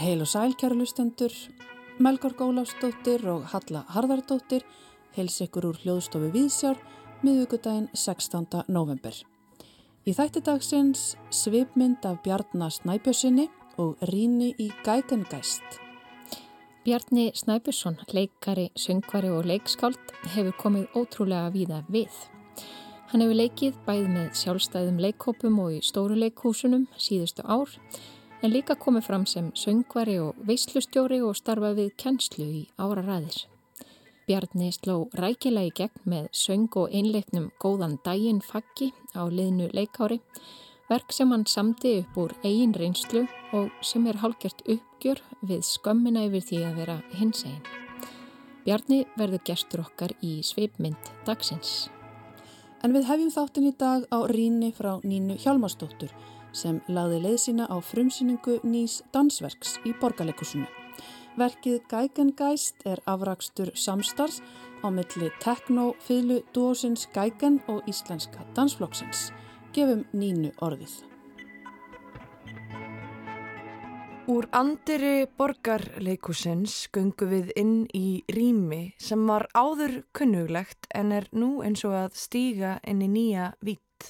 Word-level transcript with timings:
Heil 0.00 0.22
og 0.24 0.28
sæl 0.30 0.54
kæru 0.56 0.78
lustendur, 0.78 1.28
Melgård 2.00 2.38
Gólafsdóttir 2.38 3.26
og 3.28 3.44
Halla 3.52 3.82
Harðardóttir 3.92 4.64
heils 5.12 5.36
ykkur 5.44 5.68
úr 5.68 5.82
hljóðstofu 5.82 6.30
Víðsjár 6.32 6.80
miðugudaginn 7.20 7.90
16. 7.92 8.64
november. 8.72 9.12
Í 10.08 10.16
þætti 10.16 10.40
dagsins 10.48 11.02
svipmynd 11.28 12.08
af 12.08 12.22
Bjarnar 12.24 12.72
Snæbjörnssoni 12.72 13.50
og 13.76 14.00
Ríni 14.08 14.54
í 14.56 14.72
Gægengæst. 14.86 15.80
Bjarni 16.84 17.32
Snæbjörnsson, 17.36 18.00
leikari, 18.08 18.70
söngvari 18.72 19.28
og 19.36 19.44
leikskáld 19.52 20.16
hefur 20.32 20.56
komið 20.64 20.88
ótrúlega 20.96 21.52
víða 21.52 21.84
við. 21.92 22.33
Hann 23.14 23.22
hefur 23.22 23.36
leikið 23.38 23.76
bæð 23.86 24.06
með 24.10 24.30
sjálfstæðum 24.34 24.96
leikkópum 24.98 25.58
og 25.62 25.74
í 25.76 25.82
stóru 25.86 26.16
leikhúsunum 26.18 26.88
síðustu 26.98 27.44
ár 27.46 27.70
en 28.42 28.50
líka 28.50 28.74
komið 28.74 29.06
fram 29.06 29.26
sem 29.30 29.52
söngvari 29.54 30.16
og 30.18 30.40
veislustjóri 30.48 31.20
og 31.22 31.38
starfað 31.38 31.78
við 31.78 31.92
kennslu 32.02 32.48
í 32.48 32.64
áraræðir. 32.74 33.38
Bjarni 34.26 34.72
sló 34.74 34.98
rækilega 35.14 35.70
í 35.70 35.72
gegn 35.78 36.10
með 36.10 36.28
söng 36.42 36.66
og 36.74 36.90
einleiknum 36.90 37.48
Góðan 37.62 38.00
daginn 38.02 38.42
faggi 38.42 38.90
á 39.14 39.22
liðnu 39.30 39.70
leikári, 39.70 40.18
verk 40.90 41.14
sem 41.14 41.30
hann 41.30 41.46
samti 41.46 42.00
upp 42.02 42.18
úr 42.18 42.34
eigin 42.42 42.74
reynslu 42.74 43.28
og 43.54 43.70
sem 43.78 44.10
er 44.10 44.24
hálgjört 44.26 44.66
uppgjör 44.66 45.22
við 45.38 45.62
skömmina 45.70 46.26
yfir 46.26 46.50
því 46.50 46.64
að 46.66 46.78
vera 46.82 47.02
hins 47.14 47.46
einn. 47.46 47.62
Bjarni 48.66 49.04
verður 49.14 49.46
gestur 49.46 49.86
okkar 49.86 50.18
í 50.18 50.40
sveipmynd 50.42 51.14
dagsins. 51.28 51.84
En 52.84 52.92
við 52.92 53.06
hefjum 53.08 53.30
þáttin 53.32 53.68
í 53.70 53.74
dag 53.80 54.02
á 54.12 54.18
ríni 54.28 54.68
frá 54.76 54.98
Nínu 55.00 55.38
Hjalmarsdóttur 55.40 56.10
sem 56.54 56.82
laði 56.92 57.22
leið 57.24 57.38
sína 57.40 57.64
á 57.72 57.80
frumsýningu 57.80 58.58
nýs 58.60 58.98
dansverks 59.14 59.78
í 59.88 59.94
borgarleikusinu. 60.02 60.68
Verkið 61.40 61.80
Gægengeist 61.90 62.84
er 62.86 63.00
afrakstur 63.10 63.72
samstars 63.74 64.42
á 64.84 64.92
milli 64.92 65.32
teknofyðlu 65.42 66.42
dósins 66.52 67.08
Gægen 67.16 67.58
og 67.72 67.88
íslenska 67.90 68.44
dansflokksins. 68.54 69.30
Gefum 69.72 70.04
nínu 70.12 70.52
orðið. 70.62 71.13
Úr 74.24 74.46
andiri 74.56 75.26
borgarleikusins 75.36 76.86
gungu 76.96 77.26
við 77.28 77.50
inn 77.60 77.82
í 77.92 78.22
rými 78.32 78.94
sem 78.96 79.20
var 79.28 79.44
áður 79.52 79.98
kunnuglegt 80.16 80.88
en 80.96 81.12
er 81.12 81.26
nú 81.36 81.58
eins 81.60 81.82
og 81.84 81.92
að 81.98 82.16
stíga 82.16 82.70
inn 82.88 83.02
í 83.04 83.08
nýja 83.12 83.50
vít. 83.60 84.08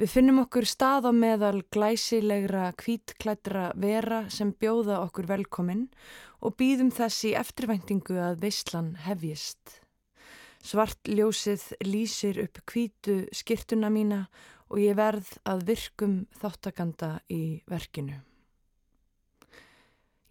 Við 0.00 0.14
finnum 0.14 0.40
okkur 0.46 0.64
stað 0.64 1.10
á 1.10 1.12
meðal 1.12 1.60
glæsilegra 1.68 2.70
kvítklættra 2.80 3.66
vera 3.76 4.22
sem 4.32 4.54
bjóða 4.56 5.02
okkur 5.04 5.28
velkomin 5.34 5.84
og 6.40 6.56
býðum 6.56 6.88
þess 6.96 7.28
í 7.28 7.36
eftirvæntingu 7.36 8.16
að 8.24 8.40
veistlan 8.46 8.94
hefjist. 9.04 9.82
Svart 10.64 11.12
ljósið 11.12 11.74
lýsir 11.84 12.40
upp 12.48 12.64
kvítu 12.64 13.20
skirtuna 13.36 13.92
mína 13.92 14.24
og 14.72 14.80
ég 14.80 14.96
verð 14.96 15.36
að 15.44 15.66
virkum 15.74 16.20
þáttakanda 16.40 17.18
í 17.28 17.60
verkinu. 17.68 18.22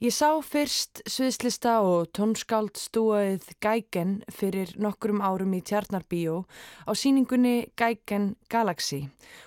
Ég 0.02 0.10
sá 0.10 0.32
fyrst 0.42 1.04
sviðslista 1.06 1.76
og 1.86 2.08
tónskáld 2.18 2.74
stúaðið 2.82 3.44
Gægen 3.62 4.14
fyrir 4.34 4.72
nokkrum 4.82 5.20
árum 5.22 5.52
í 5.54 5.60
Tjarnarbíó 5.62 6.40
á 6.90 6.92
síningunni 6.98 7.68
Gægen 7.78 8.32
Galaxy 8.50 9.04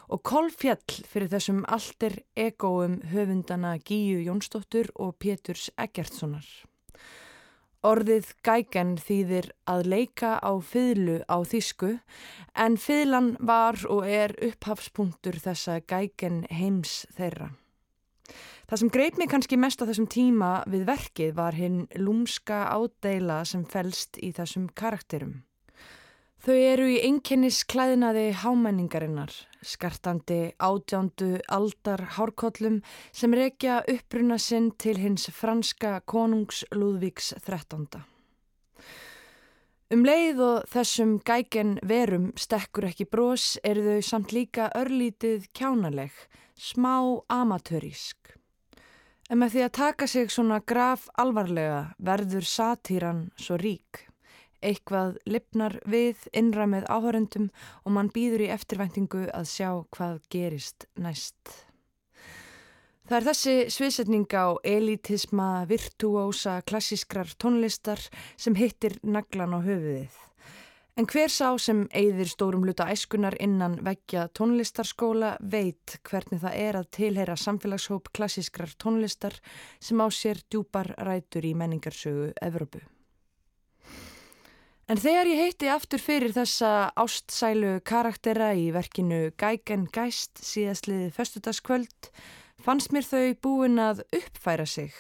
og 0.07 0.23
kolfjall 0.23 1.01
fyrir 1.11 1.33
þessum 1.33 1.65
alltir 1.67 2.21
egóum 2.39 3.01
höfundana 3.11 3.73
Gíu 3.83 4.21
Jónsdóttur 4.23 4.93
og 4.95 5.17
Péturs 5.19 5.73
Eggertssonar. 5.75 6.47
Orðið 7.83 8.31
Gægen 8.47 8.95
þýðir 9.03 9.51
að 9.67 9.91
leika 9.91 10.37
á 10.39 10.55
fyrlu 10.63 11.19
á 11.27 11.43
þýsku 11.43 11.97
en 12.55 12.79
fyrlan 12.79 13.35
var 13.43 13.83
og 13.91 14.07
er 14.07 14.39
upphafspunktur 14.39 15.35
þessa 15.35 15.81
Gægen 15.83 16.45
heims 16.47 17.01
þeirra. 17.19 17.51
Það 18.75 18.81
sem 18.81 18.91
greip 18.91 19.19
mig 19.21 19.29
kannski 19.31 19.57
mest 19.63 19.83
á 19.83 19.87
þessum 19.87 20.07
tíma 20.11 20.47
við 20.67 20.81
verkið 20.89 21.29
var 21.37 21.55
hinn 21.55 21.85
lúmska 21.95 22.65
áddeila 22.75 23.37
sem 23.47 23.63
fælst 23.71 24.19
í 24.19 24.33
þessum 24.35 24.65
karakterum. 24.75 25.45
Þau 26.43 26.57
eru 26.57 26.89
í 26.91 26.97
einkennis 27.07 27.61
klæðinaði 27.71 28.25
hámenningarinnar, 28.43 29.31
skartandi 29.63 30.41
ádjándu 30.59 31.39
aldar 31.55 32.03
hárkollum 32.19 32.83
sem 33.15 33.39
rekja 33.39 33.79
uppruna 33.95 34.43
sinn 34.43 34.73
til 34.75 34.99
hins 34.99 35.31
franska 35.31 36.01
konungs 36.03 36.67
Lúðvíks 36.75 37.31
13. 37.47 38.03
Um 39.95 40.03
leið 40.03 40.47
og 40.51 40.71
þessum 40.75 41.21
gæken 41.23 41.77
verum 41.87 42.33
stekkur 42.35 42.91
ekki 42.91 43.07
brós 43.07 43.53
eru 43.63 43.87
þau 43.87 44.09
samt 44.11 44.35
líka 44.35 44.73
örlítið 44.75 45.47
kjánaleg, 45.55 46.11
smá 46.59 47.23
amatörísk. 47.31 48.35
En 49.33 49.41
með 49.41 49.55
því 49.55 49.63
að 49.65 49.77
taka 49.79 50.07
sig 50.11 50.33
svona 50.33 50.59
graf 50.61 51.07
alvarlega 51.21 51.95
verður 51.97 52.45
satýran 52.45 53.23
svo 53.41 53.57
rík. 53.61 54.05
Eitthvað 54.65 55.17
lipnar 55.29 55.79
við 55.89 56.27
innra 56.37 56.67
með 56.69 56.89
áhörendum 56.93 57.51
og 57.85 57.95
mann 57.97 58.11
býður 58.13 58.47
í 58.47 58.51
eftirvæntingu 58.53 59.27
að 59.33 59.49
sjá 59.49 59.71
hvað 59.97 60.21
gerist 60.33 60.87
næst. 60.97 61.65
Það 63.05 63.17
er 63.19 63.27
þessi 63.29 63.55
sviðsetning 63.69 64.29
á 64.33 64.57
elitisma, 64.65 65.49
virtuósa, 65.69 66.63
klassískrar 66.65 67.35
tónlistar 67.37 68.01
sem 68.41 68.57
hittir 68.57 68.97
naglan 69.05 69.53
á 69.57 69.61
höfuðið. 69.61 70.15
En 70.95 71.09
hver 71.11 71.27
sá 71.27 71.49
sem 71.59 71.81
eigðir 71.91 72.29
stórum 72.31 72.63
luta 72.63 72.85
æskunar 72.93 73.35
innan 73.43 73.81
veggja 73.83 74.29
tónlistarskóla 74.39 75.33
veit 75.43 75.97
hvernig 76.07 76.39
það 76.45 76.59
er 76.61 76.79
að 76.79 76.91
tilheyra 76.95 77.35
samfélagshóp 77.35 78.13
klassískrar 78.15 78.71
tónlistar 78.79 79.35
sem 79.83 79.99
á 79.99 80.07
sér 80.15 80.45
djúpar 80.47 80.93
rætur 81.03 81.49
í 81.49 81.51
menningarsögu 81.59 82.31
Evrópu. 82.39 82.85
En 84.87 85.01
þegar 85.03 85.33
ég 85.33 85.43
heiti 85.43 85.73
aftur 85.73 85.99
fyrir 85.99 86.31
þessa 86.37 86.71
ástsælu 86.95 87.81
karaktera 87.83 88.53
í 88.55 88.71
verkinu 88.71 89.33
Gægen 89.35 89.89
Gæst 89.91 90.39
síðastliðið 90.47 91.15
föstudagskvöld 91.17 92.11
fannst 92.63 92.95
mér 92.95 93.09
þau 93.09 93.35
búin 93.43 93.83
að 93.83 94.07
uppfæra 94.15 94.69
sig 94.69 94.95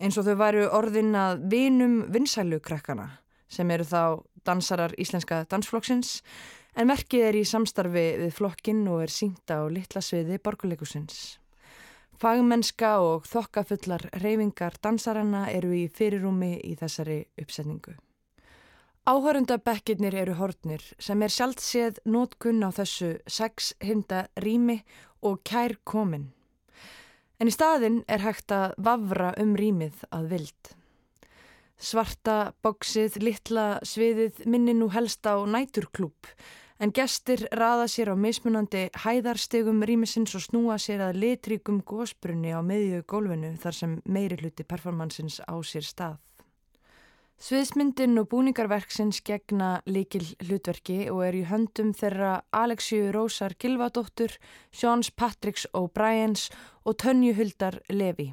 eins 0.00 0.16
og 0.16 0.24
þau 0.24 0.38
væru 0.40 0.68
orðin 0.72 1.12
að 1.12 1.44
vinum 1.52 2.06
vinsælu 2.14 2.64
krakkana 2.64 3.10
sem 3.50 3.68
eru 3.74 3.84
þá 3.84 4.24
dansarar 4.46 4.94
íslenska 5.00 5.44
dansflokksins 5.50 6.20
en 6.74 6.90
verkið 6.90 7.28
er 7.28 7.38
í 7.38 7.46
samstarfi 7.48 8.06
við 8.22 8.34
flokkinn 8.34 8.84
og 8.90 9.04
er 9.06 9.12
sínt 9.12 9.50
á 9.50 9.62
litla 9.70 10.02
sviði 10.04 10.40
borguleikusins. 10.42 11.38
Fagmennska 12.20 12.96
og 13.02 13.26
þokkafullar 13.26 14.06
reyfingar 14.22 14.78
dansaranna 14.82 15.48
eru 15.50 15.74
í 15.74 15.86
fyrirúmi 15.90 16.54
í 16.62 16.74
þessari 16.78 17.24
uppsetningu. 17.42 17.96
Áhörundabekkirnir 19.04 20.14
eru 20.16 20.36
hortnir 20.38 20.84
sem 21.02 21.20
er 21.22 21.32
sjálft 21.32 21.60
séð 21.60 21.98
nótkunn 22.08 22.64
á 22.64 22.72
þessu 22.72 23.10
sex 23.28 23.74
hinda 23.84 24.28
rými 24.40 24.78
og 25.20 25.42
kær 25.44 25.76
komin. 25.84 26.30
En 27.36 27.50
í 27.50 27.52
staðin 27.52 28.00
er 28.08 28.24
hægt 28.24 28.54
að 28.54 28.78
vafra 28.80 29.34
um 29.42 29.52
rýmið 29.58 30.06
að 30.08 30.30
vild. 30.30 30.72
Svarta 31.80 32.54
bóksið, 32.62 33.18
litla 33.18 33.80
sviðið 33.82 34.44
minni 34.46 34.74
nú 34.78 34.88
helst 34.94 35.26
á 35.26 35.34
næturklúp 35.42 36.30
en 36.78 36.92
gestir 36.94 37.46
raða 37.54 37.86
sér 37.90 38.12
á 38.12 38.16
mismunandi 38.18 38.88
hæðarstegum 39.04 39.82
rýmisins 39.86 40.34
og 40.34 40.42
snúa 40.42 40.78
sér 40.78 41.04
að 41.06 41.20
litríkum 41.22 41.80
gósbrunni 41.86 42.54
á 42.54 42.60
meðjög 42.62 43.06
gólfinu 43.10 43.54
þar 43.62 43.78
sem 43.78 43.96
meiri 44.04 44.38
hluti 44.40 44.66
performansins 44.66 45.40
á 45.42 45.54
sér 45.62 45.86
stað. 45.86 46.16
Sviðsmyndin 47.44 48.14
og 48.20 48.28
búningarverksins 48.30 49.18
gegna 49.26 49.80
líkil 49.90 50.22
hlutverki 50.46 51.10
og 51.10 51.24
er 51.26 51.34
í 51.34 51.42
höndum 51.48 51.90
þeirra 51.92 52.36
Alexiu 52.54 53.10
Rósar 53.12 53.56
Gilvadóttur, 53.58 54.38
Sjóns 54.70 55.10
Patricks 55.10 55.66
O'Briens 55.74 56.46
og 56.84 56.96
Tönju 57.02 57.34
Huldar 57.34 57.82
Levi 57.90 58.30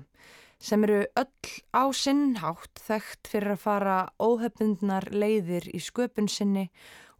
sem 0.61 0.85
eru 0.85 1.01
öll 1.17 1.51
á 1.73 1.83
sinnhátt 1.89 2.81
þekkt 2.85 3.31
fyrir 3.33 3.55
að 3.55 3.63
fara 3.65 3.97
óhefbundnar 4.21 5.09
leiðir 5.11 5.67
í 5.73 5.81
sköpun 5.81 6.29
sinni 6.29 6.69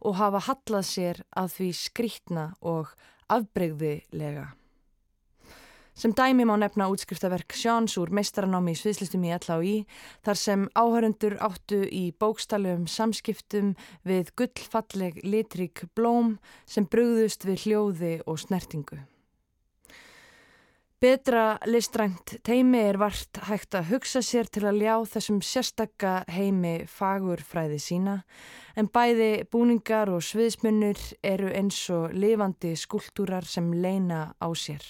og 0.02 0.18
hafa 0.22 0.46
hallað 0.48 0.88
sér 0.88 1.22
að 1.36 1.54
því 1.58 1.70
skrítna 1.78 2.48
og 2.62 2.94
afbreyðilega. 3.32 4.52
Sem 5.92 6.14
dæmi 6.16 6.46
má 6.48 6.54
nefna 6.56 6.86
útskriftaverk 6.88 7.52
Sjáns 7.52 7.98
úr 8.00 8.08
meistaranámi 8.16 8.72
í 8.72 8.78
sviðslistum 8.80 9.26
í 9.28 9.34
L.A.I. 9.36 9.74
þar 10.24 10.38
sem 10.40 10.64
áhörundur 10.72 11.36
áttu 11.44 11.82
í 11.84 12.06
bókstalum 12.16 12.86
samskiptum 12.88 13.74
við 14.08 14.32
gullfalleg 14.40 15.20
litrík 15.20 15.84
blóm 15.92 16.38
sem 16.64 16.88
brugðust 16.88 17.44
við 17.44 17.66
hljóði 17.66 18.14
og 18.24 18.40
snertingu. 18.40 19.02
Betra 21.02 21.56
listrænt 21.66 22.36
teimi 22.46 22.78
er 22.78 22.94
vart 23.02 23.40
hægt 23.48 23.74
að 23.74 23.88
hugsa 23.88 24.20
sér 24.22 24.46
til 24.54 24.62
að 24.70 24.76
ljá 24.84 24.92
þessum 25.10 25.40
sérstakka 25.42 26.12
heimi 26.30 26.84
fagurfræði 26.86 27.80
sína 27.82 28.14
en 28.78 28.86
bæði 28.86 29.32
búningar 29.50 30.12
og 30.14 30.22
sviðsmunur 30.22 31.02
eru 31.26 31.50
eins 31.50 31.80
og 31.90 32.14
lifandi 32.14 32.76
skúltúrar 32.78 33.42
sem 33.42 33.72
leina 33.74 34.20
á 34.38 34.46
sér. 34.54 34.86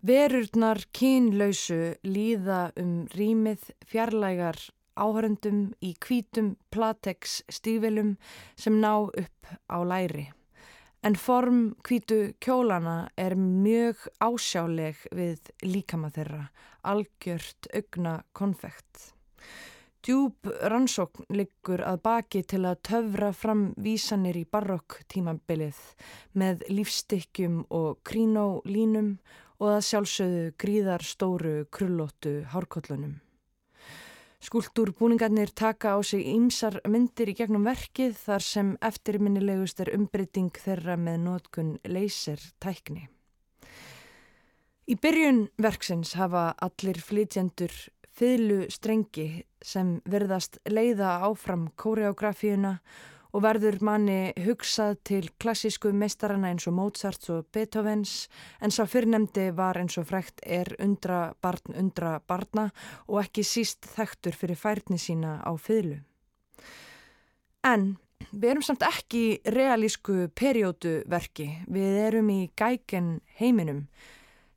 Verurnar 0.00 0.86
kínlausu 0.88 2.00
líða 2.08 2.70
um 2.80 3.04
rýmið 3.12 3.68
fjarlægar 3.92 4.56
áhörendum 4.96 5.66
í 5.84 5.92
kvítum 6.00 6.54
platex 6.72 7.42
stífilum 7.52 8.16
sem 8.56 8.80
ná 8.80 8.94
upp 9.04 9.56
á 9.68 9.84
læri 9.84 10.30
en 11.02 11.16
form 11.16 11.60
kvítu 11.86 12.34
kjólana 12.42 13.08
er 13.16 13.36
mjög 13.38 14.02
ásjáleg 14.20 15.00
við 15.16 15.48
líkama 15.64 16.10
þeirra, 16.12 16.50
algjört 16.84 17.70
augna 17.74 18.20
konfekt. 18.36 19.14
Djúb 20.00 20.48
rannsókn 20.72 21.26
liggur 21.36 21.82
að 21.84 21.98
baki 22.04 22.40
til 22.48 22.62
að 22.64 22.80
töfra 22.88 23.32
fram 23.36 23.66
vísanir 23.76 24.38
í 24.40 24.46
barokk 24.48 25.02
tímabilið 25.12 25.80
með 26.32 26.64
lífstykkjum 26.72 27.66
og 27.68 28.00
krínólínum 28.08 29.18
og 29.60 29.74
að 29.74 29.82
sjálfsögðu 29.90 30.46
gríðar 30.56 31.04
stóru 31.04 31.56
krullóttu 31.68 32.38
hárkollunum. 32.48 33.18
Skúltúrbúningarnir 34.40 35.50
taka 35.52 35.92
á 35.92 35.98
sig 36.00 36.24
ýmsar 36.24 36.80
myndir 36.88 37.28
í 37.28 37.36
gegnum 37.36 37.66
verkið 37.68 38.14
þar 38.16 38.44
sem 38.44 38.68
eftirminnilegust 38.80 39.82
er 39.84 39.92
umbreyting 39.92 40.48
þeirra 40.56 40.96
með 40.96 41.18
nótkun 41.26 41.74
leysir 41.84 42.40
tækni. 42.56 43.04
Í 44.88 44.96
byrjun 44.96 45.44
verksins 45.60 46.16
hafa 46.16 46.54
allir 46.56 47.02
flytjendur 47.04 47.74
fylgu 48.16 48.64
strengi 48.72 49.44
sem 49.60 49.98
verðast 50.08 50.56
leiða 50.64 51.18
áfram 51.28 51.68
kóreografíuna 51.76 52.78
og 53.32 53.44
verður 53.44 53.78
manni 53.86 54.32
hugsað 54.44 54.98
til 55.06 55.30
klassísku 55.42 55.92
meistarana 55.94 56.50
eins 56.50 56.66
og 56.70 56.76
Mozart 56.76 57.28
og 57.32 57.48
Beethovens 57.54 58.28
en 58.60 58.74
sá 58.74 58.84
fyrrnemdi 58.90 59.50
var 59.56 59.78
eins 59.80 59.98
og 60.00 60.08
frekt 60.10 60.42
er 60.46 60.72
undra 60.82 61.32
barn 61.42 61.76
undra 61.78 62.18
barna 62.26 62.68
og 63.06 63.22
ekki 63.24 63.46
síst 63.46 63.88
þekktur 63.94 64.36
fyrir 64.36 64.58
færni 64.58 64.98
sína 64.98 65.38
á 65.42 65.52
fyrlu. 65.58 66.00
En 67.66 67.96
við 68.30 68.52
erum 68.52 68.64
samt 68.64 68.84
ekki 68.86 69.40
realísku 69.44 70.30
periódu 70.36 71.00
verki, 71.10 71.50
við 71.66 72.00
erum 72.06 72.30
í 72.32 72.40
gæken 72.56 73.20
heiminum 73.40 73.86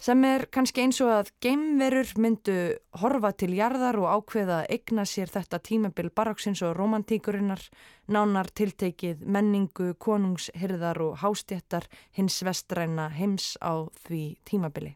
sem 0.03 0.23
er 0.27 0.47
kannski 0.51 0.83
eins 0.83 0.97
og 1.03 1.11
að 1.13 1.29
geimverur 1.43 2.09
myndu 2.19 2.55
horfa 2.99 3.31
til 3.39 3.53
jarðar 3.55 3.95
og 4.01 4.09
ákveða 4.17 4.57
að 4.63 4.73
egna 4.75 5.05
sér 5.07 5.31
þetta 5.31 5.61
tímabil 5.63 6.09
baráksins 6.11 6.63
og 6.65 6.73
romantíkurinnar, 6.75 7.61
nánar 8.11 8.49
tiltekið 8.51 9.23
menningu, 9.23 9.93
konungshyrðar 9.95 10.99
og 11.05 11.21
hástjættar 11.23 11.87
hins 12.17 12.41
vestræna 12.43 13.07
heims 13.15 13.53
á 13.63 13.87
því 14.03 14.25
tímabili. 14.43 14.91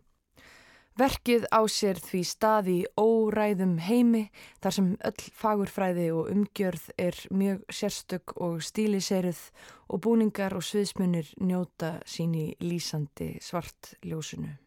Verkið 0.97 1.45
á 1.53 1.61
sér 1.69 1.99
því 2.01 2.21
staði 2.25 2.77
óræðum 2.97 3.77
heimi 3.85 4.25
þar 4.63 4.75
sem 4.79 4.93
öll 5.05 5.25
fagurfræði 5.39 6.07
og 6.17 6.31
umgjörð 6.33 6.87
er 6.97 7.19
mjög 7.29 7.63
sérstök 7.69 8.33
og 8.41 8.59
stíliseruð 8.65 9.43
og 9.87 10.01
búningar 10.03 10.57
og 10.57 10.65
sviðsmunir 10.65 11.35
njóta 11.37 11.99
sín 12.03 12.33
í 12.35 12.47
lýsandi 12.59 13.35
svartljósunu. 13.45 14.57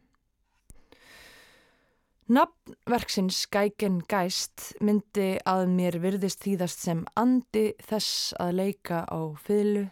Nafnverksins 2.31 3.49
Gæken 3.51 3.97
Gæst 4.07 4.69
myndi 4.79 5.33
að 5.51 5.65
mér 5.73 5.97
virðist 5.99 6.45
þýðast 6.45 6.85
sem 6.85 7.01
andi 7.19 7.73
þess 7.83 8.37
að 8.39 8.53
leika 8.61 9.01
á 9.03 9.35
fylgu 9.35 9.89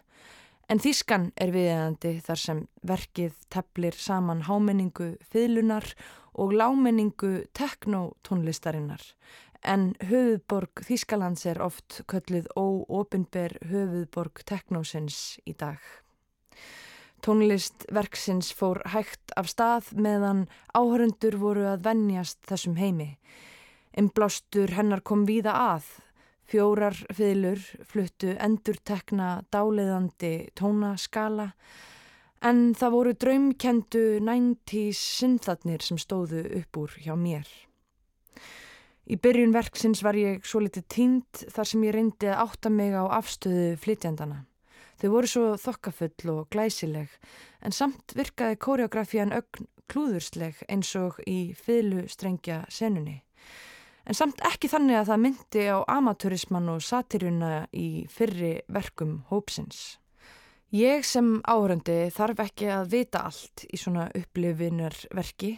en 0.70 0.78
þýskan 0.84 1.24
er 1.34 1.50
viðeðandi 1.50 2.12
þar 2.22 2.40
sem 2.44 2.60
verkið 2.86 3.42
teplir 3.50 3.98
saman 3.98 4.44
hámenningu 4.46 5.08
fylgunar 5.32 5.90
og 6.38 6.54
lámenningu 6.54 7.32
teknotónlistarinnar 7.58 9.02
en 9.66 9.90
höfuðborg 10.06 10.86
Þýskalands 10.86 11.42
er 11.50 11.58
oft 11.64 12.04
kölluð 12.06 12.46
óopinber 12.54 13.58
höfuðborg 13.66 14.46
teknósins 14.46 15.40
í 15.42 15.58
dag. 15.58 15.82
Tónlistverksins 17.24 18.52
fór 18.54 18.80
hægt 18.92 19.32
af 19.36 19.48
stað 19.50 19.90
meðan 19.98 20.46
áhörundur 20.76 21.38
voru 21.40 21.66
að 21.72 21.86
vennjast 21.88 22.38
þessum 22.46 22.76
heimi. 22.78 23.16
Emblástur 23.98 24.70
hennar 24.76 25.02
kom 25.02 25.26
víða 25.26 25.56
að. 25.74 25.88
Fjórar 26.48 26.96
fiðlur 27.12 27.60
fluttu 27.84 28.32
endur 28.40 28.78
tekna 28.86 29.42
dáleiðandi 29.52 30.48
tónaskala 30.56 31.50
en 32.40 32.72
það 32.78 32.94
voru 32.94 33.14
draumkendu 33.18 34.04
90's 34.24 35.00
synthatnir 35.18 35.82
sem 35.84 35.98
stóðu 36.00 36.44
upp 36.60 36.78
úr 36.80 36.94
hjá 37.02 37.16
mér. 37.18 37.48
Í 39.08 39.16
byrjun 39.16 39.54
verksins 39.56 40.02
var 40.04 40.16
ég 40.20 40.44
svo 40.44 40.60
litið 40.60 40.86
tínt 40.92 41.44
þar 41.52 41.68
sem 41.68 41.84
ég 41.86 41.94
reyndi 41.96 42.28
að 42.28 42.42
átta 42.44 42.72
mig 42.72 42.92
á 42.92 43.04
afstöðu 43.18 43.74
flytjandana. 43.80 44.42
Þau 44.98 45.10
voru 45.12 45.30
svo 45.30 45.44
þokkafull 45.62 46.32
og 46.32 46.48
glæsileg 46.50 47.12
en 47.62 47.74
samt 47.74 48.16
virkaði 48.18 48.58
koreografían 48.58 49.34
ögn 49.36 49.68
klúðursleg 49.88 50.58
eins 50.68 50.90
og 50.98 51.20
í 51.26 51.54
fylgu 51.56 52.08
strengja 52.10 52.64
senunni. 52.72 53.20
En 54.08 54.16
samt 54.16 54.40
ekki 54.48 54.70
þannig 54.72 54.98
að 54.98 55.08
það 55.10 55.22
myndi 55.24 55.64
á 55.68 55.78
amaturisman 55.92 56.68
og 56.72 56.82
satiruna 56.84 57.52
í 57.76 58.06
fyrri 58.10 58.54
verkum 58.72 59.22
hópsins. 59.28 59.98
Ég 60.74 61.04
sem 61.06 61.38
áhörandi 61.48 62.10
þarf 62.12 62.42
ekki 62.44 62.68
að 62.72 62.90
vita 62.92 63.22
allt 63.28 63.64
í 63.72 63.78
svona 63.80 64.08
upplifinarverki 64.16 65.54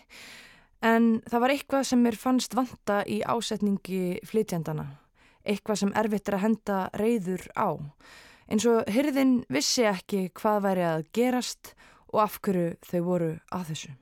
en 0.87 1.09
það 1.27 1.43
var 1.43 1.55
eitthvað 1.55 1.87
sem 1.89 2.03
mér 2.05 2.19
fannst 2.19 2.55
vanta 2.55 3.01
í 3.07 3.21
ásetningi 3.23 4.21
flytjandana. 4.27 4.87
Eitthvað 5.43 5.81
sem 5.83 5.95
erfitt 5.97 6.29
er 6.29 6.37
að 6.37 6.45
henda 6.45 6.81
reyður 7.01 7.47
á 7.57 7.71
eins 8.51 8.67
og 8.67 8.85
hyrðin 8.91 9.41
vissi 9.53 9.87
ekki 9.87 10.29
hvað 10.35 10.63
væri 10.67 10.87
að 10.89 11.09
gerast 11.15 11.75
og 12.11 12.23
af 12.25 12.39
hverju 12.43 12.75
þau 12.83 13.01
voru 13.07 13.33
að 13.55 13.67
þessu. 13.71 13.97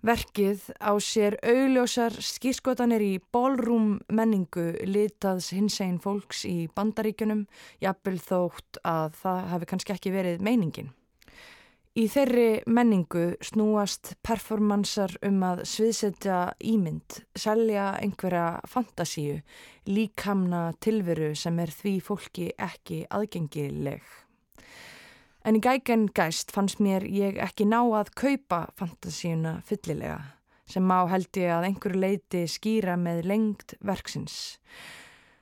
Verkið 0.00 0.62
á 0.80 0.96
sér 1.04 1.36
augljósar 1.44 2.14
skýrskotanir 2.24 3.02
í 3.04 3.12
ballroom 3.32 3.98
menningu 4.08 4.70
litaðs 4.88 5.50
hinsegin 5.52 5.98
fólks 6.00 6.46
í 6.48 6.70
bandaríkunum, 6.72 7.44
jafnvel 7.84 8.16
þótt 8.24 8.80
að 8.80 9.18
það 9.20 9.42
hafi 9.52 9.68
kannski 9.74 9.94
ekki 9.98 10.14
verið 10.14 10.40
meiningin. 10.46 10.88
Í 11.98 12.04
þeirri 12.06 12.60
menningu 12.70 13.32
snúast 13.42 14.12
performansar 14.22 15.16
um 15.26 15.40
að 15.42 15.64
sviðsetja 15.66 16.52
ímynd, 16.62 17.16
selja 17.34 17.88
einhverja 17.98 18.60
fantasíu, 18.70 19.40
líkamna 19.90 20.68
tilveru 20.78 21.32
sem 21.34 21.58
er 21.58 21.72
því 21.74 21.96
fólki 22.06 22.46
ekki 22.62 23.00
aðgengileg. 23.10 24.04
En 25.42 25.58
í 25.58 25.64
gægen 25.66 26.06
gæst 26.14 26.54
fannst 26.54 26.78
mér 26.78 27.08
ég 27.10 27.42
ekki 27.42 27.66
ná 27.66 27.80
að 27.82 28.14
kaupa 28.14 28.68
fantasíuna 28.78 29.58
fyllilega, 29.66 30.20
sem 30.70 30.86
má 30.86 31.08
held 31.10 31.42
ég 31.42 31.50
að 31.56 31.72
einhverju 31.72 32.04
leiti 32.06 32.46
skýra 32.46 32.94
með 32.94 33.24
lengt 33.32 33.74
verksins. 33.82 34.60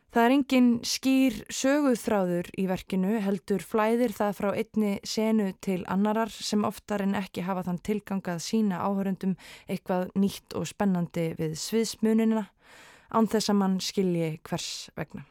Það 0.08 0.24
er 0.24 0.32
engin 0.32 0.68
skýr 0.88 1.34
söguðþráður 1.52 2.46
í 2.56 2.62
verkinu 2.70 3.18
heldur 3.20 3.60
flæðir 3.60 4.14
það 4.16 4.36
frá 4.38 4.48
einni 4.54 4.92
senu 5.04 5.50
til 5.60 5.82
annarar 5.84 6.32
sem 6.32 6.64
oftar 6.64 7.04
en 7.04 7.12
ekki 7.18 7.44
hafa 7.44 7.66
þann 7.66 7.82
tilgangað 7.84 8.40
sína 8.40 8.80
áhörundum 8.88 9.36
eitthvað 9.68 10.08
nýtt 10.16 10.56
og 10.56 10.64
spennandi 10.70 11.34
við 11.36 11.58
sviðsmunina 11.60 12.46
án 13.12 13.28
þess 13.28 13.52
að 13.52 13.60
mann 13.60 13.76
skilji 13.84 14.30
hvers 14.48 14.70
vegna. 14.96 15.26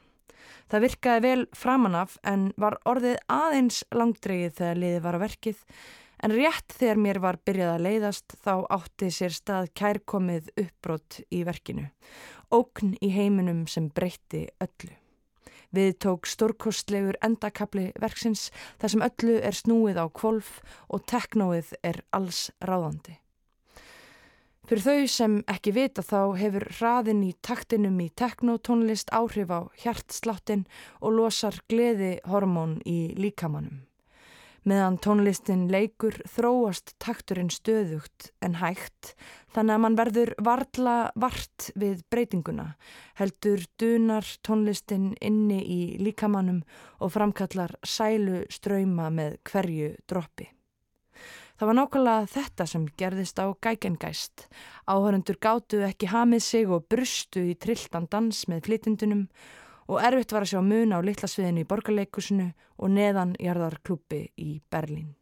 Það 0.70 0.84
virkaði 0.86 1.24
vel 1.26 1.44
framanaf 1.58 2.18
en 2.28 2.52
var 2.62 2.78
orðið 2.86 3.18
aðeins 3.34 3.82
langdregið 3.96 4.60
þegar 4.60 4.82
liðið 4.84 5.06
var 5.08 5.18
á 5.18 5.24
verkið 5.26 5.66
en 6.24 6.34
rétt 6.34 6.74
þegar 6.78 7.02
mér 7.02 7.20
var 7.24 7.38
byrjað 7.46 7.74
að 7.74 7.86
leiðast 7.86 8.38
þá 8.46 8.54
átti 8.78 9.10
sér 9.14 9.34
stað 9.34 9.70
kærkomið 9.78 10.50
uppbrott 10.58 11.22
í 11.34 11.44
verkinu. 11.48 11.88
Ókn 12.54 12.94
í 13.04 13.10
heiminum 13.12 13.66
sem 13.68 13.90
breytti 13.92 14.46
öllu. 14.64 14.94
Við 15.76 15.98
tók 16.00 16.28
stórkostlegur 16.32 17.18
endakabli 17.26 17.90
verksins 18.00 18.48
þar 18.80 18.94
sem 18.94 19.06
öllu 19.10 19.38
er 19.44 19.56
snúið 19.58 20.00
á 20.00 20.06
kvolf 20.08 20.62
og 20.88 21.04
teknóið 21.12 21.74
er 21.84 22.00
alls 22.16 22.48
ráðandi. 22.64 23.18
Fyrir 24.68 24.84
þau 24.84 25.12
sem 25.12 25.36
ekki 25.48 25.72
vita 25.76 26.04
þá 26.04 26.36
hefur 26.40 26.68
hraðin 26.76 27.22
í 27.24 27.34
taktinum 27.40 28.00
í 28.04 28.10
teknotónlist 28.20 29.12
áhrif 29.16 29.52
á 29.52 29.72
hjartsláttin 29.80 30.66
og 31.00 31.20
losar 31.20 31.60
gleði 31.72 32.18
hormón 32.28 32.82
í 32.84 33.16
líkamannum. 33.16 33.87
Meðan 34.68 34.98
tónlistin 35.00 35.70
leikur 35.72 36.18
þróast 36.28 36.92
takturinn 37.00 37.48
stöðugt 37.54 38.34
en 38.44 38.58
hægt 38.60 39.14
þannig 39.56 39.78
að 39.78 39.84
mann 39.86 39.96
verður 39.96 40.32
varla 40.44 40.96
vart 41.16 41.70
við 41.80 42.02
breytinguna, 42.12 42.66
heldur 43.16 43.64
dunar 43.80 44.28
tónlistin 44.44 45.14
inni 45.24 45.62
í 45.64 45.80
líkamannum 46.04 46.66
og 47.00 47.14
framkallar 47.16 47.78
sælu 47.88 48.42
ströyma 48.52 49.08
með 49.08 49.38
hverju 49.48 49.94
droppi. 50.04 50.50
Það 51.58 51.70
var 51.70 51.78
nákvæmlega 51.80 52.28
þetta 52.34 52.68
sem 52.68 52.90
gerðist 53.00 53.40
á 53.40 53.48
gækengæst. 53.64 54.50
Áhörendur 54.84 55.40
gátu 55.40 55.80
ekki 55.88 56.12
hamið 56.12 56.44
sig 56.44 56.68
og 56.68 56.90
brustu 56.92 57.48
í 57.54 57.56
trilltan 57.56 58.12
dans 58.12 58.44
með 58.52 58.68
flytindunum 58.68 59.24
og 59.88 60.02
erfitt 60.04 60.34
var 60.36 60.46
að 60.46 60.54
sjá 60.54 60.62
mun 60.64 60.96
á 60.96 61.00
litlasviðinu 61.04 61.64
í 61.64 61.70
borgarleikusinu 61.70 62.50
og 62.78 62.92
neðan 62.92 63.38
jarðarklúpi 63.40 64.28
í 64.38 64.60
Berlín. 64.72 65.16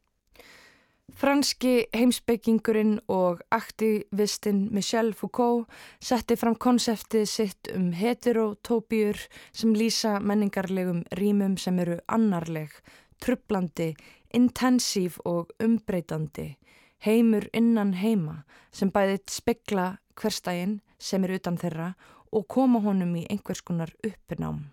Franski 1.15 1.85
heimsbyggingurinn 1.93 2.97
og 3.13 3.43
aktivistinn 3.53 4.65
Michel 4.73 5.13
Foucault 5.13 5.69
setti 6.01 6.35
fram 6.35 6.57
konseptið 6.57 7.27
sitt 7.29 7.69
um 7.75 7.91
heterotópíur 7.93 9.21
sem 9.53 9.75
lýsa 9.77 10.17
menningarlegum 10.19 11.03
rýmum 11.15 11.59
sem 11.61 11.77
eru 11.79 11.99
annarleg, 12.09 12.73
trublandi, 13.21 13.93
intensív 14.33 15.21
og 15.23 15.53
umbreytandi, 15.63 16.57
heimur 17.05 17.47
innan 17.53 17.93
heima 18.01 18.41
sem 18.73 18.91
bæðið 18.91 19.29
spekla 19.29 19.87
hverstægin 20.19 20.79
sem 20.97 21.23
er 21.23 21.37
utan 21.37 21.61
þeirra 21.61 21.93
og 22.35 22.47
koma 22.51 22.81
honum 22.83 23.15
í 23.15 23.25
einhvers 23.31 23.63
konar 23.63 23.93
uppnám. 24.03 24.65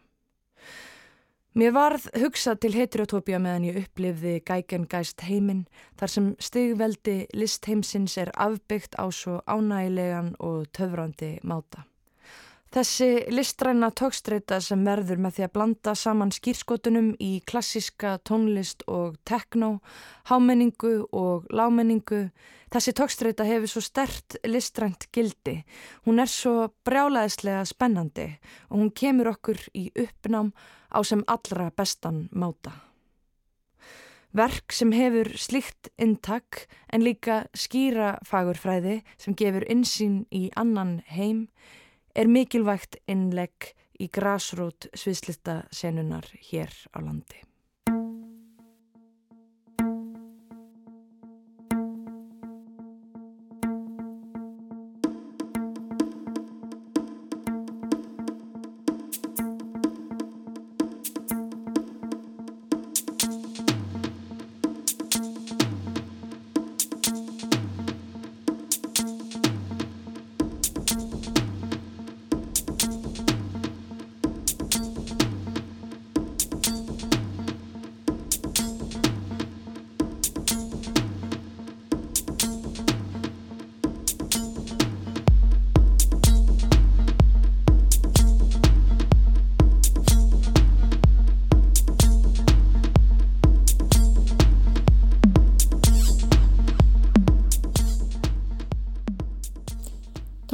Mér 1.52 1.74
varð 1.76 2.06
hugsað 2.16 2.62
til 2.64 2.72
heterotópia 2.72 3.36
meðan 3.42 3.66
ég 3.68 3.78
upplifði 3.82 4.38
gækjan 4.48 4.86
gæst 4.88 5.20
heiminn 5.28 5.66
þar 6.00 6.12
sem 6.14 6.30
stigveldi 6.40 7.16
listheimsins 7.36 8.16
er 8.22 8.32
afbyggt 8.40 8.96
á 8.96 9.04
svo 9.12 9.42
ánægilegan 9.44 10.32
og 10.40 10.70
töfrandi 10.72 11.34
máta. 11.44 11.84
Þessi 12.72 13.26
listræna 13.28 13.90
tókstreita 13.92 14.56
sem 14.64 14.80
verður 14.86 15.18
með 15.20 15.34
því 15.36 15.42
að 15.44 15.50
blanda 15.52 15.92
saman 15.92 16.30
skýrskotunum 16.32 17.10
í 17.20 17.42
klassiska 17.44 18.14
tónlist 18.24 18.86
og 18.88 19.18
tekno, 19.28 19.82
hámenningu 20.30 20.92
og 21.12 21.50
lámenningu, 21.52 22.22
þessi 22.72 22.94
tókstreita 22.96 23.44
hefur 23.44 23.68
svo 23.68 23.82
stert 23.84 24.38
listrænt 24.48 25.04
gildi. 25.12 25.58
Hún 26.08 26.22
er 26.24 26.32
svo 26.32 26.70
brjálaðislega 26.88 27.66
spennandi 27.68 28.24
og 28.70 28.78
hún 28.78 28.94
kemur 28.96 29.34
okkur 29.34 29.60
í 29.76 29.90
uppnám 30.06 30.54
á 30.96 31.04
sem 31.04 31.26
allra 31.28 31.68
bestan 31.76 32.30
máta. 32.32 32.72
Verk 34.32 34.72
sem 34.72 34.96
hefur 34.96 35.28
slikt 35.36 35.92
intak 36.00 36.64
en 36.88 37.04
líka 37.04 37.42
skýra 37.52 38.14
fagurfræði 38.24 39.02
sem 39.20 39.36
gefur 39.36 39.68
insýn 39.68 40.22
í 40.32 40.46
annan 40.56 41.02
heim 41.12 41.50
er 42.14 42.28
mikilvægt 42.28 42.98
innlegg 43.08 43.72
í 44.00 44.08
grásrót 44.12 44.88
sviðslita 44.94 45.62
senunar 45.72 46.26
hér 46.50 46.72
á 46.92 46.98
landi. 47.00 47.40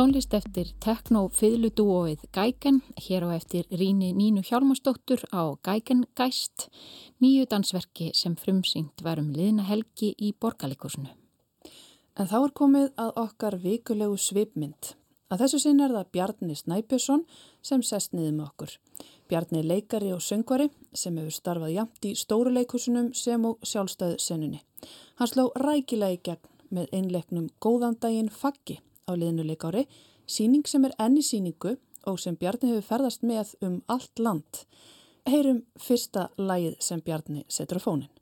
Tónlist 0.09 0.33
eftir 0.33 0.71
tekno-fiðludúóið 0.81 2.23
Gæken, 2.33 2.79
hér 2.97 3.27
á 3.29 3.37
eftir 3.37 3.67
Ríni 3.69 4.15
Nínu 4.17 4.41
Hjálmarsdóttur 4.41 5.21
á 5.37 5.53
Gæken 5.61 6.07
Gæst, 6.17 6.71
nýju 7.21 7.45
dansverki 7.45 8.07
sem 8.17 8.33
frumsýnt 8.33 9.05
var 9.05 9.21
um 9.21 9.29
liðna 9.37 9.67
helgi 9.69 10.15
í 10.17 10.31
borgarleikursinu. 10.33 11.13
En 12.17 12.31
þá 12.33 12.39
er 12.39 12.57
komið 12.63 12.89
að 13.05 13.13
okkar 13.27 13.59
vikulegu 13.67 14.17
svipmynd. 14.17 14.95
Að 15.29 15.45
þessu 15.45 15.63
sinn 15.67 15.85
er 15.85 15.93
það 15.93 16.11
Bjarni 16.17 16.57
Snæbjörnsson 16.57 17.29
sem 17.61 17.85
sest 17.85 18.17
niður 18.17 18.33
með 18.39 18.49
okkur. 18.49 18.75
Bjarni 19.29 19.61
er 19.61 19.71
leikari 19.75 20.17
og 20.17 20.25
söngvari 20.25 20.73
sem 20.97 21.21
hefur 21.21 21.37
starfað 21.37 21.77
jamt 21.77 22.09
í 22.09 22.17
stóruleikursunum 22.17 23.13
sem 23.13 23.45
og 23.45 23.61
sjálfstæðu 23.61 24.17
senunni. 24.25 24.65
Hann 25.21 25.35
sló 25.37 25.51
rækilega 25.53 26.17
í 26.17 26.23
gegn 26.33 26.53
með 26.73 26.93
einleiknum 26.97 27.53
Góðandaginn 27.61 28.33
Faggi 28.33 28.81
á 29.09 29.13
liðnuleikári, 29.17 29.87
síning 30.29 30.67
sem 30.69 30.85
er 30.85 30.95
enni 31.01 31.25
síningu 31.25 31.77
og 32.07 32.21
sem 32.21 32.37
Bjarni 32.37 32.71
hefur 32.71 32.87
ferðast 32.93 33.25
með 33.27 33.57
um 33.65 33.81
allt 33.89 34.21
land. 34.23 34.63
Heyrum 35.29 35.65
fyrsta 35.81 36.29
lægið 36.39 36.79
sem 36.85 37.01
Bjarni 37.05 37.45
setur 37.49 37.81
á 37.81 37.87
fónin. 37.89 38.18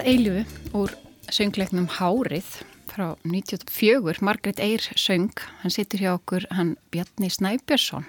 Að 0.00 0.08
eilifu 0.08 0.42
úr 0.80 0.92
söngleiknum 1.34 1.88
Hárið 1.98 2.48
frá 2.88 3.12
94. 3.26 4.22
Margret 4.24 4.60
Eyr 4.62 4.82
söng. 4.96 5.34
Hann 5.60 5.74
situr 5.74 6.00
hjá 6.00 6.12
okkur, 6.14 6.46
hann 6.56 6.76
Bjarni 6.92 7.28
Snæbjörnsson. 7.30 8.06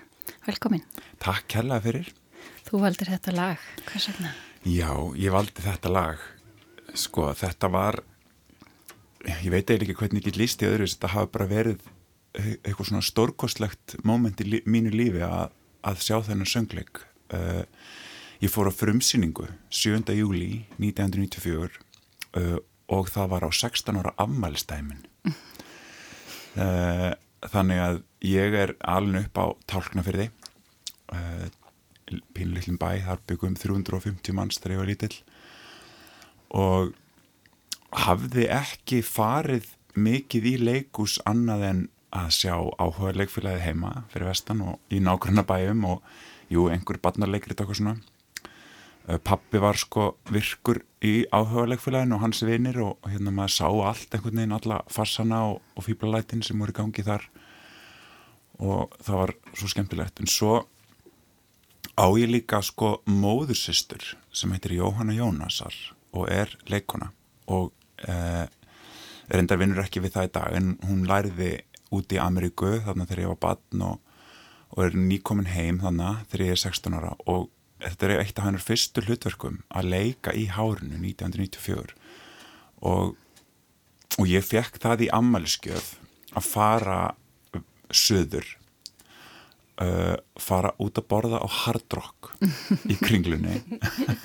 Velkomin. 0.48 0.86
Takk 1.21 1.50
kærlega 1.51 1.83
fyrir. 1.83 2.12
Þú 2.67 2.83
valdir 2.86 3.12
þetta 3.12 3.33
lag. 3.36 3.65
Hvað 3.89 4.05
segna? 4.05 4.31
Já, 4.63 4.91
ég 5.19 5.36
valdi 5.36 5.65
þetta 5.65 5.91
lag. 5.91 6.24
Sko, 6.95 7.31
þetta 7.36 7.71
var, 7.74 8.00
ég 9.27 9.50
veit 9.51 9.65
eiginlega 9.65 9.91
ekki 9.91 10.00
hvernig 10.00 10.31
ég 10.31 10.39
lísti 10.39 10.69
öðru, 10.69 10.88
þetta 10.91 11.13
hafa 11.15 11.31
bara 11.36 11.50
verið 11.51 11.83
eitthvað 12.39 12.88
svona 12.88 13.03
stórkostlegt 13.03 13.98
moment 14.07 14.39
í 14.43 14.48
lí, 14.48 14.62
mínu 14.63 14.93
lífi 14.95 15.24
að, 15.27 15.51
að 15.83 16.03
sjá 16.07 16.21
þennan 16.29 16.51
söngleik. 16.51 17.03
Uh, 17.31 17.63
Ég 18.41 18.50
fór 18.50 18.71
á 18.71 18.74
frumsýningu 18.74 19.43
7. 19.69 20.15
júli 20.17 20.63
1994 20.81 21.75
uh, 22.41 22.55
og 22.89 23.10
það 23.13 23.27
var 23.36 23.43
á 23.45 23.50
16 23.53 24.00
ára 24.01 24.13
afmælistæmin. 24.17 25.03
Mm. 25.21 25.36
Uh, 26.57 27.12
þannig 27.53 27.81
að 27.86 28.00
ég 28.25 28.57
er 28.57 28.74
alveg 28.81 29.27
upp 29.29 29.38
á 29.38 29.45
tálknafyrði, 29.69 30.25
uh, 31.13 31.45
pínlillin 32.33 32.81
bæ, 32.81 33.05
þar 33.05 33.21
byggum 33.29 33.53
350 33.62 34.33
manns 34.33 34.57
þegar 34.57 34.74
ég 34.74 34.81
var 34.81 34.89
lítill 34.89 35.21
og 36.57 36.98
hafði 38.07 38.48
ekki 38.50 39.03
farið 39.05 39.69
mikið 39.93 40.50
í 40.50 40.55
leikus 40.65 41.19
annað 41.29 41.67
en 41.69 41.83
að 42.10 42.33
sjá 42.41 42.55
áhuga 42.57 43.13
leikfélagi 43.21 43.67
heima 43.69 44.00
fyrir 44.10 44.31
vestan 44.31 44.65
og 44.65 44.81
í 44.89 44.98
nákvæmna 44.98 45.46
bæjum 45.46 45.85
og 45.94 46.01
jú, 46.50 46.72
einhver 46.74 46.98
barnarleikrit 46.98 47.61
eitthvað 47.61 47.77
svona 47.77 48.00
pappi 49.25 49.59
var 49.61 49.79
sko 49.79 50.16
virkur 50.31 50.81
í 51.01 51.25
áhugalegfélaginu 51.33 52.18
og 52.18 52.22
hans 52.22 52.44
vinir 52.46 52.77
og 52.83 53.09
hérna 53.09 53.33
maður 53.33 53.55
sá 53.55 53.66
allt 53.68 54.14
einhvern 54.14 54.37
veginn 54.37 54.57
alla 54.57 54.81
farsana 54.94 55.42
og, 55.50 55.61
og 55.75 55.85
fýblalætin 55.87 56.44
sem 56.46 56.59
voru 56.61 56.75
í 56.75 56.77
gangi 56.77 57.05
þar. 57.05 57.25
Og 58.61 58.94
það 59.01 59.22
var 59.24 59.33
svo 59.57 59.72
skemmtilegt. 59.72 60.22
En 60.22 60.29
svo 60.29 60.59
á 61.98 62.05
ég 62.18 62.29
líka 62.29 62.61
sko 62.61 63.00
móðursistur 63.09 64.14
sem 64.31 64.53
heitir 64.53 64.77
Jóhanna 64.77 65.16
Jónasar 65.18 65.75
og 66.14 66.29
er 66.29 66.53
leikona 66.70 67.09
og 67.51 67.72
eh, 68.05 68.46
reyndar 69.31 69.59
vinnur 69.59 69.83
ekki 69.83 70.03
við 70.03 70.16
það 70.16 70.27
í 70.27 70.33
dag 70.37 70.57
en 70.59 70.72
hún 70.85 71.07
læriði 71.09 71.51
út 71.92 72.14
í 72.14 72.20
Ameríku 72.22 72.77
þarna 72.85 73.07
þegar 73.07 73.24
ég 73.24 73.33
var 73.33 73.42
barn 73.48 73.85
og, 73.87 73.98
og 74.75 74.85
er 74.85 74.96
nýkomin 74.96 75.50
heim 75.51 75.81
þannig 75.81 76.22
þegar 76.31 76.46
ég 76.46 76.55
er 76.55 76.64
16 76.64 76.98
ára. 77.00 77.16
Og 77.27 77.50
þetta 77.81 78.07
er 78.07 78.22
eitt 78.22 78.39
af 78.39 78.48
hannur 78.48 78.63
fyrstu 78.63 79.03
hlutverkum 79.05 79.61
að 79.70 79.91
leika 79.96 80.33
í 80.37 80.48
hárunu 80.53 81.00
1994 81.00 81.96
og, 82.87 83.15
og 84.17 84.25
ég 84.29 84.46
fekk 84.46 84.79
það 84.81 85.05
í 85.07 85.11
ammaliðskjöð 85.17 85.91
að 86.37 86.48
fara 86.48 87.00
söður 87.91 88.48
uh, 89.81 90.17
fara 90.39 90.74
út 90.81 91.00
að 91.00 91.07
borða 91.11 91.41
á 91.44 91.48
hardrock 91.61 92.31
í 92.89 92.98
kringlunni 93.01 93.59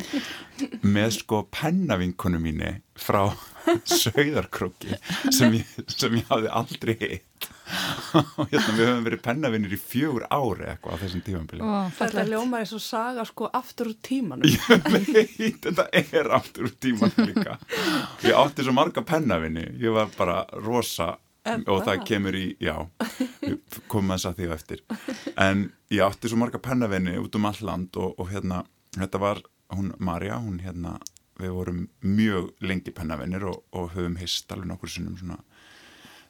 með 0.97 1.16
sko 1.21 1.45
pennavinkonu 1.55 2.40
mínu 2.42 2.77
frá 2.99 3.25
sögðarkrokki 4.03 4.99
sem, 5.35 5.59
sem 5.90 6.21
ég 6.21 6.29
hafði 6.31 6.53
aldrei 6.61 7.23
hérna 8.50 8.74
við 8.76 8.83
höfum 8.85 9.05
verið 9.07 9.22
pennavinnir 9.24 9.74
í 9.74 9.79
fjögur 9.81 10.26
ári 10.31 10.68
eitthvað 10.70 10.94
á 10.94 11.00
þessum 11.02 11.22
tímanbili 11.26 11.70
Þetta 11.98 12.24
ljómar 12.29 12.62
eins 12.62 12.74
og 12.76 12.83
saga 12.85 13.24
sko 13.26 13.50
aftur 13.59 13.90
úr 13.90 13.96
tímanum. 14.07 14.46
Ég 14.50 14.87
veit, 14.92 15.66
þetta 15.66 15.87
er 15.92 16.31
aftur 16.37 16.68
úr 16.68 16.74
tímanum 16.81 17.31
líka. 17.31 17.57
Ég 18.24 18.37
átti 18.38 18.66
svo 18.66 18.76
marga 18.76 19.02
pennavinni 19.07 19.66
ég 19.83 19.96
var 19.96 20.12
bara 20.16 20.44
rosa 20.62 21.16
en, 21.46 21.66
og 21.70 21.83
það 21.87 22.07
kemur 22.07 22.38
í, 22.38 22.46
já 22.62 22.76
komum 23.90 24.14
þess 24.14 24.31
að 24.31 24.40
því 24.40 24.48
á 24.48 24.55
eftir. 24.57 24.87
En 25.35 25.68
ég 25.92 26.07
átti 26.07 26.31
svo 26.31 26.40
marga 26.40 26.62
pennavinni 26.62 27.18
út 27.22 27.37
um 27.38 27.50
all 27.50 27.61
land 27.66 27.98
og, 28.00 28.16
og 28.20 28.31
hérna, 28.31 28.62
þetta 28.96 29.22
var 29.22 29.42
hún 29.74 29.92
Marja, 29.98 30.38
hún 30.38 30.61
hérna 30.62 30.96
við 31.40 31.52
vorum 31.52 31.85
mjög 32.00 32.50
lengi 32.64 32.94
pennavinnir 32.94 33.44
og, 33.50 33.62
og 33.76 33.92
höfum 33.96 34.16
hist 34.20 34.52
alveg 34.52 34.70
nokkur 34.70 34.92
sinnum 34.92 35.18
svona 35.20 35.40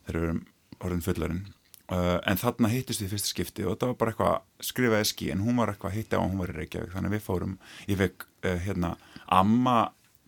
þegar 0.06 0.20
við 0.20 0.28
erum 0.28 0.44
orðin 0.84 1.04
fullarinn 1.04 1.44
uh, 1.92 2.18
en 2.26 2.40
þarna 2.40 2.70
hittist 2.72 3.02
við 3.02 3.14
fyrsta 3.14 3.32
skipti 3.32 3.66
og 3.66 3.78
það 3.80 3.92
var 3.92 3.98
bara 4.00 4.14
eitthvað 4.14 4.70
skrifaði 4.70 5.10
skí 5.10 5.28
en 5.32 5.44
hún 5.44 5.60
var 5.60 5.72
eitthvað 5.72 5.96
hitti 5.96 6.18
á 6.18 6.20
að 6.20 6.26
hún 6.26 6.40
var 6.40 6.52
í 6.52 6.56
Reykjavík. 6.56 6.94
Þannig 6.94 7.12
að 7.12 7.16
við 7.16 7.26
fórum, 7.26 7.54
ég 7.90 8.00
fekk 8.02 8.26
uh, 8.26 8.56
hérna, 8.66 8.94
amma 9.26 9.76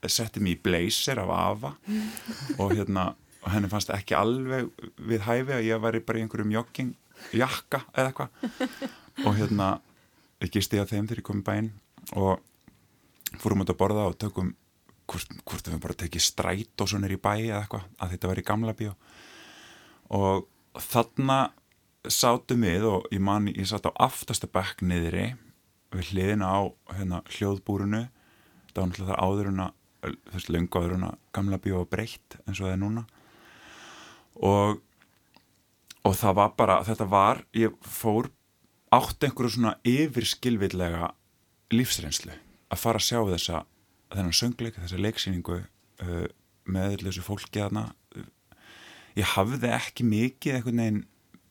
setti 0.07 0.43
mér 0.43 0.55
í 0.55 0.61
blazer 0.63 1.19
af 1.25 1.33
afa 1.35 1.73
og 2.63 2.77
hérna 2.77 3.11
og 3.43 3.51
henni 3.51 3.71
fannst 3.71 3.91
ekki 3.95 4.17
alveg 4.19 4.69
við 5.09 5.25
hæfi 5.27 5.57
að 5.57 5.67
ég 5.67 5.83
væri 5.83 6.03
bara 6.07 6.21
í 6.21 6.25
einhverjum 6.25 6.55
jogging 6.55 6.95
jakka 7.35 7.83
eða 7.95 8.13
eitthvað. 8.13 8.89
Og 9.27 9.35
hérna 9.39 9.69
gisti 10.55 10.79
að 10.79 10.93
þeim 10.93 11.09
þegar 11.09 11.23
ég 11.23 11.27
kom 11.27 11.43
í 11.43 11.47
bæinn 11.47 11.71
og 12.19 13.39
fórum 13.43 13.65
út 13.65 13.73
að 13.73 13.81
borða 13.81 14.07
og 14.09 14.19
tökum 14.21 14.53
hvort, 15.09 15.33
hvort 15.43 15.71
við 15.71 15.81
bara 15.83 15.97
tekið 15.99 16.25
stræt 16.25 16.85
og 16.85 16.91
svo 16.91 17.01
nýri 17.03 17.19
í 17.19 17.23
bæi 17.23 17.49
eða 17.49 17.65
eitthvað 17.65 17.89
að 17.99 18.13
þetta 18.15 18.31
var 18.31 18.41
í 18.41 18.47
gamla 18.47 18.75
bíó. 18.79 18.93
og 18.95 19.28
þarna 20.89 21.39
sátum 22.09 22.65
við 22.65 22.87
og 22.89 23.09
ég 23.13 23.21
man 23.21 23.51
ég 23.51 23.69
satt 23.69 23.89
á 23.89 23.93
aftasta 24.01 24.49
bekk 24.51 24.83
niðri 24.87 25.33
við 25.93 26.13
hliðina 26.13 26.49
á 26.49 26.61
hérna, 26.95 27.23
hljóðbúrunu 27.37 28.07
það 28.73 28.81
var 28.81 28.89
náttúrulega 28.89 29.13
það 29.13 29.23
áður 29.25 29.51
en 29.51 29.63
að 29.65 29.75
þessi 30.33 30.55
lunga 30.55 30.81
áður 30.81 30.95
en 30.95 31.07
að 31.09 31.17
gamla 31.35 31.59
bíó 31.63 31.81
breytt 31.91 32.37
eins 32.45 32.61
og 32.61 32.69
það 32.69 32.75
er 32.75 32.83
núna. 32.83 33.07
Og 34.39 34.85
og 36.07 36.17
það 36.17 36.37
var 36.39 36.53
bara, 36.57 36.77
þetta 36.87 37.07
var 37.11 37.41
ég 37.57 37.75
fór 37.85 38.31
átt 38.95 39.25
einhverju 39.27 39.57
svona 39.57 39.75
yfirskilvillega 39.89 41.11
lífsreynslu 41.75 42.33
að 42.73 42.81
fara 42.81 43.01
að 43.01 43.09
sjá 43.09 43.19
þessa 43.29 43.63
þennan 44.15 44.37
söngleika, 44.39 44.85
þessa 44.85 45.03
leiksýningu 45.05 45.59
uh, 45.59 46.27
með 46.69 47.03
þessu 47.05 47.25
fólki 47.27 47.61
aðna 47.61 47.91
ég 49.19 49.33
hafði 49.35 49.71
ekki 49.75 50.07
mikið 50.07 50.59
einhvern 50.59 50.83
veginn 50.83 51.07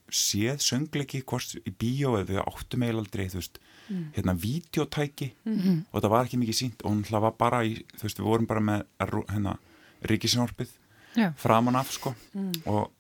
séð 0.08 0.62
söngleiki 0.64 1.24
hvort 1.28 1.58
í 1.68 1.72
bíó 1.76 2.16
eða 2.16 2.30
við 2.32 2.44
áttum 2.46 2.84
eil 2.88 2.96
aldrei 2.96 3.28
þú 3.28 3.42
veist, 3.42 3.58
mm. 3.90 4.04
hérna 4.16 4.36
videotæki 4.40 5.34
mm 5.44 5.58
-hmm. 5.60 5.80
og 5.92 6.02
það 6.02 6.10
var 6.10 6.26
ekki 6.26 6.38
mikið 6.38 6.56
sínt 6.56 6.84
og 6.84 6.92
hún 6.92 7.22
var 7.22 7.34
bara 7.38 7.64
í, 7.64 7.84
þú 7.98 8.04
veist, 8.04 8.20
við 8.20 8.30
vorum 8.30 8.48
bara 8.48 8.60
með 8.60 8.86
hérna 9.02 9.58
ríkisjórnpið 10.02 10.70
framan 11.36 11.76
af 11.76 11.92
sko 11.92 12.14
mm. 12.34 12.52
og, 12.66 12.92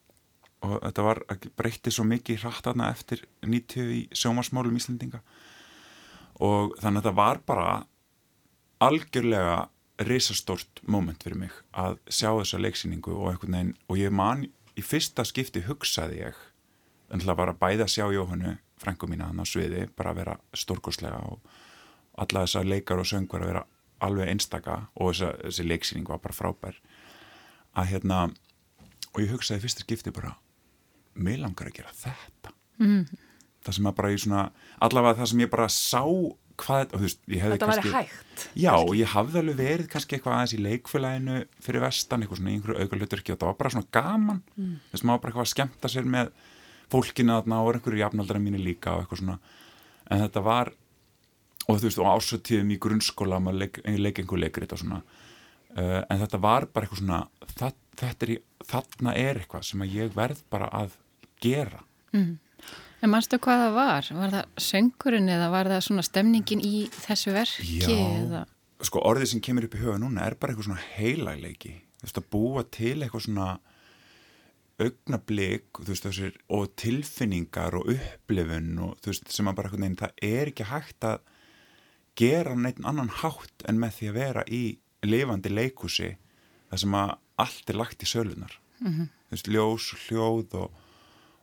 og 0.61 0.81
þetta 0.83 1.03
var, 1.03 1.23
breytti 1.55 1.91
svo 1.91 2.03
mikið 2.03 2.43
hrætt 2.43 2.67
aðna 2.67 2.91
eftir 2.91 3.25
90 3.41 3.91
í 3.93 4.07
sjómasmálum 4.11 4.75
Íslandinga 4.75 5.21
og 6.39 6.75
þannig 6.81 6.99
að 6.99 7.03
þetta 7.03 7.15
var 7.15 7.39
bara 7.45 7.85
algjörlega 8.79 9.69
reysastórt 9.97 10.81
moment 10.85 11.23
fyrir 11.23 11.37
mig 11.37 11.53
að 11.73 11.97
sjá 12.09 12.29
þessa 12.29 12.59
leiksýningu 12.61 13.15
og 13.15 13.39
og 13.87 13.97
ég 13.97 14.11
man 14.11 14.45
í 14.77 14.83
fyrsta 14.85 15.25
skipti 15.27 15.63
hugsaði 15.67 16.21
ég 16.21 16.39
en 17.13 17.23
það 17.23 17.39
var 17.39 17.51
að 17.53 17.61
bæða 17.61 17.87
sjá 17.91 18.05
Jóhannu 18.13 18.57
frængu 18.81 19.09
mína 19.09 19.29
hann 19.29 19.41
á 19.41 19.45
sviði 19.47 19.87
bara 19.97 20.13
að 20.13 20.21
vera 20.21 20.37
stórkoslega 20.53 21.21
og 21.31 21.39
alla 22.17 22.45
þessa 22.45 22.65
leikar 22.65 23.01
og 23.01 23.09
söngvar 23.09 23.45
að 23.45 23.51
vera 23.53 23.63
alveg 24.03 24.29
einstaka 24.29 24.79
og 24.95 25.13
þessa, 25.13 25.31
þessi 25.45 25.67
leiksýning 25.67 26.09
var 26.09 26.21
bara 26.21 26.37
frábær 26.37 26.81
að 27.77 27.93
hérna 27.93 28.19
og 29.13 29.21
ég 29.23 29.31
hugsaði 29.33 29.63
fyrsta 29.65 29.85
skipti 29.85 30.13
bara 30.13 30.35
mig 31.17 31.39
langar 31.41 31.71
að 31.71 31.79
gera 31.79 31.95
þetta 31.97 32.53
mm. 32.81 33.05
það 33.65 33.79
sem 33.79 33.89
að 33.89 33.97
bara 34.01 34.11
í 34.13 34.19
svona 34.21 34.43
allavega 34.83 35.21
það 35.21 35.31
sem 35.31 35.45
ég 35.45 35.53
bara 35.53 35.69
sá 35.73 36.03
hvað, 36.61 36.87
þú 36.93 37.01
veist, 37.03 37.21
ég 37.27 37.43
hefði 37.43 37.55
Þetta 37.55 37.69
kannski 37.69 37.87
Þetta 37.87 37.97
væri 37.97 38.07
hægt 38.07 38.45
Já, 38.57 38.71
og 38.77 38.93
ég 38.97 39.13
hafði 39.13 39.41
alveg 39.41 39.59
verið 39.61 39.89
kannski 39.93 40.17
eitthvað 40.17 40.35
aðeins 40.37 40.55
í 40.55 40.61
leikfélaginu 40.65 41.37
fyrir 41.67 41.83
vestan, 41.83 42.23
eitthvað 42.23 42.41
svona 42.41 42.53
einhverju 42.53 42.77
auðvitaðluturki 42.77 43.33
og 43.33 43.39
það 43.39 43.51
var 43.51 43.59
bara 43.61 43.73
svona 43.75 43.91
gaman. 43.97 44.41
Mm. 44.57 44.73
þess 44.91 45.03
að 45.03 45.09
maður 45.09 45.23
bara 45.23 45.33
eitthvað 45.33 45.45
að 45.45 45.53
skemta 45.53 45.91
sér 45.93 46.09
með 46.17 46.33
fólkinu 46.93 47.37
þarna 47.37 47.61
og 47.61 47.71
einhverju 47.75 48.03
jafnaldra 48.03 48.41
mínu 48.41 48.61
líka 48.63 48.95
og 48.95 49.03
eitthvað 49.03 49.23
svona, 49.23 49.37
en 50.07 50.23
þetta 50.25 50.45
var 50.47 50.73
og 51.67 51.79
þú 51.81 51.89
veist, 51.89 52.01
og 52.01 52.11
ásötíðum 52.15 52.73
í 52.73 52.79
grunnskóla 52.81 53.41
maður 53.43 53.65
leik, 53.65 53.81
leik 53.83 54.21
einhver 54.21 54.41
leikrit 54.41 54.73
og 54.73 54.81
svona. 54.81 55.01
Uh, 55.77 56.01
en 56.07 56.21
þetta 56.23 56.39
var 56.41 56.65
bara 56.71 56.87
eitthvað 56.87 57.01
svona 57.03 57.21
það, 57.59 57.79
þetta 57.99 58.27
er, 58.27 58.35
þarna 58.65 59.15
er 59.19 59.41
eitthvað 59.41 59.65
sem 59.67 59.83
að 59.83 59.97
ég 59.97 60.15
verð 60.15 60.43
bara 60.53 60.69
að 60.73 60.95
gera. 61.43 61.83
Mm. 62.15 62.37
En 63.01 63.11
mannstu 63.13 63.37
hvað 63.37 63.63
það 63.63 63.73
var? 63.77 64.11
Var 64.19 64.31
það 64.33 64.61
söngurinn 64.67 65.29
eða 65.29 65.49
var 65.53 65.69
það 65.69 65.81
svona 65.85 66.05
stemningin 66.05 66.63
í 66.65 66.75
þessu 67.05 67.33
verki? 67.35 67.81
Já, 67.83 67.97
eða? 67.97 68.45
sko 68.85 69.01
orðið 69.09 69.31
sem 69.31 69.41
kemur 69.41 69.65
upp 69.67 69.75
í 69.77 69.81
huga 69.81 69.97
núna 70.01 70.25
er 70.27 70.35
bara 70.37 70.53
eitthvað 70.53 70.69
svona 70.69 70.85
heilagleiki. 70.97 71.73
Þú 71.97 72.07
veist 72.07 72.19
að 72.21 72.29
búa 72.33 72.63
til 72.77 72.95
eitthvað 73.01 73.25
svona 73.25 73.47
augnablík 74.77 75.79
og 76.53 76.67
tilfinningar 76.77 77.77
og 77.79 77.89
upplifun 77.95 78.75
og 78.85 78.99
þú 79.01 79.13
veist 79.13 79.33
sem 79.33 79.49
að 79.49 79.57
bara 79.57 79.71
eitthvað 79.71 79.83
neina, 79.83 80.01
það 80.03 80.27
er 80.27 80.51
ekki 80.51 80.67
hægt 80.69 81.07
að 81.09 81.31
gera 82.17 82.53
neitt 82.57 82.81
annan 82.85 83.09
hátt 83.21 83.65
en 83.69 83.81
með 83.81 83.95
því 83.97 84.09
að 84.11 84.19
vera 84.19 84.43
í 84.45 84.61
lifandi 85.05 85.53
leikusi 85.53 86.11
það 86.69 86.83
sem 86.83 86.97
að 86.99 87.15
allt 87.41 87.71
er 87.73 87.79
lagt 87.81 88.05
í 88.05 88.09
sölunar 88.09 88.53
mm 88.79 88.91
-hmm. 88.91 89.07
þú 89.29 89.35
veist, 89.35 89.47
ljós, 89.47 89.85
hljóð 90.05 90.53
og, 90.61 90.77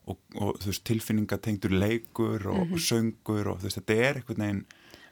og, 0.07 0.19
og 0.37 0.59
þú 0.61 0.71
veist, 0.71 0.85
tilfinningatengtur 0.85 1.73
leikur 1.73 2.47
og, 2.47 2.59
mm 2.59 2.65
-hmm. 2.65 2.73
og 2.73 2.79
söngur 2.79 3.47
og 3.47 3.59
þú 3.59 3.63
veist, 3.63 3.79
þetta 3.79 3.95
er 3.95 4.15
einhvern 4.17 4.43
veginn 4.43 4.65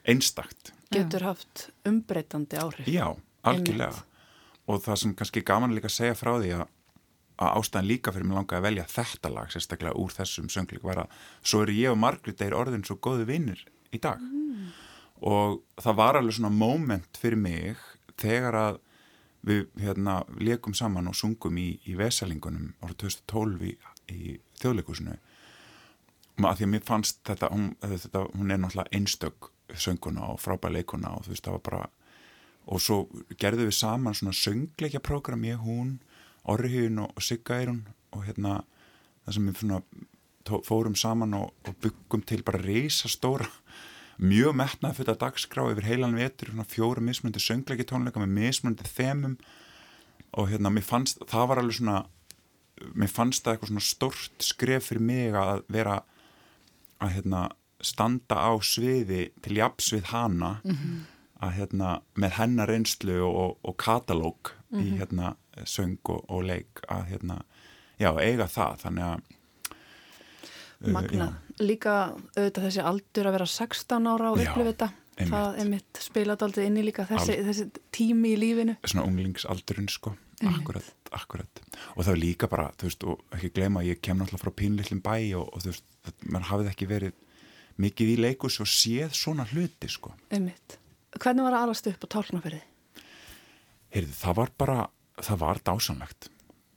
einstakt. 0.05 0.73
Getur 0.91 1.23
haft 1.23 1.69
umbreytandi 1.85 2.57
áhrif. 2.57 2.87
Já, 2.87 3.17
algjörlega 3.43 3.87
Einmitt. 3.87 4.03
og 4.67 4.81
það 4.83 4.95
sem 4.95 5.15
kannski 5.15 5.41
gaman 5.41 5.75
líka 5.75 5.87
að 5.87 5.97
segja 5.97 6.13
frá 6.15 6.39
því 6.39 6.51
að 6.59 6.67
að 7.41 7.59
ástæðan 7.59 7.89
líka 7.89 8.13
fyrir 8.13 8.27
mig 8.29 8.37
langaði 8.37 8.59
að 8.59 8.67
velja 8.67 8.85
þetta 8.93 9.31
lag 9.33 9.51
sérstaklega 9.51 9.99
úr 9.99 10.13
þessum 10.13 10.49
söngleik 10.53 10.83
var 10.85 11.03
að 11.03 11.13
svo 11.41 11.63
eru 11.63 11.73
ég 11.73 11.93
og 11.93 11.99
Margrit 12.01 12.41
eir 12.45 12.55
orðin 12.57 12.85
svo 12.85 12.99
góðu 13.01 13.25
vinnir 13.29 13.63
í 13.93 13.99
dag 14.01 14.21
mm. 14.21 14.67
og 15.29 15.61
það 15.81 15.99
var 15.99 16.19
alveg 16.19 16.37
svona 16.37 16.53
moment 16.53 17.19
fyrir 17.19 17.41
mig 17.41 17.81
þegar 18.21 18.59
að 18.59 18.81
við 19.43 19.65
hérna 19.81 20.21
leikum 20.39 20.75
saman 20.77 21.09
og 21.11 21.17
sungum 21.19 21.57
í, 21.59 21.73
í 21.89 21.97
Vesalingunum 21.99 22.71
ára 22.83 22.95
2012 23.01 23.65
í, 23.67 23.73
í 24.11 24.37
þjóðleikusinu 24.61 25.17
að 26.43 26.57
því 26.57 26.65
að 26.65 26.71
mér 26.73 26.85
fannst 26.87 27.19
þetta 27.27 27.49
hún, 27.53 27.67
þetta, 27.81 28.23
hún 28.33 28.53
er 28.53 28.61
náttúrulega 28.61 28.97
einstök 28.97 29.51
sönguna 29.73 30.31
og 30.33 30.41
frábæð 30.41 30.79
leikuna 30.79 31.13
og 31.17 31.25
þú 31.25 31.33
veist 31.33 31.45
það 31.45 31.57
var 31.57 31.65
bara 31.67 31.83
og 32.63 32.81
svo 32.81 32.97
gerðum 33.39 33.69
við 33.69 33.77
saman 33.77 34.17
svona 34.17 34.35
söngleikja 34.37 35.03
program 35.03 35.43
ég, 35.47 35.59
hún, 35.61 35.97
Orriðin 36.49 37.01
og 37.03 37.23
Sigga 37.23 37.59
Eirun 37.59 37.83
og 38.15 38.25
hérna 38.27 38.61
það 39.23 39.37
sem 39.37 39.49
við 39.49 39.61
svona 39.61 39.81
fórum 40.67 40.95
saman 40.99 41.35
og, 41.37 41.51
og 41.67 41.75
byggum 41.83 42.23
til 42.27 42.43
bara 42.43 42.61
reysa 42.63 43.11
stóra 43.11 43.47
mjög 44.21 44.55
metnað 44.57 44.97
fyrir 44.99 45.13
að 45.15 45.21
dagskrá 45.23 45.65
yfir 45.71 45.87
heilan 45.87 46.17
vetur, 46.17 46.53
fjóru 46.69 47.01
mismundi 47.01 47.41
söngleiki 47.41 47.85
tónleika 47.87 48.21
með 48.21 48.35
mismundi 48.37 48.85
þemum. 48.87 49.37
Og 50.37 50.49
hérna 50.49 50.71
mér 50.73 50.85
fannst, 50.85 51.21
það 51.29 51.47
var 51.49 51.61
alveg 51.61 51.77
svona 51.77 51.97
mér 52.93 53.11
fannst 53.11 53.43
það 53.45 53.55
eitthvað 53.55 53.71
svona 53.71 53.85
stort 53.87 54.45
skref 54.45 54.89
fyrir 54.89 55.05
mig 55.05 55.37
að 55.37 55.63
vera 55.71 55.99
að 57.03 57.17
hérna 57.17 57.43
standa 57.83 58.39
á 58.39 58.51
sviði 58.63 59.27
til 59.43 59.57
japs 59.59 59.91
við 59.93 60.09
hana 60.13 60.57
mm 60.63 60.71
-hmm. 60.71 60.99
að 61.45 61.51
hérna 61.57 62.01
með 62.15 62.31
hennar 62.39 62.69
reynslu 62.69 63.19
og, 63.27 63.57
og 63.63 63.77
katalóg 63.77 64.53
mm 64.69 64.79
-hmm. 64.79 64.85
í 64.85 64.89
mhm. 64.89 64.99
hérna 64.99 65.35
söng 65.65 65.99
og, 66.03 66.25
og 66.29 66.43
leik 66.43 66.81
að 66.89 67.05
hérna, 67.11 67.43
já, 67.99 68.09
eiga 68.19 68.47
það 68.47 68.77
þannig 68.77 69.03
að 69.03 69.21
Magna, 70.83 71.25
uh, 71.25 71.33
líka 71.63 72.11
auðvitað 72.35 72.63
þessi 72.63 72.81
aldur 72.83 73.27
að 73.27 73.31
vera 73.31 73.45
16 73.45 74.07
ára 74.07 74.31
og 74.31 74.37
upplifa 74.37 74.71
þetta 74.71 74.89
það 75.29 75.59
er 75.61 75.69
mitt 75.69 75.99
spilat 76.01 76.41
aldrei 76.41 76.65
inni 76.65 76.83
líka 76.83 77.05
þessi, 77.05 77.37
þessi 77.45 77.69
tími 77.91 78.33
í 78.33 78.39
lífinu 78.41 78.75
Svona 78.83 79.07
unglingsaldurinn 79.07 79.89
sko 79.89 80.15
akkurat, 80.51 80.89
akkurat 81.15 81.61
og 81.95 82.03
það 82.03 82.13
er 82.13 82.21
líka 82.21 82.49
bara, 82.51 82.69
þú 82.77 82.89
veist, 82.89 83.05
og 83.07 83.37
ekki 83.37 83.51
glema 83.57 83.83
ég 83.85 84.01
kem 84.03 84.19
náttúrulega 84.19 84.43
frá 84.43 84.55
pínlillin 84.61 85.03
bæ 85.03 85.15
og, 85.39 85.47
og 85.53 85.63
þú 85.63 85.71
veist, 85.71 85.87
mann 86.27 86.47
hafið 86.49 86.71
ekki 86.73 86.89
verið 86.89 87.19
mikið 87.81 88.13
í 88.13 88.17
leikus 88.21 88.59
og 88.61 88.69
séð 88.69 89.15
svona 89.17 89.47
hluti 89.49 89.89
sko. 89.89 90.13
Einmitt. 90.33 90.77
Hvernig 91.17 91.45
var 91.45 91.55
það 91.55 91.65
alast 91.67 91.89
upp 91.89 92.05
á 92.05 92.07
tálknafyrði? 92.17 92.61
Heyrðu, 93.93 94.13
það 94.17 94.37
var 94.41 94.53
bara 94.57 94.77
það 95.21 95.41
var 95.43 95.61
dásanlegt 95.65 96.29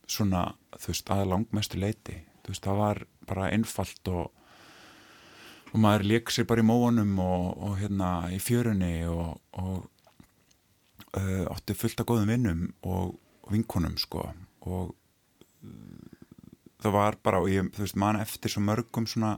svona, 0.07 0.47
þú 0.77 0.93
veist, 0.93 1.13
að 1.13 1.29
langmestu 1.33 1.81
leiti 1.81 2.17
þú 2.45 2.53
veist, 2.53 2.65
það 2.67 2.81
var 2.81 3.03
bara 3.27 3.51
einfalt 3.55 4.11
og, 4.13 4.31
og 5.73 5.79
maður 5.83 6.07
leik 6.13 6.33
sér 6.33 6.47
bara 6.49 6.63
í 6.63 6.69
móanum 6.69 7.17
og, 7.23 7.47
og 7.67 7.77
hérna 7.81 8.11
í 8.35 8.39
fjörunni 8.43 8.95
og, 9.11 9.41
og 9.59 9.89
uh, 11.17 11.45
átti 11.51 11.77
fullt 11.77 12.03
af 12.03 12.09
góðum 12.09 12.31
vinnum 12.31 12.67
og 12.87 13.17
vinkunum 13.53 13.97
sko 14.01 14.25
og 14.67 14.95
uh, 14.95 16.17
það 16.83 16.97
var 16.97 17.19
bara, 17.25 17.43
og 17.43 17.51
ég, 17.51 17.69
þú 17.75 17.85
veist, 17.85 17.99
mann 17.99 18.21
eftir 18.21 18.53
svo 18.53 18.63
mörgum 18.65 19.09
svona 19.09 19.37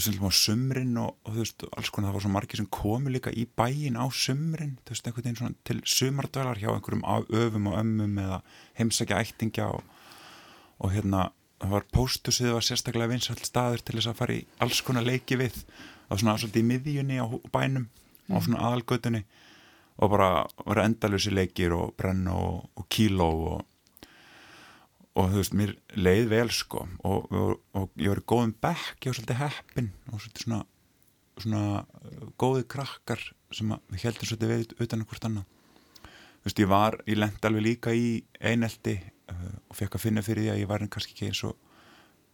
sem 0.00 0.16
á 0.16 0.32
sumrin 0.32 0.96
og, 0.96 1.18
og 1.26 1.34
þú 1.34 1.42
veist 1.42 1.64
alls 1.68 1.90
konar 1.92 2.10
það 2.10 2.16
var 2.16 2.24
svo 2.24 2.32
margir 2.32 2.60
sem 2.62 2.68
komu 2.72 3.12
líka 3.12 3.32
í 3.36 3.44
bæin 3.44 3.98
á 4.00 4.08
sumrin, 4.08 4.78
þú 4.86 4.94
veist, 4.94 5.08
einhvern 5.08 5.26
veginn 5.26 5.40
svona 5.40 5.58
til 5.68 5.82
sumardölar 5.84 6.60
hjá 6.60 6.70
einhverjum 6.72 7.04
öfum 7.28 7.68
og 7.68 7.78
ömmum 7.82 8.20
eða 8.22 8.40
heimsækja 8.78 9.20
ættingja 9.20 9.68
og, 9.74 9.82
og 10.80 10.94
hérna 10.94 11.28
það 11.62 11.74
var 11.76 11.88
póstusið 11.94 12.54
var 12.56 12.66
sérstaklega 12.66 13.12
vinsall 13.12 13.38
staður 13.44 13.84
til 13.84 13.98
þess 13.98 14.10
að 14.10 14.18
fara 14.18 14.36
í 14.38 14.46
alls 14.64 14.80
konar 14.86 15.06
leiki 15.06 15.38
við 15.38 15.60
það 15.60 16.14
var 16.14 16.22
svona 16.22 16.38
svolítið 16.40 16.62
í 16.62 16.68
miðjunni 16.70 17.20
á 17.22 17.26
bænum 17.54 17.84
mm. 17.86 18.32
á 18.34 18.36
svona 18.42 18.64
aðalgötunni 18.68 19.22
og 19.98 20.10
bara 20.12 20.30
var 20.64 20.82
endalusi 20.84 21.32
leikir 21.32 21.74
og 21.76 21.94
brenn 21.98 22.26
og, 22.32 22.68
og 22.78 22.88
kíló 22.92 23.28
og, 23.52 23.64
og 25.12 25.32
þú 25.32 25.40
veist, 25.40 25.56
mér 25.58 25.74
leið 25.98 26.28
vel 26.32 26.52
sko 26.54 26.86
og, 27.04 27.32
og 27.76 27.90
ég 28.00 28.12
var 28.12 28.22
í 28.22 28.28
góðum 28.32 28.54
bekk, 28.62 28.94
ég 29.04 29.12
var 29.12 29.18
svolítið 29.20 29.42
heppin 29.42 29.90
og 30.10 30.20
svolítið 30.20 30.46
svona, 30.46 30.60
svona 31.44 31.64
uh, 31.82 32.28
góði 32.40 32.68
krakkar 32.76 33.26
sem 33.52 33.74
við 33.92 34.06
heldum 34.06 34.30
svolítið 34.30 34.54
við 34.54 34.86
utan 34.86 35.04
okkur 35.04 35.20
stanna 35.20 35.44
þú 36.06 36.48
veist, 36.48 36.62
ég 36.64 36.72
var, 36.72 36.98
ég 37.06 37.20
lendi 37.20 37.48
alveg 37.48 37.68
líka 37.68 37.94
í 37.94 38.22
einelti 38.40 38.96
uh, 39.32 39.52
og 39.68 39.76
fekk 39.78 39.98
að 39.98 40.06
finna 40.08 40.24
fyrir 40.24 40.48
því 40.48 40.54
að 40.54 40.64
ég 40.64 40.72
var 40.72 40.88
kannski 40.88 41.16
ekki 41.16 41.30
eins 41.30 41.44
og 41.50 41.60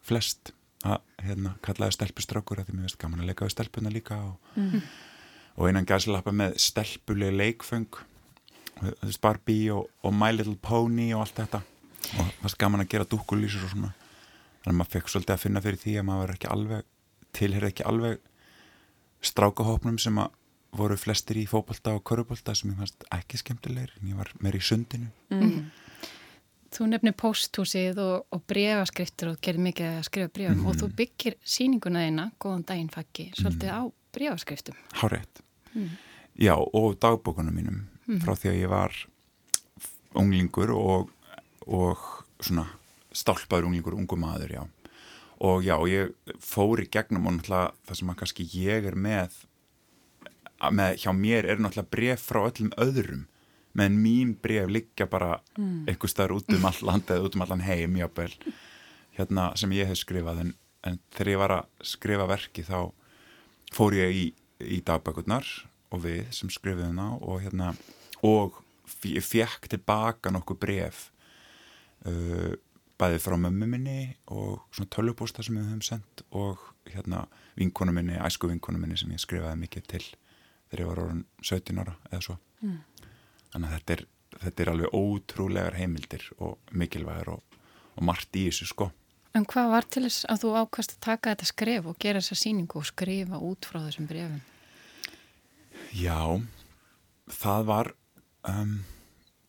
flest 0.09 0.55
að 0.87 1.03
hérna 1.27 1.57
kallaði 1.65 1.97
stelpustrákur 1.97 2.61
að 2.63 2.69
því 2.69 2.77
mér 2.77 2.87
veist 2.87 3.01
gaman 3.03 3.25
að 3.25 3.33
leika 3.33 3.47
við 3.47 3.57
stelpuna 3.57 3.91
líka 3.91 4.19
og, 4.23 4.53
mm. 4.55 4.85
Og 5.59 5.67
einan 5.67 5.89
gæslappa 5.89 6.33
með 6.35 6.57
stelpuleg 6.63 7.35
leikfeng 7.35 7.99
Barbie 9.23 9.73
og, 9.75 9.89
og 10.07 10.15
My 10.15 10.31
Little 10.35 10.57
Pony 10.63 11.11
og 11.17 11.25
allt 11.25 11.41
þetta 11.41 11.63
og 12.09 12.21
það 12.21 12.45
var 12.45 12.59
gaman 12.63 12.85
að 12.85 12.93
gera 12.93 13.09
dúkulísur 13.11 13.67
og 13.67 13.73
svona 13.73 13.91
þannig 14.63 14.71
að 14.71 14.79
maður 14.79 14.93
fekk 14.95 15.13
svolítið 15.13 15.35
að 15.35 15.43
finna 15.45 15.63
fyrir 15.65 15.83
því 15.83 15.97
að 15.99 16.07
maður 16.09 16.35
ekki 16.37 16.53
alveg 16.55 16.93
tilherði 17.39 17.73
ekki 17.73 17.89
alveg 17.91 18.23
strákahópnum 19.29 19.99
sem 20.01 20.21
að 20.23 20.37
voru 20.79 20.99
flestir 21.01 21.41
í 21.41 21.49
fókbalta 21.49 21.97
og 21.97 22.05
körubálta 22.07 22.55
sem 22.55 22.71
ég 22.71 22.79
fannst 22.79 23.07
ekki 23.15 23.41
skemmtilegir 23.41 23.95
en 23.99 24.13
ég 24.13 24.19
var 24.21 24.31
meir 24.45 24.59
í 24.59 24.63
sundinu 24.63 25.11
mm. 25.35 25.61
Þú 26.69 26.85
nefnir 26.91 27.15
posthúsið 27.17 27.97
og, 28.05 28.27
og 28.29 28.43
brefaskriftur 28.45 29.31
og 29.33 29.39
gerir 29.41 29.63
mikið 29.65 29.87
að 29.89 30.03
skrifa 30.05 30.33
brefum 30.37 30.59
mm. 30.59 30.67
og 30.69 30.77
þú 30.77 30.89
byggir 30.99 31.39
síninguna 31.41 32.03
þeina, 32.05 32.27
góðan 32.37 32.67
daginn 32.69 32.91
fakki, 32.93 33.31
svolítið 33.39 33.71
mm. 33.73 33.79
á 33.81 33.83
brefaskriftum. 34.13 34.83
Hárétt. 35.01 35.41
Mm. 35.75 35.95
Já, 36.39 36.55
og 36.55 36.99
dagbókunum 37.03 37.55
mínum 37.55 37.79
mhm. 38.07 38.21
frá 38.23 38.35
því 38.39 38.51
að 38.53 38.61
ég 38.61 38.73
var 38.73 38.99
unglingur 40.19 40.73
og, 40.75 41.11
og 41.67 42.05
svona 42.41 42.69
stálpaður 43.15 43.69
unglingur, 43.69 43.97
ungu 43.99 44.19
maður, 44.21 44.55
já. 44.59 44.63
Og 45.39 45.63
já, 45.67 45.75
ég 45.87 46.15
fór 46.43 46.83
í 46.83 46.89
gegnum 46.91 47.27
og 47.27 47.37
náttúrulega 47.37 47.75
það 47.87 48.01
sem 48.01 48.13
að 48.13 48.21
kannski 48.23 48.47
ég 48.59 48.87
er 48.91 48.97
með, 48.99 49.35
með 50.75 51.03
hjá 51.03 51.13
mér 51.15 51.47
er 51.47 51.61
náttúrulega 51.63 51.93
bref 51.95 52.25
frá 52.27 52.41
öllum 52.47 52.73
öðrum 52.79 53.27
meðan 53.79 53.99
mín 54.03 54.33
bref 54.43 54.71
liggja 54.71 55.07
bara 55.11 55.39
mm. 55.59 55.87
eitthvað 55.89 56.13
starf 56.13 56.41
út 56.41 56.55
um 56.55 56.67
all 56.69 56.81
land 56.89 57.11
eða 57.13 57.29
út 57.29 57.37
um 57.37 57.45
allan 57.45 57.65
heim 57.67 57.99
jábel, 58.01 58.33
hérna, 59.19 59.51
sem 59.59 59.75
ég 59.77 59.91
hef 59.91 60.01
skrifað 60.01 60.43
en, 60.45 60.55
en 60.87 60.99
þegar 61.15 61.33
ég 61.33 61.43
var 61.43 61.55
að 61.59 61.87
skrifa 61.93 62.29
verki 62.31 62.65
þá 62.67 62.79
fór 63.75 63.99
ég 63.99 64.17
í, 64.17 64.25
í 64.65 64.81
dagbækurnar 64.87 65.47
og 65.95 66.03
við 66.05 66.25
sem 66.35 66.51
skrifið 66.53 66.91
hana 66.91 67.13
og 67.21 67.43
hérna 67.45 67.73
og 68.27 68.59
ég 69.07 69.25
fekk 69.25 69.69
tilbaka 69.73 70.33
nokkuð 70.35 70.61
bref 70.63 71.05
uh, 72.09 72.55
bæðið 72.99 73.23
frá 73.23 73.37
mömmu 73.39 73.69
minni 73.71 74.01
og 74.35 74.65
svona 74.75 74.91
tölvupósta 74.95 75.45
sem 75.47 75.59
við 75.59 75.69
höfum 75.69 75.85
sendt 75.87 76.25
og 76.35 76.63
hérna 76.89 77.27
vinkonu 77.59 77.95
minni, 77.95 78.19
æsku 78.19 78.51
vinkonu 78.51 78.81
minni 78.81 78.99
sem 78.99 79.13
ég 79.15 79.23
skrifaði 79.23 79.61
mikið 79.63 79.91
til 79.93 80.05
þegar 80.69 80.83
ég 80.83 80.91
var 80.91 81.03
orðin 81.05 81.25
17 81.43 81.83
ára 81.83 81.95
eða 82.11 82.25
svo. 82.27 82.39
Mm. 82.63 82.79
Þannig 83.53 83.69
að 83.69 83.77
þetta 83.77 83.95
er, 83.95 84.03
þetta 84.43 84.65
er 84.65 84.73
alveg 84.73 84.97
ótrúlegar 84.99 85.79
heimildir 85.79 86.27
og 86.43 86.73
mikilvægur 86.75 87.37
og, 87.37 87.61
og 87.95 88.09
margt 88.11 88.37
í 88.37 88.49
þessu 88.49 88.69
sko 88.73 88.91
En 89.37 89.45
hvað 89.49 89.73
var 89.75 89.87
til 89.93 90.05
þess 90.07 90.27
að 90.31 90.45
þú 90.45 90.53
ákast 90.63 90.95
að 90.97 91.03
taka 91.05 91.33
þetta 91.35 91.49
skref 91.51 91.89
og 91.91 91.99
gera 92.01 92.23
þessa 92.23 92.39
síningu 92.41 92.81
og 92.81 92.89
skrifa 92.89 93.41
út 93.45 93.69
frá 93.69 93.81
þessum 93.85 94.09
brefum? 94.09 94.41
Já, 95.95 96.41
það 97.33 97.69
var 97.69 97.93
um, 98.49 98.75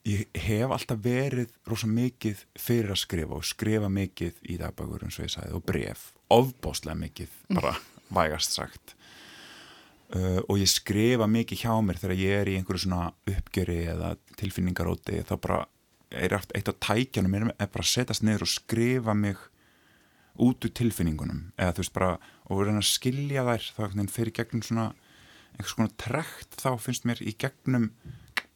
ég 0.08 0.40
hef 0.46 0.76
alltaf 0.76 1.02
verið 1.04 1.52
rosa 1.70 1.90
mikið 1.90 2.44
fyrir 2.60 2.94
að 2.94 3.02
skrifa 3.04 3.40
og 3.40 3.48
skrifa 3.48 3.90
mikið 3.92 4.40
í 4.52 4.60
dagbækur 4.62 5.08
eins 5.08 5.20
og 5.20 5.28
ég 5.28 5.34
sagði 5.34 5.58
og 5.58 5.66
bref, 5.68 6.06
ofbáslega 6.34 7.00
mikið 7.00 7.36
bara 7.60 7.76
vægast 8.14 8.56
sagt. 8.60 8.96
Uh, 10.10 10.42
og 10.50 10.58
ég 10.58 10.70
skrifa 10.72 11.28
mikið 11.30 11.66
hjá 11.66 11.74
mér 11.86 12.00
þegar 12.02 12.18
ég 12.18 12.40
er 12.40 12.50
í 12.50 12.56
einhverju 12.58 12.88
svona 12.88 13.12
uppgjöri 13.30 13.84
eða 13.92 14.16
tilfinningaróti 14.40 15.22
þá 15.22 15.36
bara 15.38 15.60
er 16.10 16.34
eitt 16.34 16.72
af 16.72 16.80
tækjanum 16.82 17.36
er 17.38 17.52
bara 17.60 17.84
að 17.84 17.92
setjast 17.92 18.26
niður 18.26 18.48
og 18.48 18.50
skrifa 18.50 19.14
mig 19.14 19.38
út 20.40 20.66
úr 20.66 20.74
tilfinningunum. 20.80 21.50
Eða 21.60 21.76
þú 21.76 21.84
veist 21.84 21.96
bara 21.96 22.12
og 22.50 22.64
reyna 22.64 22.82
að 22.82 22.90
skilja 22.90 23.46
þær 23.48 23.70
þá 23.76 24.12
fyrir 24.14 24.36
gegnum 24.40 24.66
svona 24.66 24.88
einhvers 25.54 25.76
konar 25.76 25.96
trekt 26.00 26.60
þá 26.62 26.72
finnst 26.80 27.08
mér 27.08 27.22
í 27.26 27.34
gegnum 27.40 27.90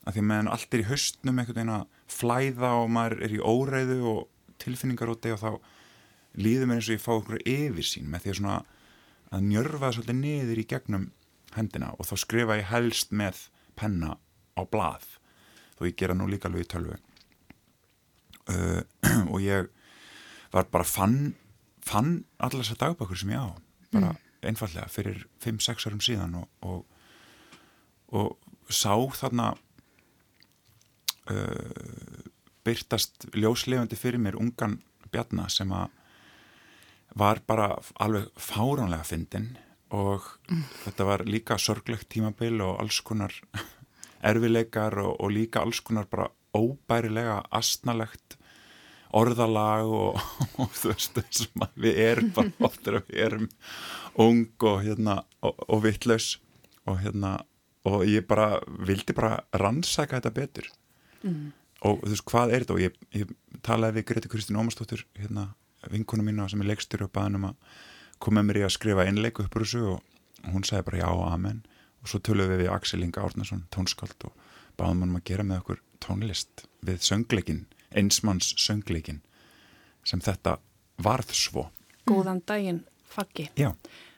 að 0.04 0.16
því 0.16 0.24
meðan 0.28 0.50
allt 0.52 0.74
er 0.74 0.84
í 0.84 0.88
haustnum 0.88 1.40
einhvern 1.40 1.58
veginn 1.58 1.74
að 1.74 1.86
flæða 2.12 2.70
og 2.82 2.90
maður 2.92 3.24
er 3.26 3.34
í 3.34 3.40
óreiðu 3.40 3.98
og 4.10 4.54
tilfinningaróti 4.62 5.34
og 5.34 5.40
þá 5.42 5.50
líður 6.40 6.70
mér 6.70 6.80
eins 6.80 6.88
og 6.88 6.96
ég 6.96 7.04
fá 7.04 7.12
okkur 7.14 7.44
yfir 7.44 7.88
sín 7.88 8.08
með 8.12 8.24
því 8.24 8.32
að 8.32 8.38
svona 8.40 8.58
að 9.34 9.46
njörfa 9.50 9.82
það 9.84 9.94
svolítið 9.96 10.20
niður 10.20 10.60
í 10.60 10.66
gegnum 10.70 11.06
hendina 11.54 11.92
og 11.98 12.08
þá 12.08 12.14
skrifa 12.24 12.58
ég 12.58 12.70
helst 12.70 13.14
með 13.14 13.46
penna 13.78 14.16
á 14.54 14.62
blað 14.70 15.06
þó 15.78 15.86
ég 15.88 15.96
gera 15.98 16.16
nú 16.16 16.28
líka 16.30 16.48
alveg 16.48 16.66
í 16.66 16.70
tölvu. 16.70 16.98
Uh, 18.44 18.82
og 19.32 19.40
ég 19.42 19.70
var 20.54 20.68
bara 20.70 20.86
fann 20.86 21.34
fann 21.84 22.24
allar 22.38 22.62
þessar 22.62 22.80
dagbökur 22.82 23.18
sem 23.20 23.34
ég 23.34 23.42
á 23.44 23.48
bara 23.94 24.12
mm. 24.12 24.22
einfallega 24.50 24.88
fyrir 24.92 25.26
5-6 25.44 25.88
árum 25.88 26.02
síðan 26.04 26.38
og, 26.40 26.48
og, 26.64 26.80
og 28.14 28.72
sá 28.72 28.94
þarna 29.20 29.52
uh, 31.30 32.24
byrtast 32.64 33.28
ljóslefandi 33.36 33.98
fyrir 34.00 34.22
mér 34.22 34.40
ungan 34.40 34.80
bjarnar 35.12 35.52
sem 35.52 35.70
að 35.74 35.92
var 37.14 37.40
bara 37.46 37.68
alveg 38.02 38.30
fáránlega 38.40 39.06
fyndin 39.06 39.52
og 39.94 40.24
mm. 40.50 40.64
þetta 40.82 41.06
var 41.06 41.26
líka 41.28 41.58
sorglegt 41.60 42.08
tímabil 42.10 42.58
og 42.64 42.80
alls 42.82 43.00
konar 43.06 43.34
erfileikar 44.30 44.96
og, 45.04 45.20
og 45.20 45.30
líka 45.34 45.62
alls 45.62 45.82
konar 45.84 46.08
bara 46.10 46.30
óbærilega 46.54 47.42
astnalegt 47.54 48.38
orðalag 49.14 49.90
og, 49.90 50.20
og 50.60 50.70
þú 50.76 50.92
veist 50.92 51.18
þessum 51.18 51.66
að 51.66 51.82
við 51.86 52.00
erum 52.04 52.30
bara 52.36 52.54
oftar 52.68 53.00
að 53.00 53.10
við 53.10 53.26
erum 53.26 53.50
ung 54.24 54.46
og 54.70 54.80
hérna 54.84 55.18
og, 55.44 55.66
og 55.68 55.84
vittlaus 55.84 56.38
og 56.88 57.00
hérna 57.02 57.36
og 57.88 58.06
ég 58.08 58.24
bara 58.28 58.60
vildi 58.66 59.16
bara 59.16 59.42
rannsaka 59.60 60.20
þetta 60.20 60.34
betur. 60.34 60.70
Mm. 61.24 61.52
og 61.88 62.02
þú 62.04 62.10
veist 62.12 62.26
hvað 62.28 62.50
er 62.52 62.64
þetta? 62.64 62.74
Og 62.74 62.82
ég, 62.82 62.96
ég 63.16 63.60
talaði 63.64 63.98
við 63.98 64.06
Greti 64.10 64.30
Kristín 64.32 64.58
Ómarsdóttur 64.60 65.06
hérna 65.16 65.50
vinkona 65.92 66.24
mína 66.24 66.48
sem 66.48 66.60
er 66.60 66.68
leikstur 66.68 67.04
og 67.06 67.12
baðin 67.12 67.38
um 67.38 67.46
að 67.50 67.78
koma 68.24 68.44
mér 68.44 68.62
í 68.62 68.64
að 68.66 68.74
skrifa 68.76 69.06
einleiku 69.08 69.44
uppur 69.44 69.64
þessu 69.64 69.84
og 69.94 70.50
hún 70.52 70.64
sagði 70.64 70.88
bara 70.90 71.02
já 71.02 71.08
amen. 71.32 71.62
Og 72.04 72.10
svo 72.12 72.20
töluðum 72.20 72.54
við 72.54 72.64
við 72.64 72.72
Axel 72.72 73.04
Inga 73.04 73.24
Árnason 73.24 73.64
tónskald 73.72 74.28
og 74.28 74.36
baðum 74.76 75.04
hann 75.04 75.14
um 75.14 75.20
að 75.20 75.26
gera 75.30 75.46
með 75.48 75.62
okkur 75.62 75.82
tónlist 76.04 76.66
við 76.84 77.04
söngleikin 77.04 77.64
einsmanns 77.94 78.54
söngleikin 78.60 79.22
sem 80.04 80.20
þetta 80.20 80.58
varð 81.02 81.32
svo. 81.34 81.68
Góðan 82.08 82.42
daginn, 82.46 82.82
Faggi. 83.08 83.48
Já. 83.56 83.72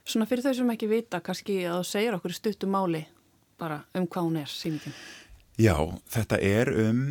Svona 0.06 0.26
fyrir 0.26 0.44
þau 0.46 0.54
sem 0.56 0.72
ekki 0.72 0.88
vita, 0.90 1.20
kannski 1.20 1.60
að 1.66 1.80
þú 1.80 1.86
segir 1.90 2.16
okkur 2.16 2.34
stuttu 2.34 2.68
máli 2.70 3.04
bara 3.58 3.82
um 3.96 4.06
hvað 4.06 4.28
hún 4.28 4.40
er 4.40 4.50
síningin 4.50 4.96
Já, 5.56 5.76
þetta 6.12 6.38
er 6.44 6.70
um 6.86 7.02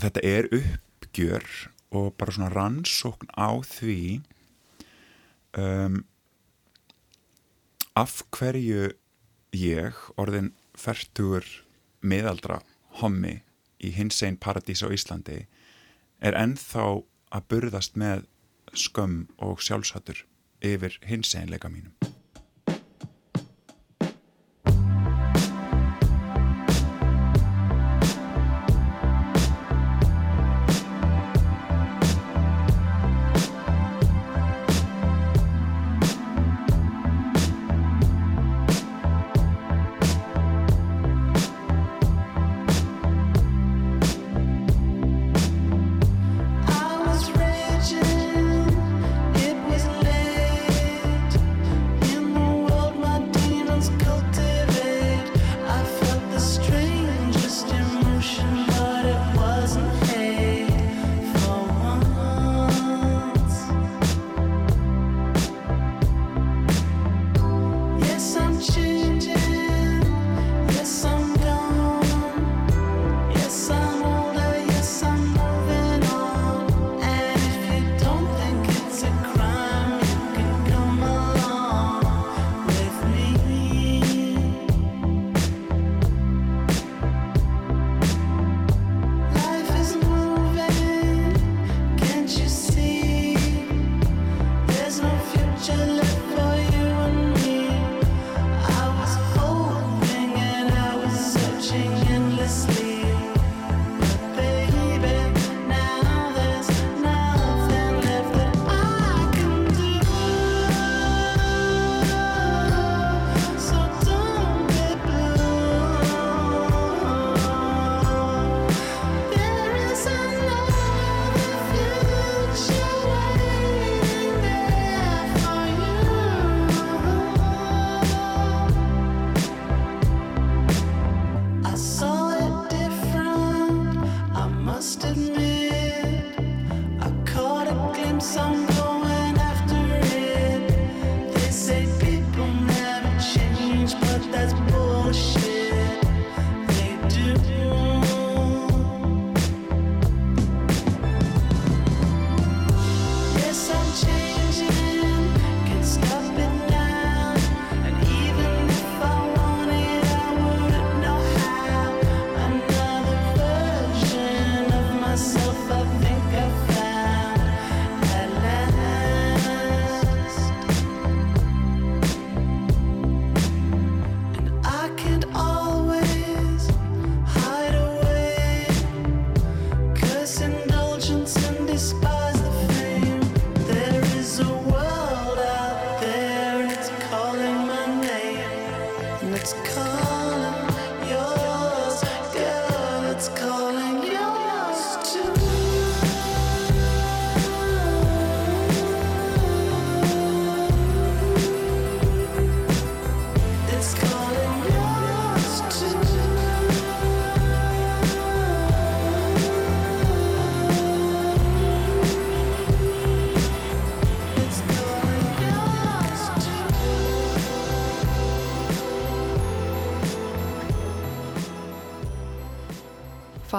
þetta 0.00 0.24
er 0.24 0.48
uppgjör 0.52 1.46
og 1.92 2.12
bara 2.20 2.34
svona 2.34 2.52
rannsókn 2.52 3.32
á 3.36 3.52
því 3.64 4.20
um, 5.56 6.02
af 7.96 8.22
hverju 8.32 8.92
ég, 9.52 9.96
orðin 10.16 10.52
færtugur 10.76 11.44
miðaldra 12.00 12.62
hommi 13.02 13.40
í 13.82 13.92
hins 13.92 14.22
einn 14.24 14.40
paradís 14.40 14.84
á 14.84 14.88
Íslandi 14.88 15.42
er 16.22 16.38
ennþá 16.38 16.86
að 17.34 17.48
burðast 17.50 17.98
með 17.98 18.26
skömm 18.78 19.26
og 19.42 19.60
sjálfshattur 19.60 20.24
yfir 20.62 20.98
hins 21.04 21.34
einleika 21.34 21.68
mínum. 21.68 21.92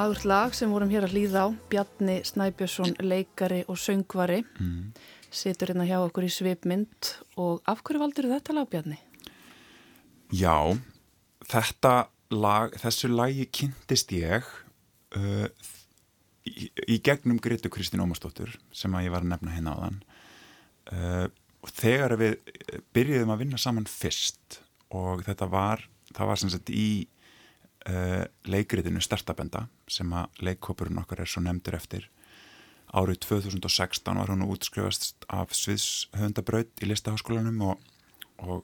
Fagurt 0.04 0.26
lag 0.28 0.52
sem 0.52 0.72
vorum 0.72 0.90
hér 0.92 1.06
að 1.08 1.14
hlýða 1.16 1.46
á 1.48 1.50
Bjarni 1.72 2.16
Snæbjörnsson, 2.28 2.98
leikari 3.06 3.62
og 3.72 3.78
söngvari 3.80 4.42
mm. 4.44 4.90
situr 5.32 5.72
hérna 5.72 5.86
hjá 5.88 6.02
okkur 6.02 6.26
í 6.28 6.32
svipmynd 6.34 7.12
og 7.40 7.62
af 7.72 7.80
hverju 7.88 8.02
valdur 8.02 8.28
þetta 8.34 8.56
lag 8.58 8.68
Bjarni? 8.68 8.98
Já, 10.36 10.76
þetta 11.48 11.94
lag, 12.36 12.76
þessu 12.84 13.14
lagi 13.14 13.48
kynntist 13.48 14.12
ég 14.18 14.50
uh, 15.16 15.48
í, 16.52 16.68
í 16.68 17.00
gegnum 17.00 17.40
Gretu 17.40 17.72
Kristín 17.72 18.04
Ómarsdóttur 18.04 18.58
sem 18.76 18.92
að 18.98 19.08
ég 19.08 19.16
var 19.16 19.24
að 19.24 19.32
nefna 19.38 19.56
hérna 19.56 19.78
á 19.78 19.82
þann 19.86 20.04
uh, 20.92 21.26
og 21.64 21.76
þegar 21.80 22.18
við 22.20 22.36
byrjuðum 22.92 23.32
að 23.38 23.46
vinna 23.46 23.62
saman 23.62 23.88
fyrst 23.88 24.60
og 24.92 25.24
þetta 25.30 25.48
var, 25.48 25.88
það 26.12 26.34
var 26.34 26.44
sem 26.44 26.52
sagt 26.52 26.76
í 26.76 27.06
uh, 27.90 28.26
leikriðinu 28.48 29.02
Stertabenda 29.04 29.68
sem 29.90 30.12
að 30.16 30.44
leikkópurinn 30.50 31.02
okkar 31.04 31.24
er 31.24 31.30
svo 31.30 31.44
nefndur 31.44 31.78
eftir. 31.78 32.10
Árið 32.94 33.24
2016 33.26 34.20
var 34.22 34.30
hún 34.30 34.46
útskrifast 34.46 35.26
af 35.34 35.56
Sviðs 35.58 36.08
höfundabraut 36.14 36.84
í 36.84 36.90
listaháskólanum 36.92 37.64
og, 37.72 37.80
og, 38.46 38.62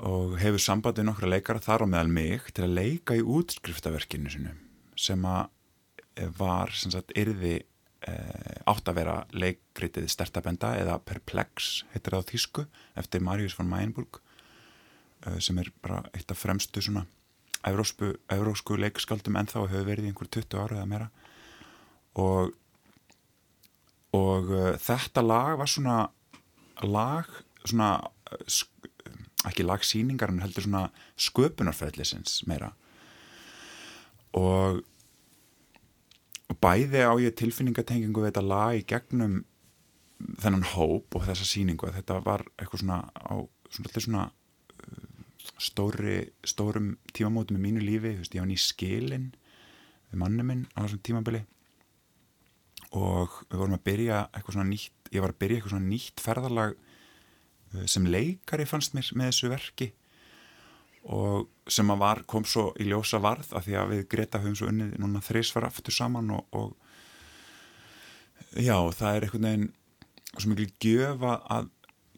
og 0.00 0.36
hefur 0.40 0.62
sambandið 0.64 1.10
nokkra 1.10 1.28
leikara 1.34 1.60
þar 1.60 1.84
á 1.84 1.92
meðal 1.92 2.12
mig 2.14 2.48
til 2.56 2.64
að 2.64 2.76
leika 2.78 3.18
í 3.18 3.24
útskriftaverkinu 3.24 4.32
sinu 4.32 4.56
sem 4.96 5.24
að 5.28 5.50
var 6.36 6.72
sem 6.76 6.92
sagt 6.92 7.12
yrði 7.18 7.60
eh, 7.60 8.56
átt 8.68 8.88
að 8.88 8.98
vera 8.98 9.16
leikritið 9.32 10.08
Stertabenda 10.10 10.74
eða 10.80 10.98
Perplex 11.04 11.84
heitir 11.92 12.16
það 12.16 12.24
á 12.26 12.30
þýsku 12.30 12.66
eftir 13.00 13.24
Marius 13.24 13.56
von 13.58 13.70
Mayenburg 13.70 14.20
eh, 15.26 15.38
sem 15.42 15.58
er 15.62 15.72
bara 15.82 16.02
eitt 16.16 16.32
af 16.32 16.40
fremstu 16.40 16.82
svona 16.84 17.06
evrósku, 17.66 18.14
evrósku 18.32 18.78
leikskaldum 18.80 19.38
ennþá 19.40 19.66
hefur 19.66 19.88
verið 19.88 20.08
í 20.08 20.12
einhver 20.12 20.30
20 20.32 20.58
ára 20.60 20.80
eða 20.80 20.90
meira. 20.90 21.10
Og 22.20 22.56
og 24.16 24.48
uh, 24.50 24.72
þetta 24.82 25.22
lag 25.22 25.54
var 25.60 25.70
svona 25.70 25.98
lag 26.82 27.28
svona 27.62 27.90
ekki 29.46 29.64
lagsýningar 29.64 30.32
en 30.32 30.42
heldur 30.42 30.66
svona 30.66 30.86
sköpunarfæðlisins 31.20 32.40
meira. 32.50 32.72
Og 34.36 34.82
bæði 36.60 37.04
á 37.06 37.14
ég 37.22 37.36
tilfinningatengingu 37.38 38.24
við 38.24 38.32
þetta 38.32 38.44
lag 38.46 38.80
í 38.80 38.84
gegnum 38.88 39.40
þennan 40.40 40.66
hóp 40.74 41.16
og 41.16 41.24
þessa 41.28 41.46
síningu 41.48 41.88
þetta 41.94 42.18
var 42.24 42.44
eitthvað 42.58 42.82
svona 42.82 43.00
á 43.14 43.34
svona, 43.70 44.02
svona 44.04 44.24
stóri, 45.60 46.18
stórum 46.46 46.94
tímamótum 47.14 47.58
í 47.58 47.64
mínu 47.66 47.84
lífi, 47.84 48.14
þú 48.16 48.24
veist, 48.24 48.36
ég 48.36 48.44
var 48.44 48.50
nýj 48.50 48.62
skilin 48.64 49.30
við 50.10 50.22
mannum 50.22 50.48
minn 50.50 50.66
á 50.74 50.82
þessum 50.82 51.02
tímabili. 51.06 51.42
Og 52.96 53.42
við 53.50 53.60
vorum 53.60 53.76
að 53.76 53.86
byrja 53.86 54.22
eitthvað 54.32 54.56
svona 54.56 54.70
nýtt 54.72 55.00
ég 55.14 55.22
var 55.24 55.34
að 55.34 55.40
byrja 55.42 55.58
eitthvað 55.58 55.74
svona 55.74 55.90
nýtt 55.90 56.22
ferðarlag 56.24 56.76
eh, 56.76 57.86
sem 57.90 58.06
leikari 58.06 58.66
fannst 58.68 58.94
mér 58.96 59.10
með 59.14 59.30
þessu 59.30 59.50
verki. 59.52 59.88
Og 61.10 61.48
sem 61.70 61.90
að 61.92 62.02
var, 62.02 62.22
kom 62.28 62.44
svo 62.44 62.70
í 62.80 62.84
ljósa 62.90 63.20
varð 63.22 63.54
af 63.56 63.64
því 63.66 63.76
að 63.80 63.92
við 63.94 64.06
Greta 64.12 64.40
höfum 64.42 64.56
svo 64.58 64.68
unnið 64.70 64.96
núna 65.00 65.22
þreysfara 65.24 65.70
aftur 65.70 65.94
saman 65.96 66.32
og, 66.36 66.42
og 66.52 66.76
já, 68.58 68.76
það 68.96 69.14
er 69.14 69.26
eitthvað 69.26 69.46
neginn 69.46 69.70
svo 70.36 70.50
mikil 70.50 70.68
gjöfa 70.82 71.32
að 71.50 71.70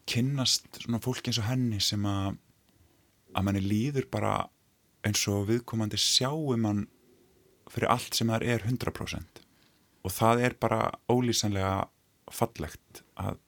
kynnast 0.09 0.81
svona 0.83 0.99
fólki 1.03 1.31
eins 1.31 1.39
og 1.39 1.47
henni 1.47 1.79
sem 1.81 2.03
að 2.05 2.35
að 3.33 3.47
manni 3.47 3.63
líður 3.63 4.09
bara 4.13 4.33
eins 5.03 5.23
og 5.31 5.47
viðkomandi 5.49 5.99
sjáum 5.99 6.63
mann 6.63 6.83
fyrir 7.71 7.91
allt 7.91 8.15
sem 8.15 8.31
það 8.31 8.45
er 8.55 8.67
100% 8.67 9.41
og 10.03 10.11
það 10.11 10.45
er 10.47 10.57
bara 10.59 10.81
ólýsanlega 11.11 11.87
fallegt 12.33 13.03
að 13.19 13.39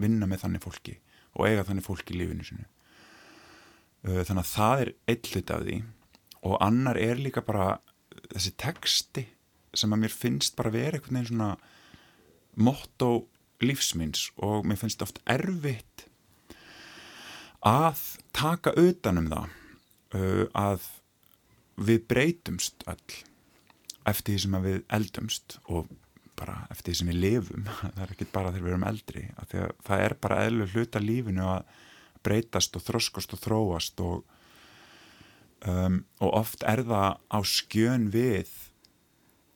vinna 0.00 0.28
með 0.28 0.44
þannig 0.44 0.64
fólki 0.64 0.96
og 1.36 1.46
eiga 1.46 1.64
þannig 1.66 1.86
fólki 1.86 2.14
í 2.14 2.20
lífinu 2.20 2.46
sinu 2.46 2.66
uh, 4.06 4.22
þannig 4.24 4.42
að 4.42 4.52
það 4.52 4.84
er 4.84 4.92
eitt 5.12 5.32
hlut 5.32 5.54
af 5.54 5.64
því. 5.66 5.80
Og 6.48 6.56
annar 6.64 6.98
er 7.00 7.20
líka 7.20 7.42
bara 7.44 7.74
þessi 8.30 8.54
texti 8.60 9.26
sem 9.76 9.92
að 9.92 10.04
mér 10.04 10.14
finnst 10.14 10.56
bara 10.58 10.72
verið 10.74 11.00
einhvern 11.00 11.20
veginn 11.20 11.30
svona 11.30 11.50
motto 12.60 13.10
lífsminns 13.62 14.30
og 14.42 14.64
mér 14.66 14.80
finnst 14.80 15.04
oft 15.04 15.20
erfitt 15.30 16.06
að 17.66 18.04
taka 18.36 18.72
utanum 18.78 19.28
það 19.30 19.48
uh, 20.16 20.46
að 20.56 20.86
við 21.80 22.04
breytumst 22.08 22.84
öll 22.88 23.18
eftir 24.08 24.34
því 24.34 24.38
sem 24.42 24.56
við 24.64 24.80
eldumst 24.96 25.58
og 25.68 25.90
bara 26.40 26.64
eftir 26.72 26.92
því 26.92 26.98
sem 26.98 27.12
við 27.12 27.20
lifum. 27.20 27.68
Það 27.94 28.02
er 28.04 28.12
ekki 28.14 28.26
bara 28.32 28.52
þegar 28.52 28.64
við 28.64 28.72
erum 28.72 28.88
eldri 28.88 29.24
það 29.52 30.04
er 30.06 30.16
bara 30.24 30.42
eðlu 30.46 30.68
hluta 30.72 31.02
lífinu 31.02 31.46
að 31.52 31.78
breytast 32.24 32.76
og 32.76 32.84
þroskast 32.84 33.34
og 33.36 33.40
þróast 33.40 34.02
og, 34.04 34.24
um, 35.68 36.02
og 36.20 36.34
oft 36.42 36.64
er 36.68 36.84
það 36.88 37.16
á 37.32 37.38
skjön 37.48 38.10
við 38.12 38.50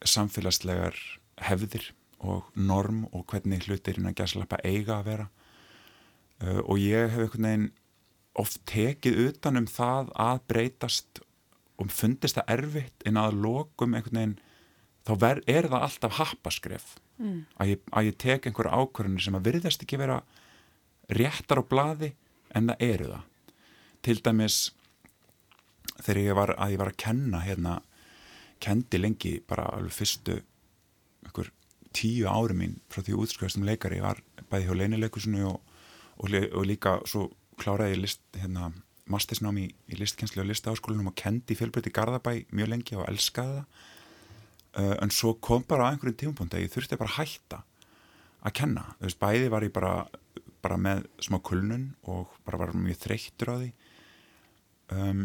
samfélagslegar 0.04 0.96
hefðir 1.44 1.90
og 2.24 2.48
norm 2.56 3.04
og 3.12 3.26
hvernig 3.28 3.66
hlutirinn 3.66 4.08
að 4.08 4.22
gæslappa 4.22 4.60
eiga 4.64 5.00
að 5.00 5.08
vera. 5.10 5.26
Uh, 6.40 6.60
og 6.64 6.80
ég 6.80 7.12
hef 7.12 7.26
einhvern 7.26 7.48
veginn 7.48 7.70
oft 8.34 8.60
tekið 8.70 9.20
utanum 9.28 9.66
það 9.70 10.10
að 10.18 10.42
breytast 10.50 11.22
og 11.78 11.90
fundist 11.90 12.38
það 12.38 12.52
erfitt 12.56 13.06
en 13.08 13.18
að 13.20 13.38
lokum 13.44 13.94
einhvern 13.94 14.20
veginn 14.20 14.36
þá 15.04 15.12
ver, 15.20 15.40
er 15.50 15.68
það 15.70 15.86
alltaf 15.86 16.18
happaskref 16.18 16.86
mm. 17.18 17.40
að, 17.58 17.74
ég, 17.74 17.82
að 17.92 18.08
ég 18.08 18.18
tek 18.24 18.48
einhverja 18.48 18.80
ákvörðinu 18.80 19.24
sem 19.24 19.38
að 19.38 19.50
virðast 19.50 19.84
ekki 19.84 20.00
vera 20.00 20.20
réttar 21.12 21.60
á 21.60 21.64
bladi 21.68 22.12
en 22.54 22.70
það 22.70 22.86
eru 22.88 23.10
það 23.12 23.58
til 24.04 24.16
dæmis 24.24 24.58
þegar 26.04 26.22
ég 26.22 26.38
var 26.38 26.54
að 26.56 26.74
ég 26.74 26.80
var 26.80 26.90
að 26.90 27.00
kenna 27.04 27.42
hérna, 27.44 27.74
kendi 28.62 29.00
lengi 29.00 29.36
bara 29.48 29.68
alveg 29.76 29.94
fyrstu 29.94 30.38
einhver 31.24 31.50
tíu 31.94 32.28
ári 32.30 32.56
mín 32.58 32.78
frá 32.90 33.04
því 33.04 33.18
útskvæðstum 33.22 33.66
leikari 33.68 34.00
ég 34.00 34.06
var 34.06 34.20
bæði 34.50 34.68
hjá 34.68 34.78
leinileikusinu 34.80 35.46
og, 35.50 35.60
og, 36.18 36.34
og 36.34 36.66
líka 36.68 36.98
svo 37.08 37.28
kláraði 37.60 38.00
list, 38.00 38.22
hérna, 38.38 38.70
mastisnám 39.10 39.58
í, 39.60 39.68
í 39.90 39.98
listkenslu 40.00 40.42
og 40.42 40.48
listaháskólinum 40.50 41.10
og 41.12 41.16
kendi 41.18 41.56
fjölbreytti 41.58 41.92
Garðabæ 41.94 42.32
mjög 42.54 42.72
lengi 42.72 42.98
og 42.98 43.06
elskaði 43.10 43.60
það. 43.60 43.84
Uh, 44.74 44.96
en 45.04 45.12
svo 45.14 45.36
kom 45.38 45.62
bara 45.70 45.86
á 45.86 45.90
einhverjum 45.92 46.16
tímapunkt 46.18 46.56
að 46.56 46.64
ég 46.64 46.72
þurfti 46.72 46.98
bara 46.98 47.12
að 47.12 47.18
hætta 47.20 47.60
að 48.44 48.54
kenna, 48.58 48.88
þú 48.98 49.06
veist, 49.06 49.20
bæði 49.20 49.50
var 49.52 49.66
ég 49.66 49.74
bara 49.76 49.92
bara 50.64 50.78
með 50.80 51.04
smá 51.22 51.36
kulnun 51.44 51.90
og 52.08 52.32
bara 52.46 52.58
var 52.62 52.72
mjög 52.74 52.98
þreyttur 53.04 53.52
á 53.52 53.56
því. 53.60 53.70
Um, 54.94 55.22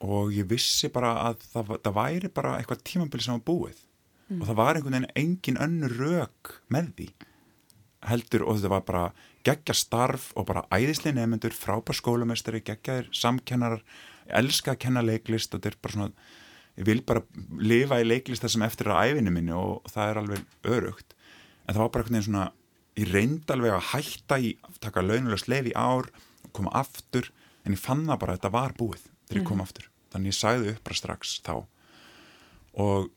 og 0.00 0.32
ég 0.32 0.48
vissi 0.48 0.88
bara 0.92 1.12
að 1.28 1.44
það, 1.52 1.76
það 1.84 1.96
væri 2.00 2.32
bara 2.32 2.56
eitthvað 2.56 2.82
tímabili 2.88 3.26
sem 3.26 3.36
var 3.36 3.46
búið. 3.46 3.78
Mm. 4.30 4.38
og 4.38 4.46
það 4.46 4.58
var 4.60 4.78
einhvern 4.78 4.94
veginn 4.94 5.18
engin 5.18 5.58
önnur 5.58 5.96
rauk 5.98 6.52
með 6.70 6.90
því. 6.98 7.08
Heldur 8.06 8.44
og 8.46 8.56
þetta 8.56 8.70
var 8.70 8.84
bara 8.86 9.04
geggja 9.46 9.74
starf 9.76 10.30
og 10.38 10.46
bara 10.50 10.66
æðislega 10.72 11.16
nefnendur, 11.16 11.54
frábær 11.56 11.96
skólamestari, 11.96 12.62
geggjaðir 12.64 13.08
samkennarar, 13.16 13.82
elska 14.40 14.74
að 14.74 14.82
kenna 14.84 15.02
leiklist 15.04 15.54
og 15.54 15.60
þetta 15.60 15.72
er 15.72 15.78
bara 15.82 15.96
svona, 15.96 16.10
ég 16.78 16.88
vil 16.88 17.02
bara 17.06 17.22
lifa 17.60 18.00
í 18.00 18.06
leiklist 18.06 18.44
það 18.44 18.54
sem 18.54 18.66
eftir 18.66 18.92
að 18.92 19.10
æfinu 19.10 19.34
minni 19.34 19.56
og 19.56 19.90
það 19.90 20.10
er 20.12 20.22
alveg 20.22 20.72
örugt. 20.76 21.14
En 21.66 21.74
það 21.74 21.82
var 21.82 21.92
bara 21.96 22.08
veginn 22.08 22.26
svona, 22.26 22.48
ég 23.00 23.12
reyndi 23.14 23.54
alveg 23.54 23.76
að 23.76 23.88
hætta 23.94 24.40
í, 24.40 24.54
taka 24.82 25.04
launulega 25.04 25.40
sleif 25.40 25.70
í 25.70 25.76
ár 25.76 26.10
koma 26.56 26.72
aftur, 26.76 27.30
en 27.64 27.76
ég 27.76 27.80
fann 27.80 28.06
það 28.08 28.20
bara 28.22 28.34
að 28.34 28.40
þetta 28.40 28.54
var 28.56 28.76
búið 28.76 29.06
þegar 29.06 29.40
ég 29.40 29.48
kom 29.48 29.60
mm. 29.60 29.66
aftur. 29.66 29.90
Þannig 30.10 30.32
ég 30.32 30.40
sæði 30.40 30.74
upp 30.74 30.84
bara 30.88 30.98
strax 30.98 31.36
þá 31.46 31.54
og, 32.80 33.10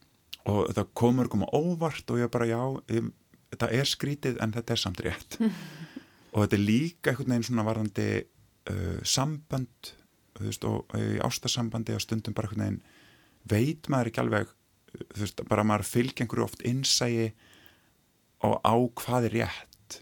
og 0.49 0.59
þetta 0.69 0.85
komur 0.97 1.29
koma 1.31 1.49
óvart 1.55 2.13
og 2.13 2.21
ég 2.21 2.31
bara 2.33 2.47
já, 2.49 2.61
ég, 2.93 3.09
þetta 3.53 3.69
er 3.79 3.89
skrítið 3.89 4.39
en 4.43 4.53
þetta 4.55 4.75
er 4.75 4.81
samt 4.81 5.03
rétt. 5.05 5.39
og 6.33 6.41
þetta 6.41 6.57
er 6.57 6.65
líka 6.65 7.11
einhvern 7.11 7.35
veginn 7.35 7.47
svona 7.47 7.67
varðandi 7.67 8.07
uh, 8.73 8.99
sambönd 9.05 9.93
þú 10.33 10.47
veist 10.47 10.67
og 10.67 10.97
í 10.97 11.21
ástasambandi 11.21 11.95
og 11.95 12.03
stundum 12.03 12.35
bara 12.35 12.49
einhvern 12.49 12.65
veginn 12.65 12.83
veit 13.49 13.89
maður 13.91 14.11
ekki 14.11 14.23
alveg 14.23 14.53
þú 14.93 15.23
veist 15.23 15.43
bara 15.49 15.65
maður 15.67 15.89
fylgja 15.89 16.25
einhverju 16.25 16.45
oft 16.45 16.63
innsægi 16.67 17.31
og 18.43 18.59
á 18.61 18.75
hvað 18.75 19.29
er 19.29 19.37
rétt. 19.39 19.99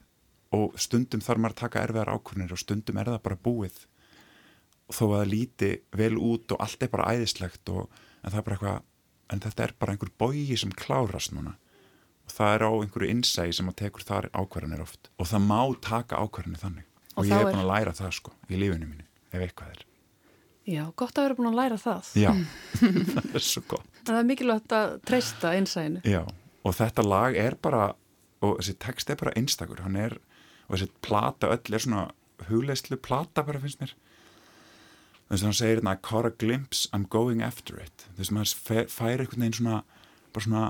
Og 0.51 0.75
stundum 0.79 1.23
þarf 1.23 1.39
maður 1.39 1.55
að 1.55 1.61
taka 1.61 1.83
erfiðar 1.85 2.11
ákvörnir 2.11 2.51
og 2.51 2.59
stundum 2.59 2.99
er 2.99 3.11
það 3.11 3.25
bara 3.27 3.43
búið. 3.45 3.77
Þó 4.91 5.03
að 5.05 5.13
það 5.15 5.29
líti 5.31 5.69
vel 5.95 6.15
út 6.19 6.51
og 6.51 6.63
allt 6.65 6.83
er 6.83 6.91
bara 6.91 7.11
æðislegt 7.13 7.71
og 7.71 7.85
en 8.21 8.33
það 8.33 8.39
er 8.41 8.47
bara 8.47 8.57
eitthvað 8.57 8.87
en 9.31 9.43
þetta 9.45 9.63
er 9.63 9.73
bara 9.79 9.93
einhver 9.95 10.11
bógi 10.19 10.57
sem 10.59 10.73
klárast 10.75 11.31
núna 11.31 11.55
það 12.31 12.55
er 12.55 12.65
á 12.67 12.71
einhverju 12.71 13.13
innsægi 13.13 13.55
sem 13.59 13.69
að 13.71 13.79
tekur 13.83 14.07
þar 14.07 14.29
ákvarðanir 14.33 14.83
oft 14.83 15.11
og 15.17 15.29
það 15.31 15.47
má 15.51 15.61
taka 15.83 16.19
ákvarðanir 16.23 16.63
þannig 16.65 16.89
og, 16.89 17.23
og 17.23 17.29
ég 17.29 17.37
hef 17.37 17.47
búin 17.51 17.63
að 17.63 17.71
læra 17.71 17.95
það 17.97 18.19
sko 18.19 18.35
í 18.49 18.59
lífinu 18.59 18.89
mínu 18.89 19.07
ef 19.31 19.45
eitthvað 19.45 19.73
er 19.75 19.87
Já, 20.71 20.83
gott 20.93 21.17
að 21.17 21.25
vera 21.25 21.35
búin 21.39 21.49
að 21.49 21.57
læra 21.57 21.77
það. 21.81 22.09
Já, 22.21 22.29
það 23.15 23.37
er 23.39 23.43
svo 23.43 23.63
gott. 23.71 23.87
Það 24.05 24.19
er 24.19 24.27
mikilvægt 24.29 24.75
að 24.77 24.91
treysta 25.09 25.53
einsæðinu. 25.57 26.01
Já, 26.05 26.21
og 26.61 26.75
þetta 26.77 27.05
lag 27.05 27.37
er 27.41 27.57
bara, 27.65 27.87
og 28.45 28.59
þessi 28.59 28.75
text 28.85 29.09
er 29.09 29.17
bara 29.17 29.33
einstakur, 29.39 29.81
er, 29.97 30.19
og 30.67 30.75
þessi 30.75 30.91
plata 31.01 31.49
öll 31.55 31.73
er 31.73 31.83
svona 31.83 32.05
hugleislu 32.47 32.99
plata 33.01 33.43
bara 33.47 33.61
finnst 33.63 33.81
mér. 33.81 33.95
Þess 35.31 35.41
að 35.41 35.47
hann 35.47 35.57
segir 35.57 35.79
hérna, 35.79 35.95
I 35.95 36.03
caught 36.05 36.29
a 36.29 36.33
glimpse, 36.43 36.89
I'm 36.93 37.07
going 37.09 37.41
after 37.41 37.79
it. 37.81 38.05
Þess 38.19 38.29
að 38.29 38.37
maður 38.37 38.87
fær 38.91 39.23
einhvern 39.23 39.45
veginn 39.45 39.57
svona, 39.57 39.81
bara 40.35 40.45
svona 40.45 40.65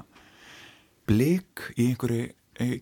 blik 1.09 1.65
í 1.77 1.91
einhverju, 1.91 2.27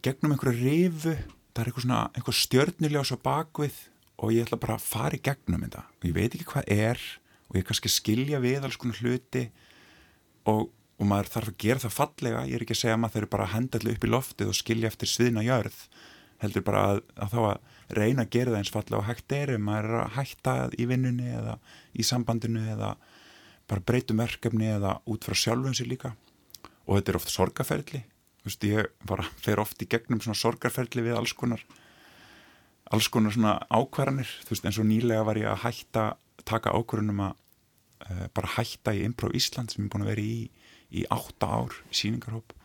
gegnum 0.04 0.36
einhverju 0.36 0.60
rifu, 0.60 1.16
það 1.54 1.62
er 1.62 1.70
eitthvað 1.70 1.86
svona, 1.86 2.02
einhver 2.16 2.38
stjörniljós 2.40 3.14
á 3.16 3.18
bakvið 3.24 3.80
og 4.20 4.34
ég 4.36 4.46
ætla 4.46 4.60
bara 4.60 4.76
að 4.78 4.86
fara 4.86 5.18
í 5.18 5.24
gegnum 5.24 5.64
þetta. 5.66 5.86
Og 6.00 6.10
ég 6.10 6.16
veit 6.18 6.36
ekki 6.36 6.50
hvað 6.52 6.70
er 6.76 7.02
og 7.50 7.58
ég 7.58 7.66
kannski 7.68 7.92
skilja 7.92 8.42
við 8.44 8.68
alls 8.68 8.78
konar 8.80 9.00
hluti 9.00 9.48
og, 10.50 10.70
og 10.70 11.10
maður 11.10 11.34
þarf 11.34 11.54
að 11.54 11.60
gera 11.64 11.84
það 11.86 11.96
fallega. 11.96 12.46
Ég 12.50 12.58
er 12.58 12.66
ekki 12.66 12.78
að 12.78 12.82
segja 12.84 12.98
að 12.98 13.04
maður 13.04 13.18
þurfi 13.18 13.34
bara 13.36 13.48
að 13.48 13.54
henda 13.56 13.80
allir 13.80 13.98
upp 13.98 14.08
í 14.08 14.14
loftið 14.14 14.52
og 14.52 14.60
skilja 14.60 14.92
eftir 14.92 15.12
sviðna 15.12 15.46
jörð. 15.48 15.82
Heldur 16.40 16.66
bara 16.68 16.86
að, 16.94 17.04
að 17.20 17.34
þá 17.34 17.40
að 17.42 18.00
reyna 18.00 18.26
að 18.26 18.34
gera 18.36 18.54
það 18.54 18.62
eins 18.62 18.74
fallega 18.76 19.00
og 19.00 19.08
hægt 19.10 19.36
er. 19.36 19.54
Ef 19.56 19.64
maður 19.64 19.90
er 19.90 20.02
að 20.04 20.16
hætta 20.20 20.56
í 20.76 20.90
vinnunni 20.90 21.32
eða 21.40 21.60
í 21.96 22.06
sambandinu 22.08 22.66
eða 22.76 22.96
bara 23.70 23.86
breytum 23.86 24.20
verkefni 24.20 24.72
eða 24.76 24.98
út 25.10 25.26
frá 25.26 25.38
sjálfum 25.38 25.76
sér 25.78 25.90
líka 25.92 26.14
og 26.90 26.98
þetta 26.98 27.12
er 27.14 27.20
oft 27.20 27.34
sorgaferðli 27.34 28.02
ég 28.66 28.88
bara 29.06 29.28
fer 29.44 29.60
oft 29.62 29.82
í 29.84 29.88
gegnum 29.90 30.22
svona 30.24 30.40
sorgarferðli 30.40 31.04
við 31.06 31.18
alls 31.20 31.36
konar 31.38 31.62
alls 32.90 33.10
konar 33.14 33.36
svona 33.36 33.60
ákvarðanir. 33.70 34.30
Þú 34.48 34.56
veist 34.56 34.66
eins 34.66 34.80
og 34.82 34.88
nýlega 34.90 35.26
var 35.28 35.38
ég 35.38 35.52
að 35.52 35.62
hætta 35.68 36.06
taka 36.50 36.74
ákvarðunum 36.74 37.22
að 37.28 37.36
uh, 38.10 38.24
bara 38.34 38.54
hætta 38.56 38.96
í 38.98 39.04
Improv 39.06 39.36
Ísland 39.38 39.70
sem 39.70 39.84
ég 39.84 39.90
er 39.90 39.94
búin 39.94 40.06
að 40.08 40.14
vera 40.16 40.26
í 40.26 40.50
í 40.90 41.04
átta 41.14 41.52
ár 41.54 41.76
í 41.92 41.94
síningarhóp 41.94 42.56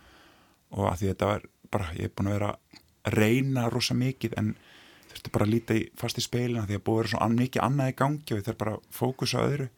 og 0.73 0.87
að 0.89 1.03
því 1.03 1.11
þetta 1.11 1.27
var 1.29 1.43
bara, 1.75 1.91
ég 1.93 2.09
er 2.09 2.15
búin 2.17 2.31
að 2.31 2.39
vera 2.39 2.53
að 2.55 3.19
reyna 3.19 3.67
rosa 3.69 3.97
mikið 3.99 4.39
en 4.41 4.55
þurfti 5.11 5.33
bara 5.35 5.45
að 5.45 5.53
líta 5.53 5.77
í, 5.77 5.83
fast 6.01 6.17
í 6.17 6.25
speilina 6.25 6.65
því 6.65 6.79
að 6.79 6.87
búið 6.87 7.03
er 7.03 7.11
svo 7.13 7.29
mikið 7.35 7.67
annað 7.67 7.91
í 7.93 7.97
gangi 7.99 8.33
og 8.33 8.41
ég 8.41 8.47
þarf 8.47 8.63
bara 8.63 8.79
að 8.79 8.87
fókusa 8.97 9.45
öðru. 9.45 9.69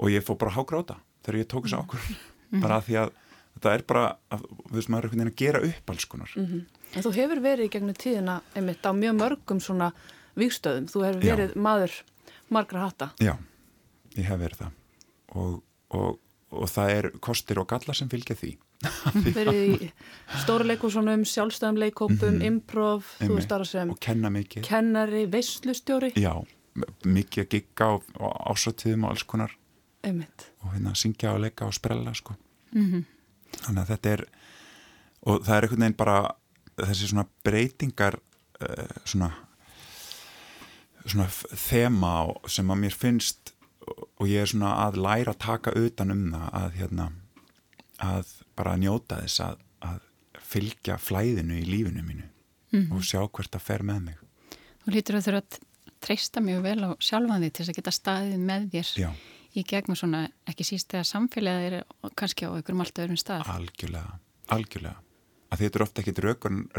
Og 0.00 0.12
ég 0.12 0.24
fó 0.24 0.34
bara 0.36 0.52
að 0.52 0.58
hágráta 0.58 0.98
þegar 1.24 1.40
ég 1.40 1.48
tók 1.48 1.64
þessu 1.64 1.80
ákvarðun 1.80 2.20
-hmm. 2.50 2.60
bara 2.60 2.76
að 2.80 2.86
því 2.88 2.98
að 3.00 3.10
þetta 3.60 3.74
er 3.76 3.82
bara, 3.92 4.04
að, 4.32 4.44
þú 4.70 4.76
veist 4.78 4.88
maður 4.88 5.04
er 5.04 5.10
einhvern 5.10 5.20
veginn 5.20 5.32
að 5.32 5.42
gera 5.44 5.60
upp 5.68 5.90
alls 5.90 6.04
konar 6.04 6.32
mm 6.36 6.46
-hmm. 6.46 6.62
En 6.90 7.02
þú 7.02 7.12
hefur 7.14 7.40
verið 7.44 7.68
í 7.68 7.70
gegnum 7.70 7.94
tíðina 7.94 8.40
einmitt 8.58 8.82
á 8.82 8.90
mjög 8.90 9.14
mörgum 9.14 9.60
svona 9.62 9.92
vikstöðum. 10.34 10.88
Þú 10.90 11.04
hefur 11.06 11.20
verið 11.22 11.52
Já. 11.54 11.60
maður 11.62 11.92
margra 12.50 12.86
hatta. 12.86 13.10
Já, 13.22 13.36
ég 14.16 14.26
hef 14.26 14.40
verið 14.40 14.64
það. 14.64 14.72
Og, 15.38 15.62
og, 15.94 16.18
og 16.50 16.72
það 16.72 16.94
er 16.96 17.08
kostir 17.22 17.60
og 17.62 17.68
galla 17.70 17.94
sem 17.94 18.10
fylgja 18.10 18.36
því. 18.40 18.56
verið 19.36 19.60
í 19.60 19.90
stóra 20.40 20.66
leikúsunum, 20.66 21.26
sjálfstæðum 21.28 21.78
leikópum, 21.82 22.16
mm 22.16 22.40
-hmm. 22.40 22.46
improv, 22.48 23.04
þú 23.20 23.36
veist 23.36 23.70
sem... 23.70 23.90
Og 23.90 24.00
kenna 24.00 24.30
mikið. 24.30 24.64
Kennari, 24.64 25.26
veistlustjóri. 25.30 26.12
Já, 26.16 26.42
mikið 27.04 27.44
að 27.44 27.50
gigga 27.54 27.86
og, 27.94 28.02
og 28.18 28.32
ásattíðum 28.50 29.04
og 29.04 29.10
alls 29.10 29.22
konar. 29.22 29.56
Einmitt. 30.02 30.50
Og 30.64 30.72
hérna 30.74 30.94
syngja 30.96 31.34
og 31.34 31.44
leika 31.44 31.66
og 31.66 31.74
sprella, 31.74 32.14
sko. 32.14 32.34
Mm 32.72 32.86
-hmm. 32.86 33.04
Þannig 33.58 33.82
að 33.82 33.92
þetta 33.94 34.10
er, 34.14 34.24
og 35.26 35.44
það 35.46 35.56
er 35.56 35.66
einhvern 35.66 35.84
veginn 35.84 36.00
bara 36.00 36.18
þessi 36.80 37.10
svona 37.10 37.26
breytingar 37.44 38.18
uh, 38.18 38.98
svona 39.04 39.32
svona 41.06 41.28
þema 41.56 42.12
sem 42.50 42.70
að 42.70 42.82
mér 42.82 42.96
finnst 42.96 43.54
og 44.20 44.28
ég 44.28 44.44
er 44.44 44.50
svona 44.50 44.74
að 44.84 45.00
læra 45.00 45.34
að 45.34 45.42
taka 45.42 45.72
utan 45.78 46.12
um 46.14 46.26
það 46.34 46.58
að 46.60 46.76
hérna 46.76 47.06
að 48.00 48.34
bara 48.56 48.76
njóta 48.80 49.20
þess 49.22 49.42
að, 49.44 49.64
að 49.84 49.98
fylgja 50.50 50.98
flæðinu 51.00 51.58
í 51.60 51.66
lífinu 51.68 52.04
mínu 52.04 52.26
mm 52.26 52.80
-hmm. 52.80 52.96
og 52.96 53.04
sjá 53.04 53.20
hvert 53.24 53.56
að 53.56 53.66
fer 53.66 53.82
með 53.82 54.00
mig 54.10 54.16
Þú 54.84 54.94
lítur 54.94 55.16
að 55.16 55.26
þurfa 55.26 55.42
að 55.42 55.58
treysta 56.00 56.40
mjög 56.40 56.62
vel 56.64 56.80
á 56.84 56.90
sjálfan 57.00 57.42
því 57.42 57.50
til 57.50 57.64
þess 57.64 57.72
að 57.72 57.78
geta 57.80 57.92
staðið 57.92 58.38
með 58.38 58.70
þér 58.74 58.92
Já. 58.96 59.10
Í 59.58 59.64
gegnum 59.66 59.98
svona 59.98 60.24
ekki 60.48 60.66
síst 60.66 60.90
þegar 60.92 61.08
samfélagið 61.08 61.78
er 61.80 61.86
kannski 62.18 62.46
á 62.46 62.54
einhverjum 62.54 62.84
allt 62.84 63.02
öðrum 63.02 63.20
stað 63.20 63.48
Algjörlega, 63.50 64.18
algjörlega 64.54 64.98
að 65.50 65.64
þetta 65.64 65.78
er 65.78 65.84
ofta 65.84 66.02
ekkit 66.04 66.22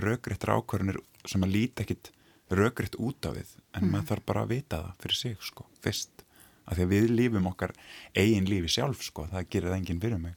rökriðt 0.06 0.48
rákvörnir 0.48 1.00
sem 1.28 1.44
að 1.44 1.56
líti 1.56 1.84
ekkit 1.84 2.12
rökriðt 2.52 2.98
út 3.00 3.28
af 3.28 3.38
við 3.38 3.56
en 3.76 3.86
mm. 3.86 3.92
maður 3.94 4.10
þarf 4.12 4.28
bara 4.32 4.44
að 4.46 4.54
vita 4.56 4.82
það 4.82 5.04
fyrir 5.04 5.20
sig 5.20 5.48
sko, 5.48 5.68
fyrst 5.84 6.24
að 6.66 6.78
því 6.78 6.86
að 6.86 6.94
við 6.94 7.14
lífum 7.18 7.50
okkar 7.52 7.74
eigin 8.16 8.48
lífi 8.48 8.72
sjálf 8.72 9.04
sko, 9.04 9.28
það 9.32 9.50
gerir 9.52 9.72
það 9.72 9.78
enginn 9.80 10.02
fyrir 10.04 10.22
mig 10.22 10.36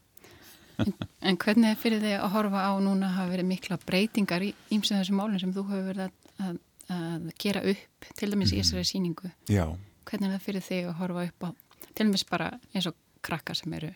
en, 0.83 0.93
en 1.31 1.41
hvernig 1.45 1.71
er 1.71 1.81
fyrir 1.81 2.03
þig 2.03 2.17
að 2.19 2.31
horfa 2.35 2.67
á 2.67 2.73
núna 2.83 3.15
hafa 3.15 3.33
verið 3.35 3.51
mikla 3.51 3.81
breytingar 3.87 4.47
í 4.47 4.53
ímsið 4.75 5.01
þessum 5.01 5.21
málinn 5.21 5.43
sem 5.43 5.55
þú 5.55 5.67
hefur 5.71 5.89
verið 5.91 6.07
að, 6.07 6.15
að, 6.49 6.63
að 6.99 7.29
gera 7.45 7.67
upp 7.75 8.09
til 8.11 8.31
dæmis 8.33 8.51
mm. 8.51 8.57
í 8.57 8.63
þessari 8.63 8.89
síningu 8.91 9.35
Já. 9.51 9.67
hvernig 10.09 10.31
er 10.31 10.37
það 10.37 10.47
fyrir 10.49 10.67
þig 10.71 10.89
að 10.91 10.99
horfa 11.03 11.29
upp 11.31 11.47
á 11.47 11.51
til 11.95 12.07
dæmis 12.07 12.25
bara 12.25 12.51
eins 12.75 12.87
og 12.87 12.95
krakka 13.23 13.55
sem 13.55 13.73
eru 13.73 13.93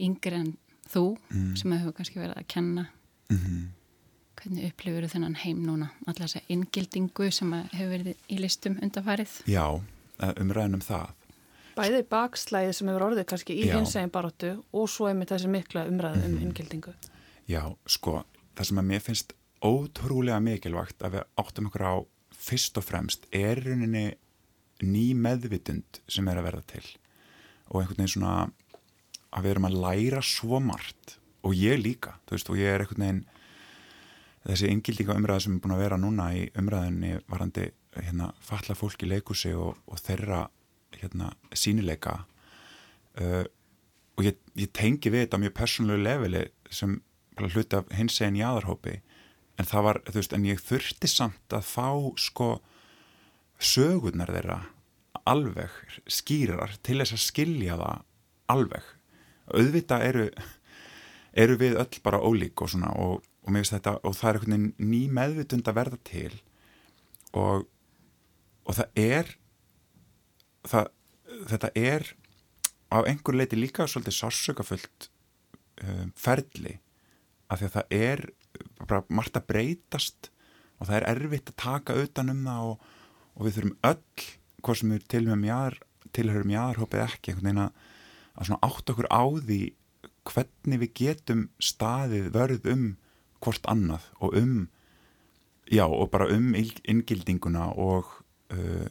yngri 0.00 0.36
en 0.36 0.56
þú 0.92 1.16
mm. 1.30 1.56
sem 1.56 1.72
hefur 1.72 1.92
kannski 1.96 2.20
verið 2.20 2.36
að 2.36 2.48
kenna 2.48 2.86
Mm 3.28 3.36
-hmm. 3.36 3.66
Hvernig 4.36 4.66
upplifur 4.66 5.08
þennan 5.08 5.34
heim 5.34 5.66
núna? 5.66 5.88
Alltaf 6.06 6.26
þess 6.26 6.36
að 6.36 6.48
inngildingu 6.48 7.30
sem 7.30 7.52
hefur 7.52 7.88
verið 7.90 8.16
í 8.28 8.38
listum 8.38 8.78
undarfarið? 8.82 9.30
Já, 9.46 9.82
umræðinum 10.20 10.80
það. 10.80 11.08
Bæði 11.76 12.02
bakslæði 12.02 12.72
sem 12.72 12.88
hefur 12.88 13.02
orðið 13.02 13.24
kannski 13.24 13.54
í 13.54 13.72
hinsegin 13.72 14.10
baróttu 14.10 14.62
og 14.72 14.88
svo 14.88 15.08
einmitt 15.08 15.30
þessi 15.30 15.48
mikla 15.48 15.86
umræðu 15.86 16.24
um 16.24 16.30
mm 16.30 16.38
-hmm. 16.38 16.42
inngildingu. 16.42 16.94
Já, 17.48 17.76
sko, 17.86 18.24
það 18.56 18.64
sem 18.64 18.78
að 18.78 18.84
mér 18.84 19.00
finnst 19.00 19.32
ótrúlega 19.62 20.40
mikilvægt 20.40 21.02
að 21.02 21.12
við 21.12 21.22
áttum 21.36 21.66
okkur 21.66 21.82
á 21.82 21.94
fyrst 22.32 22.78
og 22.78 22.84
fremst 22.84 23.26
er 23.32 23.64
rauninni 23.64 24.14
ný 24.82 25.14
meðvitund 25.14 26.00
sem 26.08 26.28
er 26.28 26.36
að 26.36 26.44
verða 26.44 26.62
til 26.66 26.84
og 27.70 27.80
einhvern 27.80 28.02
veginn 28.02 28.14
svona 28.16 28.34
að 29.36 29.46
við 29.46 29.54
erum 29.54 29.68
að 29.68 29.80
læra 29.84 30.22
svo 30.24 30.60
margt. 30.62 31.16
Og 31.46 31.54
ég 31.54 31.78
líka, 31.80 32.16
þú 32.26 32.36
veist, 32.36 32.50
og 32.50 32.60
ég 32.60 32.72
er 32.72 32.84
einhvern 32.84 33.04
veginn 33.06 33.24
þessi 34.46 34.70
yngildíka 34.70 35.16
umræða 35.16 35.42
sem 35.42 35.56
er 35.56 35.62
búin 35.64 35.74
að 35.74 35.82
vera 35.82 35.98
núna 36.00 36.28
í 36.38 36.46
umræðinni 36.58 37.16
varandi 37.30 37.70
hérna 37.96 38.30
falla 38.44 38.76
fólk 38.78 39.02
í 39.02 39.10
leikusi 39.10 39.52
og, 39.56 39.74
og 39.90 40.00
þeirra 40.02 40.44
hérna 40.96 41.32
sínileika 41.56 42.20
uh, 43.20 43.42
og 44.16 44.24
ég, 44.24 44.38
ég 44.56 44.70
tengi 44.76 45.12
við 45.12 45.26
þetta 45.26 45.40
mjög 45.42 45.56
persónulegu 45.56 46.04
leveli 46.04 46.44
sem 46.70 47.00
hluti 47.40 47.78
af 47.78 47.90
hins 47.96 48.20
eginn 48.20 48.40
jáðarhópi 48.40 49.00
en 49.56 49.68
það 49.68 49.86
var, 49.88 50.00
þú 50.08 50.20
veist, 50.20 50.36
en 50.36 50.46
ég 50.46 50.62
þurfti 50.62 51.10
samt 51.10 51.56
að 51.56 51.68
fá 51.68 51.88
sko 52.20 52.50
sögurnar 53.56 54.32
þeirra 54.32 54.60
alveg 55.28 55.72
skýrar 56.10 56.76
til 56.86 57.00
þess 57.00 57.16
að 57.16 57.24
skilja 57.24 57.78
það 57.80 58.04
alveg. 58.52 58.92
Auðvita 59.46 60.00
eru 60.02 60.28
eru 61.36 61.56
við 61.60 61.78
öll 61.80 62.02
bara 62.04 62.20
ólík 62.24 62.62
og 62.64 62.72
svona 62.72 62.92
og, 62.96 63.24
og, 63.44 63.56
þetta, 63.56 63.98
og 64.02 64.16
það 64.16 64.28
er 64.28 64.38
einhvern 64.38 64.54
veginn 64.54 64.92
ný 64.92 65.00
meðvitund 65.12 65.68
að 65.68 65.78
verða 65.78 65.98
til 66.08 66.32
og, 67.36 67.66
og 68.64 68.78
það 68.78 69.02
er 69.02 69.34
það, 70.66 70.88
þetta 71.52 71.72
er 71.76 72.08
á 72.88 72.98
einhver 73.02 73.36
leiti 73.36 73.58
líka 73.58 73.88
svolítið 73.90 74.16
sársökafullt 74.20 75.10
um, 75.84 76.10
ferli 76.16 76.78
af 77.50 77.60
því 77.60 77.68
að 77.68 77.76
það 77.76 77.94
er 78.00 78.24
bara 78.86 79.04
margt 79.12 79.36
að 79.38 79.48
breytast 79.52 80.30
og 80.80 80.88
það 80.88 80.96
er 80.98 81.08
erfitt 81.12 81.52
að 81.52 81.60
taka 81.60 81.96
utan 82.00 82.32
um 82.32 82.42
það 82.48 82.70
og, 82.70 82.90
og 83.36 83.46
við 83.46 83.58
þurfum 83.58 83.78
öll 83.90 84.30
hvað 84.66 84.80
sem 84.80 84.94
við 84.94 85.08
tilhörum 86.16 86.54
jáðarhópið 86.54 87.04
ekki 87.06 87.32
einhvern 87.32 87.48
veginn 87.48 87.64
að, 87.66 87.82
að 88.36 88.54
átt 88.68 88.92
okkur 88.92 89.10
á 89.12 89.24
því 89.46 89.60
hvernig 90.26 90.82
við 90.82 90.92
getum 91.00 91.44
staðið 91.62 92.30
vörð 92.34 92.70
um 92.72 92.86
hvort 93.44 93.68
annað 93.70 94.08
og 94.18 94.34
um 94.40 94.56
já 95.70 95.84
og 95.86 96.10
bara 96.10 96.28
um 96.34 96.54
inngildinguna 96.56 97.68
og, 97.74 98.10
uh, 98.54 98.86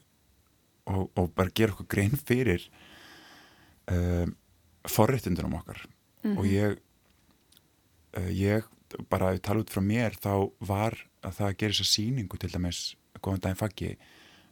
og, 0.92 1.10
og 1.16 1.30
bara 1.36 1.54
gera 1.56 1.76
okkur 1.76 1.90
grein 1.92 2.16
fyrir 2.20 2.64
uh, 3.92 4.28
forréttundunum 4.86 5.60
okkar 5.60 5.86
mm 5.86 6.32
-hmm. 6.32 6.38
og 6.40 6.46
ég 6.46 6.78
uh, 8.18 8.32
ég 8.32 8.64
bara 9.10 9.34
að 9.34 9.42
tala 9.42 9.60
út 9.60 9.72
frá 9.72 9.82
mér 9.82 10.16
þá 10.16 10.52
var 10.60 10.94
að 11.24 11.34
það 11.40 11.58
gerir 11.58 11.76
þessa 11.76 11.94
síningu 11.96 12.38
til 12.38 12.52
dæmis 12.52 12.96
góðan 13.22 13.42
daginn 13.42 13.64
faggi 13.64 13.98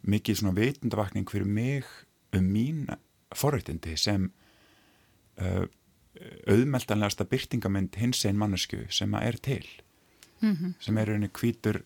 mikið 0.03 0.39
svona 0.39 0.57
veitundavakning 0.57 1.29
fyrir 1.31 1.47
mig 1.47 1.87
um 2.33 2.49
mín 2.53 2.85
forréttindi 3.35 3.95
sem 3.97 4.31
uh, 5.41 5.65
auðmeltanlegasta 6.47 7.25
byrtingamind 7.29 7.95
hins 7.97 8.23
einn 8.27 8.37
mannesku 8.39 8.83
sem 8.93 9.13
að 9.17 9.27
er 9.29 9.37
til 9.37 9.67
mm 10.41 10.53
-hmm. 10.53 10.73
sem 10.79 10.97
er 10.97 11.09
einni 11.09 11.29
kvítur 11.29 11.83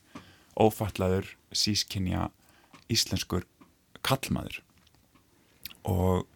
ófallaður 0.56 1.36
sískinja 1.52 2.30
íslenskur 2.90 3.46
kallmaður 4.04 4.62
og 5.84 6.28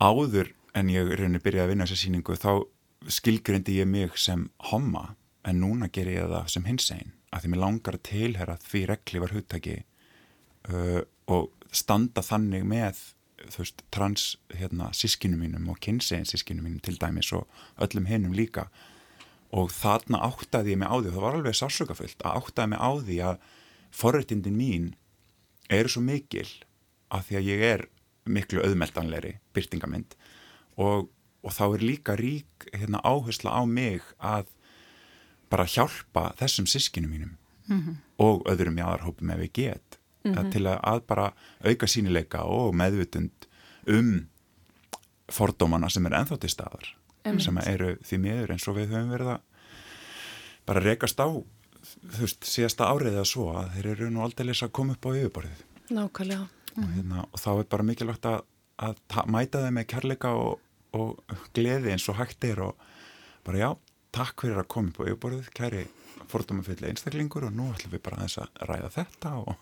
áður 0.00 0.52
en 0.74 0.90
ég 0.90 1.14
rauninni 1.18 1.38
byrjaði 1.38 1.64
að 1.64 1.68
vinna 1.68 1.86
þessa 1.86 2.02
síningu 2.02 2.36
þá 2.36 2.66
skilgrindi 3.08 3.78
ég 3.80 3.86
mig 3.86 4.18
sem 4.18 4.50
homma 4.70 5.16
en 5.44 5.60
núna 5.60 5.88
ger 5.88 6.08
ég 6.08 6.28
það 6.28 6.48
sem 6.48 6.64
hins 6.64 6.90
einn 6.90 7.12
að 7.30 7.42
því 7.42 7.48
mér 7.52 7.62
langar 7.64 7.94
að 7.94 8.06
tilhera 8.10 8.56
því 8.64 8.86
regli 8.90 9.22
var 9.22 9.34
hugtaki 9.34 9.76
uh, 10.68 11.00
og 11.30 11.50
standa 11.72 12.22
þannig 12.26 12.66
með 12.66 13.00
þú 13.48 13.62
veist, 13.62 13.82
trans 13.94 14.24
hérna, 14.52 14.90
sískinu 14.96 15.38
mínum 15.40 15.68
og 15.72 15.80
kynsegin 15.82 16.28
sískinu 16.28 16.64
mínum 16.64 16.80
til 16.84 16.98
dæmis 17.00 17.32
og 17.36 17.48
öllum 17.80 18.08
hinnum 18.10 18.34
líka. 18.36 18.68
Og 19.50 19.72
þarna 19.74 20.20
áttaði 20.28 20.74
ég 20.74 20.82
mig 20.82 20.90
á 20.90 20.96
því 21.00 21.14
það 21.14 21.24
var 21.24 21.38
alveg 21.38 21.56
sásökafullt 21.58 22.22
að 22.22 22.36
áttaði 22.42 22.72
mig 22.72 22.82
á 22.82 22.90
því 23.00 23.16
að 23.30 23.40
forrættindin 23.90 24.58
mín 24.58 24.92
eru 25.70 25.90
svo 25.90 26.02
mikil 26.04 26.46
að 27.10 27.24
því 27.26 27.38
að 27.40 27.48
ég 27.48 27.64
er 27.66 27.86
miklu 28.30 28.62
auðmeldanleiri 28.62 29.32
byrtingamind 29.56 30.14
og, 30.78 31.08
og 31.42 31.54
þá 31.56 31.64
er 31.66 31.84
líka 31.84 32.16
rík 32.18 32.68
hérna, 32.70 33.02
áhersla 33.02 33.56
á 33.58 33.62
mig 33.66 34.04
að 34.18 34.50
bara 35.50 35.66
hjálpa 35.66 36.30
þessum 36.38 36.68
sískinu 36.70 37.10
mínum 37.10 37.34
mm 37.66 37.80
-hmm. 37.80 37.96
og 38.22 38.46
öðrum 38.46 38.78
í 38.78 38.84
aðarhópum 38.86 39.32
ef 39.34 39.40
ég 39.48 39.52
get 39.52 39.99
mm 40.24 40.34
-hmm. 40.34 40.52
til 40.52 40.66
að, 40.66 41.00
bara 41.06 41.32
auka 41.64 41.86
sínileika 41.86 42.42
og 42.44 42.74
meðvutund 42.74 43.46
um 43.86 44.28
fordómana 45.30 45.88
sem 45.90 46.06
er 46.06 46.12
enþá 46.12 46.38
til 46.40 46.50
staðar 46.50 46.96
Emitt. 47.24 47.44
sem 47.44 47.58
eru 47.58 47.96
því 48.02 48.18
miður 48.18 48.52
eins 48.52 48.68
og 48.68 48.76
við 48.76 48.92
höfum 48.94 49.10
verið 49.10 49.34
að 49.34 49.40
bara 50.66 50.80
rekast 50.80 51.20
á 51.20 51.28
þú 51.30 52.20
veist, 52.20 52.44
síðasta 52.44 52.88
árið 52.90 53.18
eða 53.18 53.28
svo 53.28 53.50
að 53.56 53.74
þeir 53.74 53.86
eru 53.94 54.10
nú 54.10 54.24
aldrei 54.24 54.50
að 54.50 54.72
koma 54.72 54.96
upp 54.96 55.06
á 55.06 55.10
yfirborðið 55.10 55.64
Nákvæmlega 55.90 56.48
og, 56.76 56.90
hérna, 56.94 57.24
og 57.26 57.38
þá 57.40 57.50
er 57.52 57.70
bara 57.74 57.86
mikilvægt 57.86 58.26
að, 58.30 58.42
að 58.78 58.96
mæta 59.26 59.62
þeim 59.64 59.78
með 59.78 59.86
kærleika 59.86 60.34
og, 60.38 60.60
og 60.96 61.38
gleði 61.56 61.94
eins 61.94 62.08
og 62.08 62.20
hægt 62.20 62.44
er 62.44 62.62
og 62.68 62.76
bara 63.46 63.58
já, 63.58 63.70
takk 64.14 64.44
fyrir 64.44 64.62
að 64.62 64.70
koma 64.74 64.92
upp 64.92 65.00
á 65.02 65.08
yfirborðið 65.08 65.50
kæri 65.56 65.86
fordómafylli 66.30 66.90
einstaklingur 66.90 67.48
og 67.48 67.56
nú 67.56 67.70
ætlum 67.74 67.94
við 67.94 68.04
bara 68.06 68.22
að, 68.24 68.36
að 68.44 68.70
ræða 68.70 68.92
þetta 68.94 69.34
og 69.40 69.56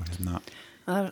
hérna 0.00 0.42
Það 0.82 0.98
er 0.98 1.10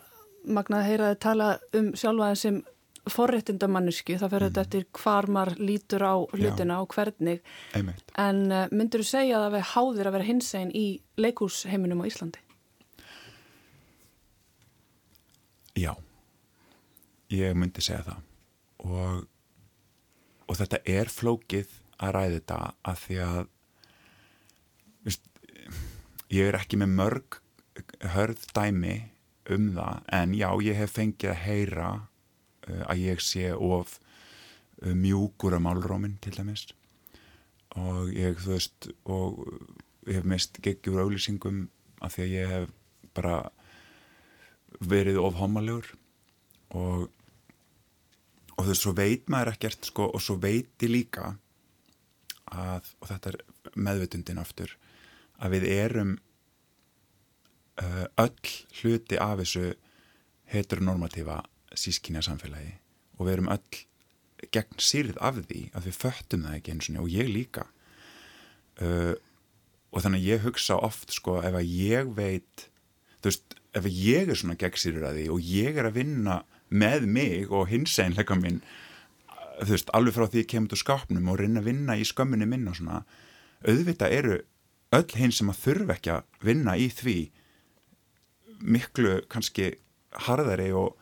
magnað 0.57 0.79
að 0.81 0.87
heyra 0.89 1.09
að 1.11 1.19
tala 1.23 1.49
um 1.77 1.89
sjálfaðin 1.95 2.39
sem 2.41 2.61
forréttindamanniski, 3.09 4.17
það 4.21 4.33
fyrir 4.35 4.43
mm. 4.45 4.53
þetta 4.53 4.63
eftir 4.67 4.83
hvar 4.99 5.27
maður 5.33 5.61
lítur 5.61 6.03
á 6.05 6.15
hlutina 6.35 6.77
Já. 6.77 6.81
og 6.83 6.93
hvernig 6.93 7.39
Einmitt. 7.73 8.13
en 8.21 8.41
uh, 8.51 8.67
myndur 8.69 9.01
þú 9.01 9.07
segja 9.09 9.39
að 9.39 9.45
það 9.45 9.55
veri 9.55 9.69
háðir 9.71 10.09
að 10.09 10.15
vera 10.17 10.27
hinsegin 10.27 10.73
í 10.77 10.85
leikúsheiminum 11.17 12.03
á 12.05 12.09
Íslandi? 12.11 12.43
Já 15.81 15.93
ég 17.31 17.57
myndi 17.57 17.83
segja 17.83 18.03
það 18.05 18.21
og, 18.85 19.25
og 20.45 20.59
þetta 20.59 20.81
er 20.93 21.11
flókið 21.11 21.77
að 22.01 22.15
ræði 22.17 22.39
þetta 22.39 22.59
að 22.91 23.03
því 23.05 23.19
að 23.25 23.41
viðst, 25.05 25.29
ég 26.37 26.51
er 26.51 26.59
ekki 26.61 26.81
með 26.81 26.97
mörg 27.01 27.40
hörð 28.15 28.45
dæmi 28.55 28.95
um 29.51 29.71
það 29.75 30.01
en 30.17 30.33
já, 30.37 30.49
ég 30.63 30.77
hef 30.77 30.95
fengið 30.97 31.33
að 31.33 31.41
heyra 31.45 31.89
uh, 31.97 32.83
að 32.89 33.03
ég 33.03 33.23
sé 33.23 33.51
of 33.53 33.97
uh, 34.81 34.93
mjúkur 34.93 35.57
af 35.57 35.63
málrómin 35.65 36.17
til 36.21 36.35
dæmis. 36.37 36.67
Og 37.79 38.11
ég, 38.11 38.35
þú 38.41 38.55
veist, 38.55 38.89
og 39.07 39.41
ég 40.09 40.19
hef 40.19 40.27
mist 40.27 40.59
geggjur 40.63 41.05
auðlýsingum 41.05 41.65
af 42.01 42.15
því 42.15 42.25
að 42.25 42.35
ég 42.35 42.53
hef 42.55 42.69
bara 43.15 43.37
verið 44.81 45.19
of 45.21 45.37
homalegur 45.39 45.93
og 46.71 47.09
og 48.61 48.67
þú 48.67 48.69
veist, 48.69 48.83
svo 48.83 48.93
veit 48.93 49.29
maður 49.31 49.55
ekkert 49.55 49.87
sko, 49.89 50.05
og 50.13 50.21
svo 50.21 50.35
veit 50.37 50.83
ég 50.85 50.91
líka 50.91 51.31
að, 52.51 52.91
og 53.01 53.07
þetta 53.09 53.31
er 53.31 53.37
meðvutundin 53.73 54.41
aftur, 54.41 54.75
að 55.41 55.55
við 55.55 55.65
erum 55.71 56.11
öll 57.79 58.51
hluti 58.81 59.17
af 59.21 59.39
þessu 59.39 59.71
heteronormatífa 60.51 61.41
sískinja 61.77 62.23
samfélagi 62.25 62.75
og 63.17 63.27
við 63.27 63.33
erum 63.37 63.51
öll 63.53 63.81
gegn 64.51 64.81
sýrið 64.81 65.19
af 65.21 65.37
því 65.37 65.61
að 65.77 65.87
við 65.87 65.97
föttum 66.01 66.45
það 66.47 66.57
ekki 66.57 66.73
eins 66.73 66.89
og 66.97 67.09
ég 67.13 67.29
líka. 67.29 67.67
Uh, 68.81 69.13
og 69.91 70.03
þannig 70.03 70.23
að 70.23 70.29
ég 70.31 70.45
hugsa 70.45 70.77
oft 70.81 71.11
sko 71.13 71.39
ef 71.43 71.57
að 71.57 71.67
ég 71.67 72.13
veit 72.17 72.67
þú 73.21 73.29
veist, 73.29 73.57
ef 73.77 73.87
ég 73.91 74.31
er 74.31 74.39
svona 74.39 74.57
gegn 74.59 74.79
sýrið 74.79 75.07
af 75.07 75.17
því 75.17 75.25
og 75.33 75.49
ég 75.51 75.77
er 75.77 75.89
að 75.89 75.99
vinna 75.99 76.37
með 76.71 77.07
mig 77.11 77.51
og 77.51 77.67
hins 77.69 77.97
einleika 77.99 78.37
minn 78.39 78.61
þú 79.61 79.73
veist, 79.75 79.91
alveg 79.93 80.15
frá 80.15 80.25
því 80.25 80.41
ég 80.41 80.49
kemur 80.53 80.71
til 80.71 80.81
skapnum 80.81 81.29
og 81.29 81.41
reyna 81.41 81.61
að 81.61 81.69
vinna 81.69 81.97
í 81.99 82.07
skömminni 82.07 82.47
minn 82.49 82.69
og 82.71 82.79
svona 82.79 83.03
auðvitað 83.67 84.15
eru 84.17 84.39
öll 84.95 85.19
hinn 85.19 85.35
sem 85.35 85.51
að 85.51 85.61
þurfa 85.65 85.97
ekki 85.97 86.13
að 86.15 86.47
vinna 86.47 86.77
í 86.79 86.87
því 86.91 87.17
miklu 88.61 89.21
kannski 89.31 89.73
harðari 90.27 90.71
og, 90.75 90.97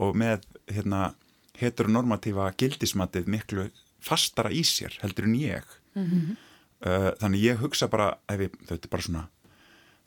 og 0.00 0.16
með 0.18 0.44
hérna, 0.70 1.14
heteronormatífa 1.60 2.50
gildismatið 2.60 3.28
miklu 3.30 3.68
fastara 4.00 4.52
í 4.52 4.62
sér 4.64 4.96
heldur 5.02 5.28
en 5.28 5.36
ég. 5.36 5.66
Mm 5.94 6.06
-hmm. 6.06 6.36
uh, 6.86 7.10
þannig 7.20 7.44
ég 7.44 7.60
hugsa 7.60 7.88
bara 7.88 8.18
ef 8.28 8.40
ég, 8.40 8.52
þetta 8.68 8.86
er 8.86 8.90
bara 8.90 9.02
svona 9.02 9.28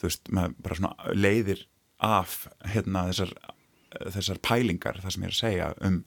veist, 0.04 0.30
bara 0.64 0.76
svona 0.76 1.14
leiðir 1.14 1.68
af 2.00 2.48
hérna 2.66 3.08
þessar 3.08 3.34
þessar 4.14 4.40
pælingar, 4.44 5.00
það 5.04 5.16
sem 5.16 5.24
ég 5.24 5.30
er 5.30 5.36
að 5.36 5.42
segja 5.42 5.72
um 5.88 6.04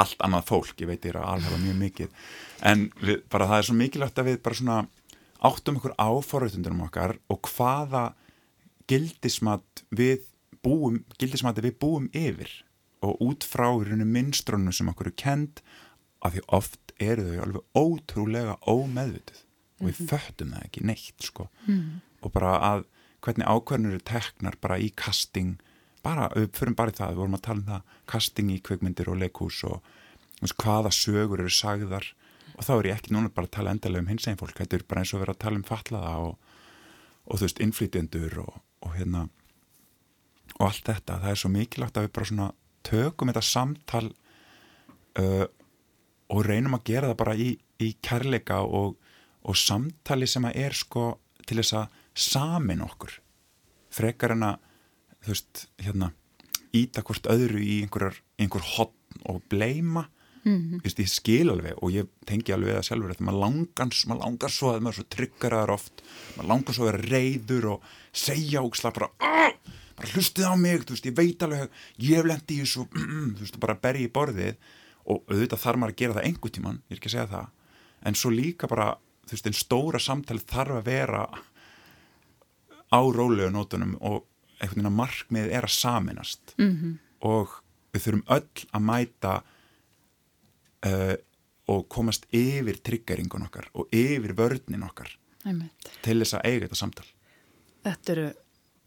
allt 0.00 0.22
annað 0.22 0.46
fólk, 0.46 0.74
ég 0.78 0.86
veit 0.90 1.04
ég 1.04 1.14
er 1.14 1.20
að 1.20 1.28
alhafa 1.34 1.58
mjög 1.58 1.78
mikið, 1.80 2.10
en 2.70 2.82
við, 3.02 3.22
bara 3.32 3.48
það 3.50 3.58
er 3.58 3.68
svo 3.68 3.76
mikilvægt 3.78 4.20
að 4.22 4.28
við 4.30 4.42
bara 4.44 4.58
svona 4.60 4.78
áttum 5.50 5.80
okkur 5.80 5.94
á 5.98 6.10
forrættundunum 6.22 6.84
okkar 6.86 7.16
og 7.32 7.50
hvaða 7.56 8.04
gildismat 8.90 9.84
við 9.90 10.26
búum, 10.64 11.04
gildismati 11.18 11.64
við 11.64 11.78
búum 11.80 12.08
yfir 12.16 12.50
og 13.00 13.20
út 13.24 13.46
frá 13.48 13.70
minnstrónum 14.04 14.72
sem 14.72 14.88
okkur 14.88 15.12
er 15.12 15.16
kend 15.16 15.62
af 16.20 16.34
því 16.34 16.42
oft 16.48 16.92
eru 17.00 17.24
þau 17.24 17.42
alveg 17.44 17.78
ótrúlega 17.80 18.56
ómeðvitið 18.68 19.40
og 19.80 19.86
við 19.86 20.00
mm 20.00 20.06
-hmm. 20.06 20.08
föttum 20.08 20.52
það 20.52 20.64
ekki 20.64 20.84
neitt 20.84 21.22
sko 21.22 21.48
mm. 21.66 22.00
og 22.20 22.32
bara 22.32 22.58
að 22.60 22.84
hvernig 23.20 23.46
ákveðnur 23.46 23.90
eru 23.90 24.04
teknar 24.04 24.56
bara 24.60 24.78
í 24.78 24.92
casting 24.96 25.60
bara, 26.02 26.28
við 26.28 26.50
förum 26.56 26.76
bara 26.76 26.90
í 26.90 26.96
það, 26.96 27.10
við 27.10 27.16
vorum 27.16 27.34
að 27.34 27.46
tala 27.46 27.60
um 27.60 27.66
það 27.66 27.82
casting 28.06 28.50
í 28.50 28.60
kveikmyndir 28.60 29.08
og 29.08 29.20
leikús 29.20 29.64
og 29.64 29.82
veist, 30.40 30.56
hvaða 30.56 30.90
sögur 30.90 31.40
eru 31.40 31.52
sagðar 31.52 32.14
og 32.56 32.64
þá 32.64 32.72
er 32.78 32.86
ég 32.86 32.96
ekki 32.96 33.14
núna 33.14 33.32
bara 33.32 33.46
að 33.46 33.56
tala 33.56 33.70
endalega 33.70 34.04
um 34.04 34.08
hins 34.08 34.28
einn 34.28 34.40
fólk, 34.40 34.56
þetta 34.56 34.76
er 34.76 34.84
bara 34.88 35.00
eins 35.00 35.14
og 35.14 35.20
vera 35.20 35.32
að 35.32 35.42
tala 35.44 35.56
um 35.56 35.64
fatlaða 35.64 36.14
og, 36.28 36.38
og 37.24 37.38
þú 37.38 37.46
veist, 37.46 37.60
innflytjendur 37.60 38.38
og, 38.44 38.60
og 38.80 38.96
hérna 38.96 39.28
og 40.60 40.66
allt 40.68 40.90
þetta, 40.90 41.18
það 41.22 41.32
er 41.32 41.40
svo 41.40 41.50
mikilvægt 41.54 41.96
að 41.96 42.06
við 42.06 42.12
bara 42.16 42.30
svona 42.30 42.48
tökum 42.86 43.30
þetta 43.30 43.44
samtal 43.48 44.04
uh, 45.20 45.46
og 46.30 46.44
reynum 46.46 46.76
að 46.76 46.86
gera 46.92 47.10
það 47.10 47.18
bara 47.22 47.36
í, 47.40 47.50
í 47.80 47.88
kærleika 48.04 48.60
og, 48.62 48.94
og 49.42 49.58
samtali 49.58 50.28
sem 50.30 50.46
að 50.46 50.60
er 50.60 50.76
sko 50.76 51.06
til 51.48 51.58
þess 51.62 51.76
að 51.80 51.98
samin 52.20 52.84
okkur. 52.84 53.16
Frekar 53.90 54.36
en 54.36 54.46
að 54.52 54.66
þú 55.24 55.32
veist, 55.32 55.64
hérna 55.80 56.12
íta 56.76 57.02
hvort 57.06 57.26
öðru 57.32 57.60
í 57.64 57.80
einhverjar 57.82 58.20
einhver 58.40 58.66
hotn 58.76 59.24
og 59.28 59.40
bleima 59.50 60.06
mm 60.44 60.80
-hmm. 60.80 60.80
Ég 60.84 61.08
skil 61.08 61.50
alveg 61.50 61.74
og 61.82 61.90
ég 61.92 62.06
tengi 62.26 62.52
alveg 62.52 62.76
það 62.76 62.86
sjálfur 62.88 63.10
að 63.10 63.20
maður 63.20 63.40
langar, 63.40 63.88
maður 64.06 64.24
langar 64.24 64.50
svo 64.50 64.72
að 64.72 64.80
maður 64.80 64.94
svo 64.94 65.04
tryggar 65.08 65.70
oft, 65.70 66.02
maður 66.36 66.48
langar 66.48 66.74
svo 66.74 66.84
að 66.84 66.92
vera 66.92 67.08
reyður 67.08 67.64
og 67.74 67.82
segja 68.12 68.62
og 68.62 68.76
slappa 68.76 69.00
bara 69.00 69.10
Aah! 69.20 69.52
bara 70.00 70.12
hlustið 70.14 70.48
á 70.48 70.54
mig, 70.56 70.84
þú 70.84 70.96
veist, 70.96 71.06
ég 71.06 71.16
veit 71.16 71.42
alveg 71.42 71.68
ég 71.98 72.16
hef 72.16 72.26
lendið 72.26 72.56
í 72.56 72.60
þessu, 72.64 72.86
þú 73.36 73.40
veist, 73.40 73.60
bara 73.60 73.74
bergi 73.74 74.08
í 74.08 74.12
borðið 74.12 74.56
og 75.04 75.22
auðvitað 75.28 75.62
þarf 75.64 75.78
maður 75.80 75.94
að 75.94 76.00
gera 76.00 76.16
það 76.16 76.26
einhver 76.28 76.50
tíman, 76.50 76.82
ég 76.88 76.96
er 76.96 77.00
ekki 77.00 77.10
að 77.10 77.16
segja 77.16 77.32
það 77.34 77.46
en 78.00 78.16
svo 78.16 78.30
líka 78.32 78.68
bara, 78.70 78.96
þú 79.26 79.36
veist, 79.36 79.46
einn 79.46 79.60
stóra 79.60 80.00
samtali 80.00 80.40
þarf 80.40 80.80
að 80.80 80.88
vera 80.88 81.22
á 82.90 83.00
rólegu 83.00 83.50
nótunum 83.52 83.96
og 84.00 84.24
einhvern 84.60 84.80
veginn 84.80 84.90
að 84.90 84.98
markmið 84.98 85.52
er 85.56 85.66
að 85.66 85.76
saminast 85.76 86.54
mm 86.58 86.70
-hmm. 86.70 86.94
og 87.20 87.60
við 87.92 88.04
þurfum 88.04 88.24
öll 88.36 88.66
að 88.72 88.86
mæta 88.88 89.34
uh, 90.88 91.16
og 91.70 91.88
komast 91.92 92.26
yfir 92.34 92.80
triggeringun 92.84 93.46
okkar 93.46 93.70
og 93.74 93.90
yfir 93.94 94.34
vörninn 94.38 94.86
okkar 94.86 95.12
Æmi. 95.46 95.70
til 96.04 96.18
þess 96.22 96.38
að 96.38 96.46
eiga 96.46 96.68
þetta 96.68 96.80
samtal 96.82 97.08
Þetta 97.80 98.12
eru 98.12 98.30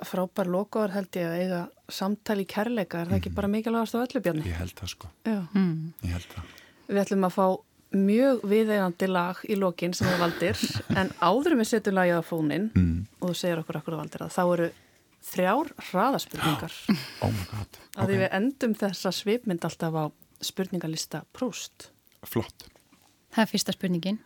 frábær 0.03 0.49
lokaður 0.53 0.95
held 0.97 1.17
ég 1.17 1.27
að 1.27 1.39
eiga 1.41 1.59
samtali 1.89 2.45
kærleika, 2.49 3.01
er 3.01 3.09
það 3.09 3.19
ekki 3.19 3.31
mhm. 3.31 3.37
bara 3.39 3.51
mikilvægast 3.53 3.95
á 3.97 4.03
öllu 4.03 4.23
björni? 4.25 4.47
Ég 4.49 4.59
held 4.59 4.75
það 4.77 4.91
sko 4.93 5.11
mm. 5.25 5.77
ég 6.03 6.17
held 6.17 6.33
það 6.33 6.59
Við 6.83 7.03
ætlum 7.05 7.27
að 7.27 7.37
fá 7.37 7.45
mjög 7.93 8.41
viðeigandi 8.49 9.07
lag 9.09 9.41
í 9.45 9.57
lokin 9.57 9.93
sem 9.95 10.09
við 10.09 10.23
valdir 10.23 10.63
en 10.99 11.11
áðurum 11.21 11.61
við 11.61 11.69
setjum 11.69 11.99
lagið 11.99 12.21
á 12.21 12.23
fónin 12.25 12.71
mm. 12.73 12.95
og 13.21 13.29
þú 13.29 13.35
segir 13.37 13.61
okkur 13.61 13.79
okkur 13.81 13.99
valdir 14.01 14.25
að 14.25 14.33
þá 14.33 14.43
eru 14.45 14.69
þrjár 15.23 15.69
hraðaspurningar 15.89 16.73
oh 17.23 17.31
my 17.31 17.45
god 17.51 17.77
að 17.95 18.03
okay. 18.03 18.17
við 18.17 18.25
endum 18.39 18.73
þessa 18.81 19.13
svipmynd 19.15 19.67
alltaf 19.67 19.95
á 19.95 20.05
spurningalista 20.43 21.23
Proust. 21.33 21.89
Flott. 22.25 22.67
Það 23.33 23.43
er 23.43 23.49
fyrsta 23.49 23.71
spurningin. 23.75 24.19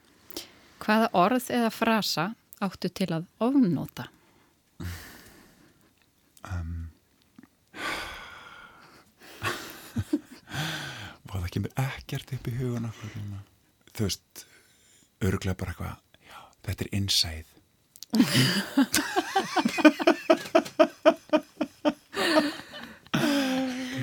Hvaða 0.84 1.08
orð 1.18 1.46
eða 1.54 1.70
frasa 1.74 2.26
áttu 2.62 2.90
til 2.94 3.12
að 3.16 3.24
ofnóta? 3.44 4.06
Um. 6.48 6.90
Var 11.28 11.40
það 11.42 11.52
kemur 11.56 11.74
ekkert 11.82 12.34
upp 12.38 12.46
í 12.48 12.58
hugun 12.58 12.92
Þú 13.98 14.02
veist, 14.06 14.46
öruglega 15.26 15.58
bara 15.58 15.72
eitthvað, 15.74 15.96
já, 16.22 16.38
þetta 16.68 16.82
er 16.86 16.90
innsæð. 17.00 17.48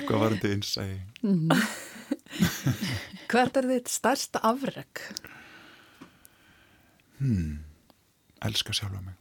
Hvað 0.05 0.19
var 0.21 0.29
þetta 0.35 0.49
innsæði? 0.53 0.97
Mm 1.23 1.37
-hmm. 1.39 1.59
Hvert 3.31 3.57
er 3.59 3.67
þitt 3.69 3.91
stærsta 3.91 4.41
afreg? 4.45 5.01
Hmm, 7.19 7.63
elska 8.45 8.75
sjálfa 8.75 9.01
mig. 9.01 9.15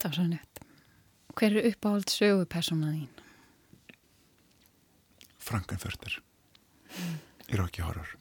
Það 0.00 0.08
var 0.08 0.16
svo 0.16 0.26
nett. 0.30 0.62
Hver 1.36 1.56
er 1.56 1.68
uppáhald 1.70 2.12
sögupersona 2.12 2.92
þín? 2.94 3.08
Frankenfurter. 5.40 6.18
Mm. 6.96 7.18
Í 7.50 7.58
Rocky 7.60 7.84
Horror. 7.84 8.16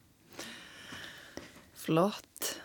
Flott. 1.80 2.55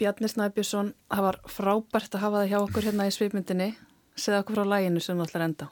Bjarni 0.00 0.28
Snæbjörnsson, 0.30 0.94
það 1.12 1.26
var 1.26 1.38
frábært 1.52 2.16
að 2.16 2.24
hafa 2.24 2.42
það 2.42 2.50
hjá 2.50 2.58
okkur 2.62 2.86
hérna 2.88 3.06
í 3.06 3.14
svipmyndinni. 3.14 3.68
Segð 4.18 4.40
okkur 4.40 4.58
frá 4.58 4.70
læginu 4.72 5.02
sem 5.02 5.18
þú 5.18 5.26
ætlar 5.28 5.46
enda. 5.46 5.68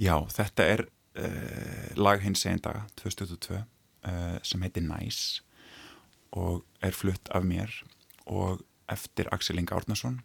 Já, 0.00 0.14
þetta 0.32 0.68
er 0.72 0.84
uh, 0.86 1.88
lag 2.00 2.22
hins 2.24 2.46
einn 2.48 2.62
daga, 2.62 2.86
2022 3.02 3.60
uh, 4.06 4.38
sem 4.42 4.62
heitir 4.64 4.84
Nice 4.86 5.42
og 6.32 6.62
er 6.80 6.96
flutt 6.96 7.28
af 7.36 7.44
mér 7.44 7.72
og 8.26 8.62
eftir 8.92 9.28
Axel 9.32 9.60
Inga 9.60 9.76
Árnason. 9.76 10.20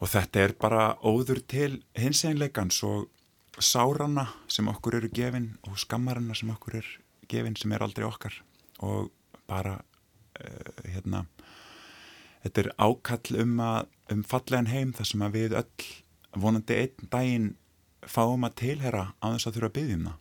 Og 0.00 0.08
þetta 0.08 0.44
er 0.44 0.56
bara 0.60 0.96
óður 1.04 1.40
til 1.48 1.80
hins 1.96 2.24
einleikans 2.24 2.82
og 2.84 3.08
sárana 3.60 4.26
sem 4.48 4.68
okkur 4.68 4.98
eru 5.00 5.10
gefin 5.12 5.54
og 5.68 5.78
skammarana 5.80 6.36
sem 6.36 6.52
okkur 6.52 6.80
er 6.80 6.90
gefin 7.28 7.56
sem 7.56 7.72
er 7.72 7.84
aldrei 7.84 8.06
okkar. 8.08 8.36
Og 8.84 9.10
bara 9.48 9.78
uh, 9.80 10.84
hérna 10.88 11.24
þetta 12.44 12.64
er 12.64 12.70
ákall 12.80 13.40
um, 13.42 13.58
að, 13.64 13.88
um 14.12 14.22
fallegan 14.24 14.70
heim 14.70 14.94
þar 14.96 15.10
sem 15.10 15.24
að 15.24 15.36
við 15.36 15.56
öll 15.60 15.88
vonandi 16.40 16.78
einn 16.78 17.10
daginn 17.12 17.48
fáum 18.08 18.46
að 18.46 18.56
tilhera 18.62 19.10
á 19.20 19.26
þess 19.34 19.48
að 19.48 19.56
þurfa 19.56 19.70
að 19.70 19.76
byggja 19.78 19.98
um 19.98 20.08
það 20.08 20.19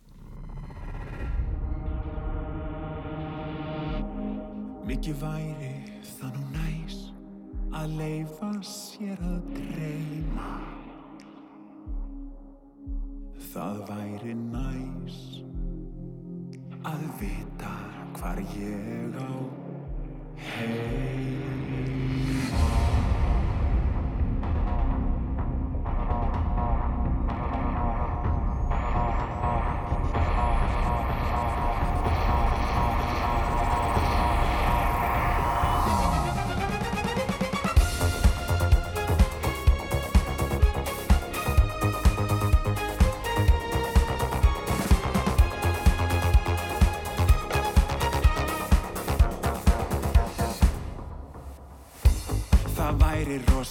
Mikið 4.89 5.19
væri 5.21 5.73
það 6.17 6.31
nú 6.33 6.45
næs 6.55 6.95
að 7.77 7.91
leifa 7.99 8.47
sér 8.65 9.19
að 9.21 9.51
dreyma. 9.53 10.47
Það 13.51 13.77
væri 13.91 14.33
næs 14.39 15.19
að 16.89 17.05
vita 17.21 17.75
hvar 18.17 18.41
ég 18.57 19.19
á 19.21 19.33
heima 20.49 22.18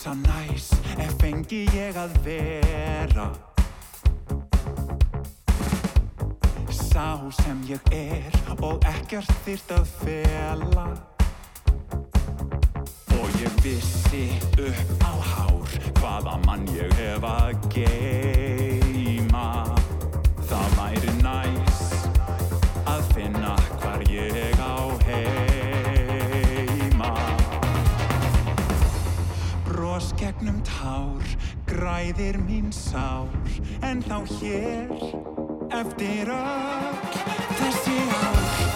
rosa 0.08 0.14
næs 0.14 0.72
ef 0.98 1.12
fengi 1.20 1.66
ég 1.74 1.96
að 1.96 2.12
vera. 2.24 3.28
Sá 6.70 7.30
sem 7.42 7.60
ég 7.68 7.80
er 7.92 8.32
og 8.62 8.84
ekkert 8.88 9.30
þýrt 9.44 9.72
að 9.76 9.86
fela. 10.00 10.86
Og 13.18 13.28
ég 13.42 13.52
vissi 13.62 14.24
upp 14.56 15.04
á 15.04 15.12
hár 15.32 15.76
hvaða 16.00 16.38
mann 16.46 16.66
ég 16.72 16.92
hef 16.96 17.24
að 17.24 17.68
geima 17.74 19.48
Það 20.48 20.68
væri 20.78 21.12
næs 21.20 21.82
að 22.88 23.02
finna 23.12 23.56
hvar 23.82 24.06
ég 24.08 24.57
gegnum 30.18 30.58
tár, 30.66 31.22
græðir 31.66 32.38
mín 32.42 32.72
sár 32.74 33.30
En 33.82 34.02
þá 34.02 34.18
hér, 34.38 34.90
eftir 35.70 36.32
öll 36.34 37.12
þessi 37.60 38.00
ár 38.22 38.67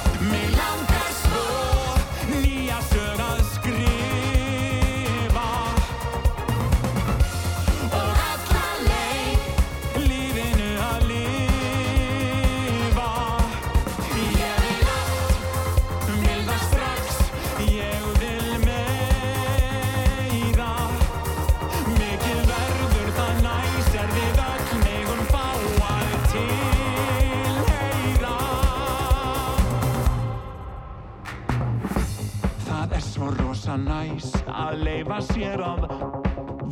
næs 33.80 34.32
að 34.46 34.82
leifa 34.84 35.20
sér 35.32 35.62
að 35.64 35.86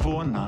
vona 0.05 0.46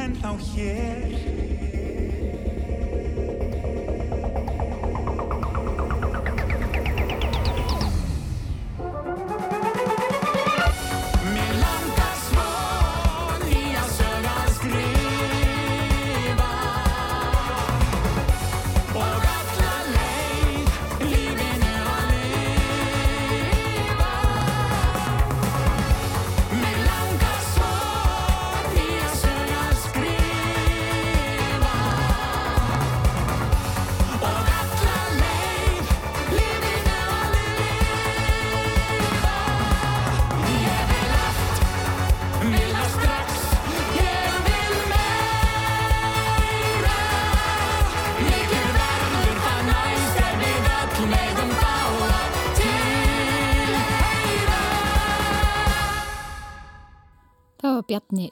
En 0.00 0.14
þá 0.22 0.30
hér 0.52 1.49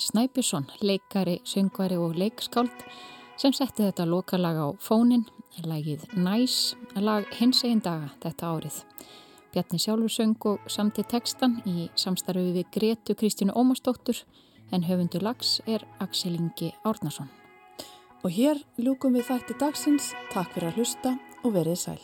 Snæbjörnsson, 0.08 0.64
leikari, 0.80 1.40
söngvari 1.44 1.96
og 2.00 2.14
leikskáld 2.16 2.84
sem 3.36 3.52
setti 3.52 3.84
þetta 3.84 4.06
lokalag 4.08 4.56
á 4.56 4.68
fónin, 4.80 5.26
lagið 5.68 6.06
Næs, 6.16 6.76
lag 6.96 7.26
hins 7.36 7.60
einn 7.68 7.82
daga 7.84 8.08
þetta 8.22 8.52
árið. 8.54 8.78
Bjarni 9.52 9.80
sjálfur 9.82 10.14
söng 10.14 10.46
og 10.48 10.64
samti 10.70 11.04
tekstan 11.04 11.58
í 11.68 11.90
samstarfi 11.92 12.54
við 12.56 12.70
Gretu 12.72 13.16
Kristínu 13.20 13.52
Ómarsdóttur 13.52 14.22
en 14.72 14.86
höfundu 14.88 15.20
lags 15.20 15.58
er 15.66 15.84
Axel 16.00 16.38
Ingi 16.40 16.72
Árnason. 16.88 17.28
Og 18.24 18.32
hér 18.32 18.64
ljúkum 18.80 19.12
við 19.12 19.28
þætti 19.28 19.58
dagsins. 19.60 20.14
Takk 20.32 20.56
fyrir 20.56 20.72
að 20.72 20.80
hlusta 20.80 21.18
og 21.44 21.52
verið 21.52 21.84
sæl. 21.84 22.00